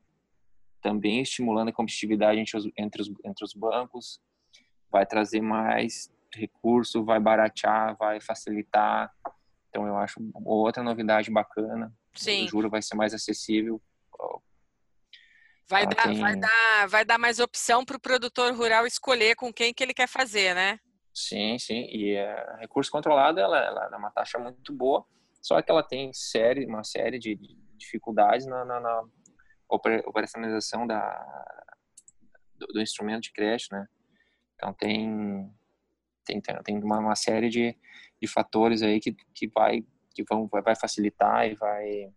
também 0.81 1.19
estimulando 1.19 1.69
a 1.69 1.73
competitividade 1.73 2.39
entre 2.39 2.57
os, 2.57 2.69
entre 2.77 3.01
os, 3.01 3.09
entre 3.25 3.43
os 3.43 3.53
bancos, 3.53 4.19
vai 4.91 5.03
trazer 5.03 5.41
mais 5.41 6.11
recurso, 6.31 7.03
vai 7.03 7.19
baratear, 7.19 7.97
vai 7.97 8.21
facilitar. 8.21 9.11
Então, 9.69 9.87
eu 9.87 9.97
acho 9.97 10.19
outra 10.45 10.83
novidade 10.83 11.31
bacana. 11.31 11.91
Sim. 12.13 12.45
O 12.45 12.47
juro 12.47 12.69
vai 12.69 12.83
ser 12.83 12.93
mais 12.93 13.15
acessível. 13.15 13.81
Vai 15.67 15.87
dar, 15.87 16.03
tem... 16.03 16.19
vai, 16.19 16.35
dar, 16.35 16.87
vai 16.87 17.03
dar 17.03 17.17
mais 17.17 17.39
opção 17.39 17.83
para 17.83 17.97
o 17.97 17.99
produtor 17.99 18.53
rural 18.53 18.85
escolher 18.85 19.35
com 19.35 19.51
quem 19.51 19.73
que 19.73 19.83
ele 19.83 19.93
quer 19.93 20.07
fazer, 20.07 20.53
né? 20.53 20.79
Sim, 21.15 21.57
sim. 21.57 21.87
E 21.89 22.13
é, 22.13 22.57
recurso 22.59 22.91
controlado, 22.91 23.39
ela, 23.39 23.57
ela 23.57 23.89
é 23.93 23.95
uma 23.95 24.11
taxa 24.11 24.37
muito 24.37 24.73
boa, 24.73 25.05
só 25.41 25.61
que 25.61 25.71
ela 25.71 25.81
tem 25.81 26.11
série, 26.11 26.65
uma 26.65 26.83
série 26.83 27.17
de 27.17 27.39
dificuldades 27.77 28.45
na, 28.45 28.65
na, 28.65 28.81
na 28.81 29.03
operacionalização 29.69 30.85
da, 30.85 31.65
do, 32.55 32.67
do, 32.67 32.81
instrumento 32.81 33.23
de 33.23 33.31
crédito, 33.31 33.71
né? 33.71 33.87
Então 34.55 34.73
tem 34.73 35.49
tem, 36.25 36.41
tem 36.41 36.83
uma, 36.83 36.99
uma 36.99 37.15
série 37.15 37.49
de, 37.49 37.77
de 38.21 38.27
fatores 38.27 38.81
aí 38.81 38.99
que, 38.99 39.13
que 39.33 39.47
vai 39.47 39.85
que 40.13 40.23
vão 40.29 40.47
vai 40.47 40.75
facilitar 40.75 41.47
e 41.47 41.55
vai 41.55 42.13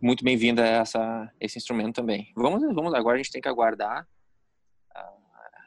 muito 0.00 0.24
bem-vinda 0.24 0.64
essa 0.64 1.32
esse 1.40 1.58
instrumento 1.58 1.96
também. 1.96 2.32
Vamos 2.36 2.62
vamos 2.74 2.94
agora 2.94 3.16
a 3.16 3.18
gente 3.18 3.32
tem 3.32 3.42
que 3.42 3.48
aguardar 3.48 4.06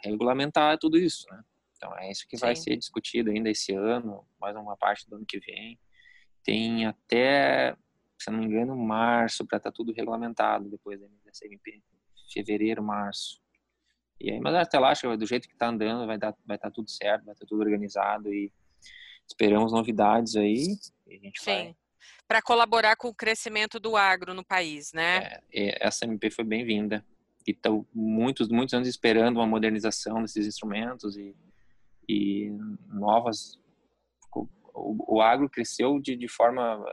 regulamentar 0.03 0.77
tudo 0.77 0.97
isso, 0.97 1.25
né? 1.29 1.43
Então 1.75 1.97
é 1.97 2.11
isso 2.11 2.27
que 2.27 2.37
Sim. 2.37 2.45
vai 2.45 2.55
ser 2.55 2.75
discutido 2.75 3.29
ainda 3.29 3.49
esse 3.49 3.73
ano, 3.73 4.25
mais 4.39 4.55
uma 4.55 4.75
parte 4.75 5.07
do 5.09 5.15
ano 5.15 5.25
que 5.25 5.39
vem. 5.39 5.79
Tem 6.43 6.85
até 6.85 7.75
se 8.17 8.31
não 8.31 8.39
me 8.39 8.45
engano, 8.45 8.75
março, 8.75 9.45
para 9.45 9.57
estar 9.57 9.71
tá 9.71 9.75
tudo 9.75 9.93
regulamentado 9.93 10.69
depois 10.69 10.99
da 10.99 11.07
CMP. 11.31 11.81
Fevereiro, 12.33 12.83
março. 12.83 13.39
E 14.19 14.31
aí, 14.31 14.39
mas 14.39 14.55
até 14.55 14.79
lá, 14.79 14.89
acho 14.89 15.07
que 15.07 15.17
do 15.17 15.27
jeito 15.27 15.47
que 15.47 15.53
está 15.53 15.67
andando, 15.67 16.07
vai 16.07 16.17
dar, 16.17 16.35
vai 16.45 16.57
estar 16.57 16.69
tá 16.69 16.73
tudo 16.73 16.89
certo, 16.89 17.25
vai 17.25 17.33
estar 17.33 17.45
tá 17.45 17.49
tudo 17.49 17.61
organizado 17.61 18.33
e 18.33 18.51
esperamos 19.27 19.71
novidades 19.71 20.35
aí. 20.35 20.75
E 21.05 21.15
a 21.15 21.19
gente 21.19 21.41
Sim. 21.41 21.75
Para 22.27 22.41
colaborar 22.41 22.95
com 22.95 23.09
o 23.09 23.15
crescimento 23.15 23.79
do 23.79 23.95
agro 23.95 24.33
no 24.33 24.43
país, 24.43 24.91
né? 24.91 25.39
É, 25.53 25.85
essa 25.85 26.05
MP 26.05 26.31
foi 26.31 26.43
bem-vinda. 26.43 27.05
E 27.47 27.51
estão 27.51 27.87
muitos, 27.93 28.49
muitos 28.49 28.73
anos 28.73 28.87
esperando 28.87 29.37
uma 29.37 29.47
modernização 29.47 30.21
desses 30.21 30.45
instrumentos 30.45 31.15
e, 31.15 31.33
e 32.07 32.51
novas. 32.87 33.57
O, 34.75 35.15
o 35.15 35.21
agro 35.21 35.49
cresceu 35.49 35.99
de, 35.99 36.15
de 36.15 36.27
forma 36.27 36.83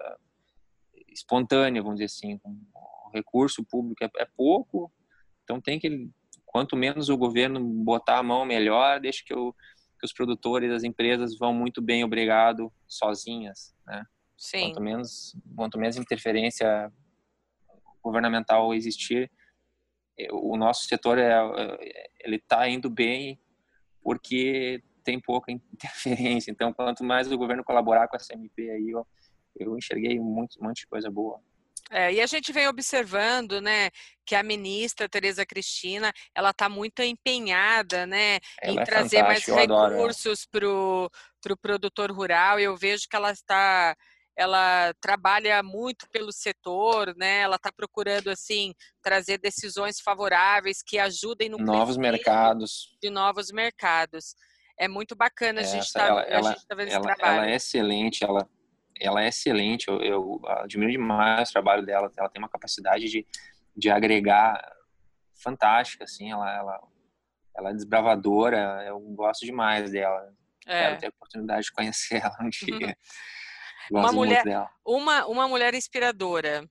espontânea, 1.09 1.83
vamos 1.83 1.99
dizer 1.99 2.07
assim. 2.07 2.41
O 2.45 3.11
recurso 3.13 3.65
público 3.65 4.05
é, 4.05 4.11
é 4.19 4.27
pouco, 4.37 4.93
então 5.43 5.61
tem 5.61 5.79
que 5.79 6.09
quanto 6.55 6.77
menos 6.77 7.09
o 7.09 7.17
governo 7.17 7.59
botar 7.61 8.19
a 8.19 8.23
mão 8.23 8.45
melhor, 8.45 9.01
deixa 9.01 9.25
que, 9.27 9.35
o, 9.35 9.53
que 9.99 10.07
os 10.07 10.13
produtores, 10.13 10.71
as 10.71 10.85
empresas 10.85 11.37
vão 11.37 11.53
muito 11.53 11.83
bem, 11.83 12.05
obrigado, 12.05 12.73
sozinhas, 12.87 13.75
né? 13.85 14.05
Sim. 14.39 14.69
Quanto 14.69 14.81
menos, 14.81 15.37
quanto 15.57 15.79
menos 15.79 15.97
interferência 15.97 16.93
governamental 18.01 18.73
existir, 18.73 19.29
o 20.31 20.57
nosso 20.57 20.85
setor 20.85 21.19
é, 21.19 21.33
é 21.33 22.11
ele 22.21 22.37
está 22.37 22.69
indo 22.69 22.89
bem 22.89 23.39
porque 24.03 24.83
tem 25.03 25.21
pouca 25.21 25.53
interferência. 25.73 26.51
Então, 26.51 26.73
quanto 26.73 27.05
mais 27.05 27.31
o 27.31 27.39
governo 27.39 27.65
colaborar 27.65 28.09
com 28.09 28.17
essa 28.17 28.35
MP 28.35 28.71
aí, 28.71 28.95
ó, 28.95 29.05
eu 29.57 29.77
enxerguei 29.77 30.19
um 30.19 30.25
monte, 30.25 30.59
um 30.61 30.65
monte 30.65 30.81
de 30.81 30.87
coisa 30.87 31.11
boa. 31.11 31.41
É, 31.91 32.13
e 32.13 32.21
a 32.21 32.27
gente 32.27 32.51
vem 32.51 32.67
observando, 32.67 33.61
né, 33.61 33.91
que 34.25 34.35
a 34.35 34.43
ministra 34.43 35.09
Tereza 35.09 35.45
Cristina, 35.45 36.13
ela 36.35 36.51
está 36.51 36.67
muito 36.67 37.03
empenhada, 37.03 38.07
né, 38.07 38.39
ela 38.61 38.75
em 38.75 38.79
é 38.81 38.85
trazer 38.85 39.23
mais 39.23 39.45
recursos 39.45 40.47
para 40.47 40.67
o 40.67 41.11
pro 41.43 41.57
produtor 41.57 42.11
rural. 42.11 42.59
Eu 42.59 42.75
vejo 42.75 43.07
que 43.09 43.15
ela 43.15 43.31
está, 43.31 43.95
ela 44.37 44.93
trabalha 45.01 45.63
muito 45.63 46.09
pelo 46.11 46.33
setor, 46.33 47.15
né, 47.17 47.41
ela 47.41 47.57
está 47.57 47.71
procurando 47.71 48.29
assim 48.29 48.75
trazer 49.03 49.39
decisões 49.39 50.01
favoráveis 50.01 50.83
que 50.83 50.99
ajudem 50.99 51.49
no 51.49 51.59
novos 51.59 51.97
mercados, 51.97 52.97
de 53.01 53.11
novos 53.11 53.53
mercados. 53.53 54.35
é 54.79 54.89
muito 54.89 55.15
bacana 55.15 55.61
a 55.61 55.65
gente 55.65 55.85
estar 55.85 56.09
tá, 56.09 56.23
ela, 56.29 56.55
tá 56.55 56.75
vendo 56.75 56.89
ela, 56.89 56.99
esse 56.99 57.01
trabalho. 57.01 57.37
Ela 57.37 57.51
é 57.51 57.55
excelente, 57.55 58.25
ela, 58.25 58.49
ela 59.01 59.23
é 59.23 59.29
excelente, 59.29 59.89
eu, 59.89 60.01
eu 60.01 60.41
admiro 60.47 60.91
demais 60.91 61.51
o 61.51 61.53
trabalho 61.53 61.85
dela, 61.85 62.11
ela 62.17 62.29
tem 62.29 62.43
uma 62.43 62.49
capacidade 62.49 63.05
de, 63.07 63.27
de 63.77 63.91
agregar 63.91 64.61
fantástica, 65.35 66.05
assim, 66.05 66.31
ela, 66.31 66.51
ela, 66.53 66.81
ela 67.57 67.71
é 67.71 67.75
desbravadora, 67.75 68.85
eu 68.87 68.99
gosto 69.01 69.45
demais 69.45 69.91
dela. 69.93 70.33
É. 70.67 70.81
Quero 70.81 70.99
ter 70.99 71.07
a 71.07 71.11
oportunidade 71.11 71.67
de 71.67 71.73
conhecer 71.73 72.17
ela 72.25 72.37
um 72.41 72.49
dia. 72.49 72.97
uma 73.91 74.13
mulher, 74.13 74.45
uma, 74.85 75.27
uma 75.27 75.49
mulher 75.49 75.75
inspiradora. 75.75 76.69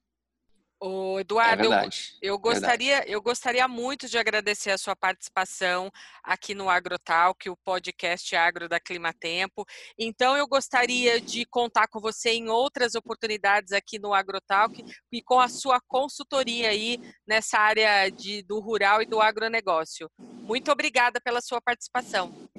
O 0.86 1.18
Eduardo, 1.18 1.72
é 1.74 1.86
eu, 2.22 2.34
eu, 2.34 2.38
gostaria, 2.38 2.96
verdade. 2.96 3.14
eu 3.14 3.22
gostaria 3.22 3.68
muito 3.70 4.10
de 4.10 4.18
agradecer 4.18 4.70
a 4.70 4.78
sua 4.78 4.94
participação 4.94 5.90
aqui 6.22 6.54
no 6.54 6.70
AgroTalk, 6.70 7.50
o 7.50 7.56
podcast 7.56 8.36
Agro 8.36 8.68
da 8.68 8.82
Climatempo. 8.82 9.64
Então, 9.98 10.36
eu 10.36 10.46
gostaria 10.46 11.22
de 11.22 11.46
contar 11.46 11.88
com 11.88 12.02
você 12.02 12.32
em 12.32 12.50
outras 12.50 12.96
oportunidades 12.96 13.72
aqui 13.72 13.98
no 13.98 14.14
AgroTalk 14.14 14.84
e 15.10 15.22
com 15.22 15.40
a 15.40 15.48
sua 15.48 15.80
consultoria 15.88 16.72
aí 16.72 17.00
nessa 17.26 17.60
área 17.60 18.10
de, 18.10 18.44
do 18.44 18.60
rural 18.60 19.02
e 19.02 19.06
do 19.06 19.22
agronegócio. 19.22 20.12
Muito 20.20 20.70
obrigada 20.70 21.22
pela 21.22 21.40
sua 21.40 21.62
participação. 21.62 22.50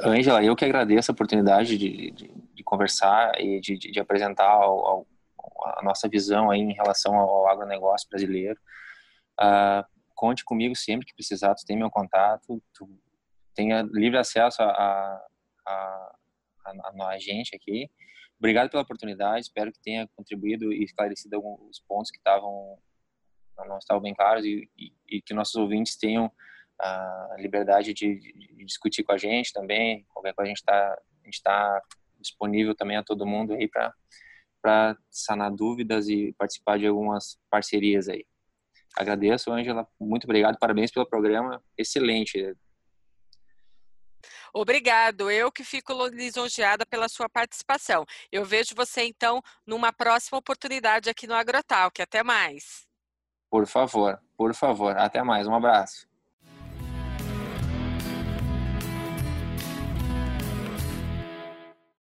Ângela, 0.00 0.42
eu 0.42 0.56
que 0.56 0.64
agradeço 0.64 1.12
a 1.12 1.14
oportunidade 1.14 1.78
de, 1.78 2.10
de, 2.10 2.34
de 2.56 2.64
conversar 2.64 3.40
e 3.40 3.60
de, 3.60 3.76
de 3.76 4.00
apresentar 4.00 4.50
ao, 4.50 4.86
ao 4.86 5.06
a 5.78 5.82
nossa 5.82 6.08
visão 6.08 6.50
aí 6.50 6.60
em 6.60 6.72
relação 6.72 7.14
ao 7.14 7.48
agronegócio 7.48 8.08
brasileiro. 8.08 8.58
Uh, 9.40 9.84
conte 10.14 10.44
comigo 10.44 10.74
sempre 10.74 11.06
que 11.06 11.14
precisar, 11.14 11.54
tu 11.54 11.64
tem 11.64 11.76
meu 11.76 11.90
contato, 11.90 12.62
tu 12.74 12.88
tenha 13.54 13.82
livre 13.82 14.18
acesso 14.18 14.62
a, 14.62 14.66
a, 14.66 15.26
a, 15.66 16.10
a, 16.66 17.08
a 17.08 17.18
gente 17.18 17.54
aqui. 17.54 17.88
Obrigado 18.38 18.70
pela 18.70 18.82
oportunidade, 18.82 19.40
espero 19.40 19.72
que 19.72 19.80
tenha 19.80 20.08
contribuído 20.14 20.72
e 20.72 20.84
esclarecido 20.84 21.36
alguns 21.36 21.80
pontos 21.80 22.10
que 22.10 22.18
estavam 22.18 22.78
não 23.66 23.78
estavam 23.78 24.02
bem 24.02 24.14
claros 24.14 24.44
e, 24.44 24.68
e, 24.76 24.92
e 25.08 25.22
que 25.22 25.32
nossos 25.32 25.54
ouvintes 25.54 25.96
tenham 25.96 26.30
a 26.78 27.36
liberdade 27.38 27.94
de, 27.94 28.20
de, 28.20 28.64
discutir 28.66 29.02
com 29.02 29.12
a 29.12 29.16
gente 29.16 29.50
também. 29.50 30.04
Qualquer 30.10 30.34
coisa 30.34 30.46
a 30.46 30.48
gente 30.48 30.58
está 30.58 30.98
está 31.24 31.82
disponível 32.26 32.74
também 32.74 32.96
a 32.96 33.04
todo 33.04 33.26
mundo 33.26 33.52
aí 33.54 33.68
para 33.68 33.92
para 34.62 34.96
sanar 35.08 35.52
dúvidas 35.52 36.08
e 36.08 36.34
participar 36.36 36.76
de 36.76 36.88
algumas 36.88 37.38
parcerias 37.48 38.08
aí. 38.08 38.24
Agradeço, 38.96 39.52
Ângela. 39.52 39.86
Muito 40.00 40.24
obrigado. 40.24 40.58
Parabéns 40.58 40.90
pelo 40.90 41.06
programa. 41.06 41.62
Excelente. 41.78 42.56
Obrigado. 44.52 45.30
Eu 45.30 45.52
que 45.52 45.62
fico 45.62 45.92
lisonjeada 46.08 46.84
pela 46.84 47.08
sua 47.08 47.28
participação. 47.28 48.04
Eu 48.32 48.44
vejo 48.44 48.74
você, 48.74 49.02
então, 49.04 49.40
numa 49.66 49.92
próxima 49.92 50.38
oportunidade 50.38 51.08
aqui 51.10 51.26
no 51.26 51.34
Agrotalk. 51.34 52.02
Até 52.02 52.24
mais. 52.24 52.86
Por 53.48 53.66
favor, 53.66 54.20
por 54.36 54.52
favor. 54.52 54.96
Até 54.96 55.22
mais. 55.22 55.46
Um 55.46 55.54
abraço. 55.54 56.08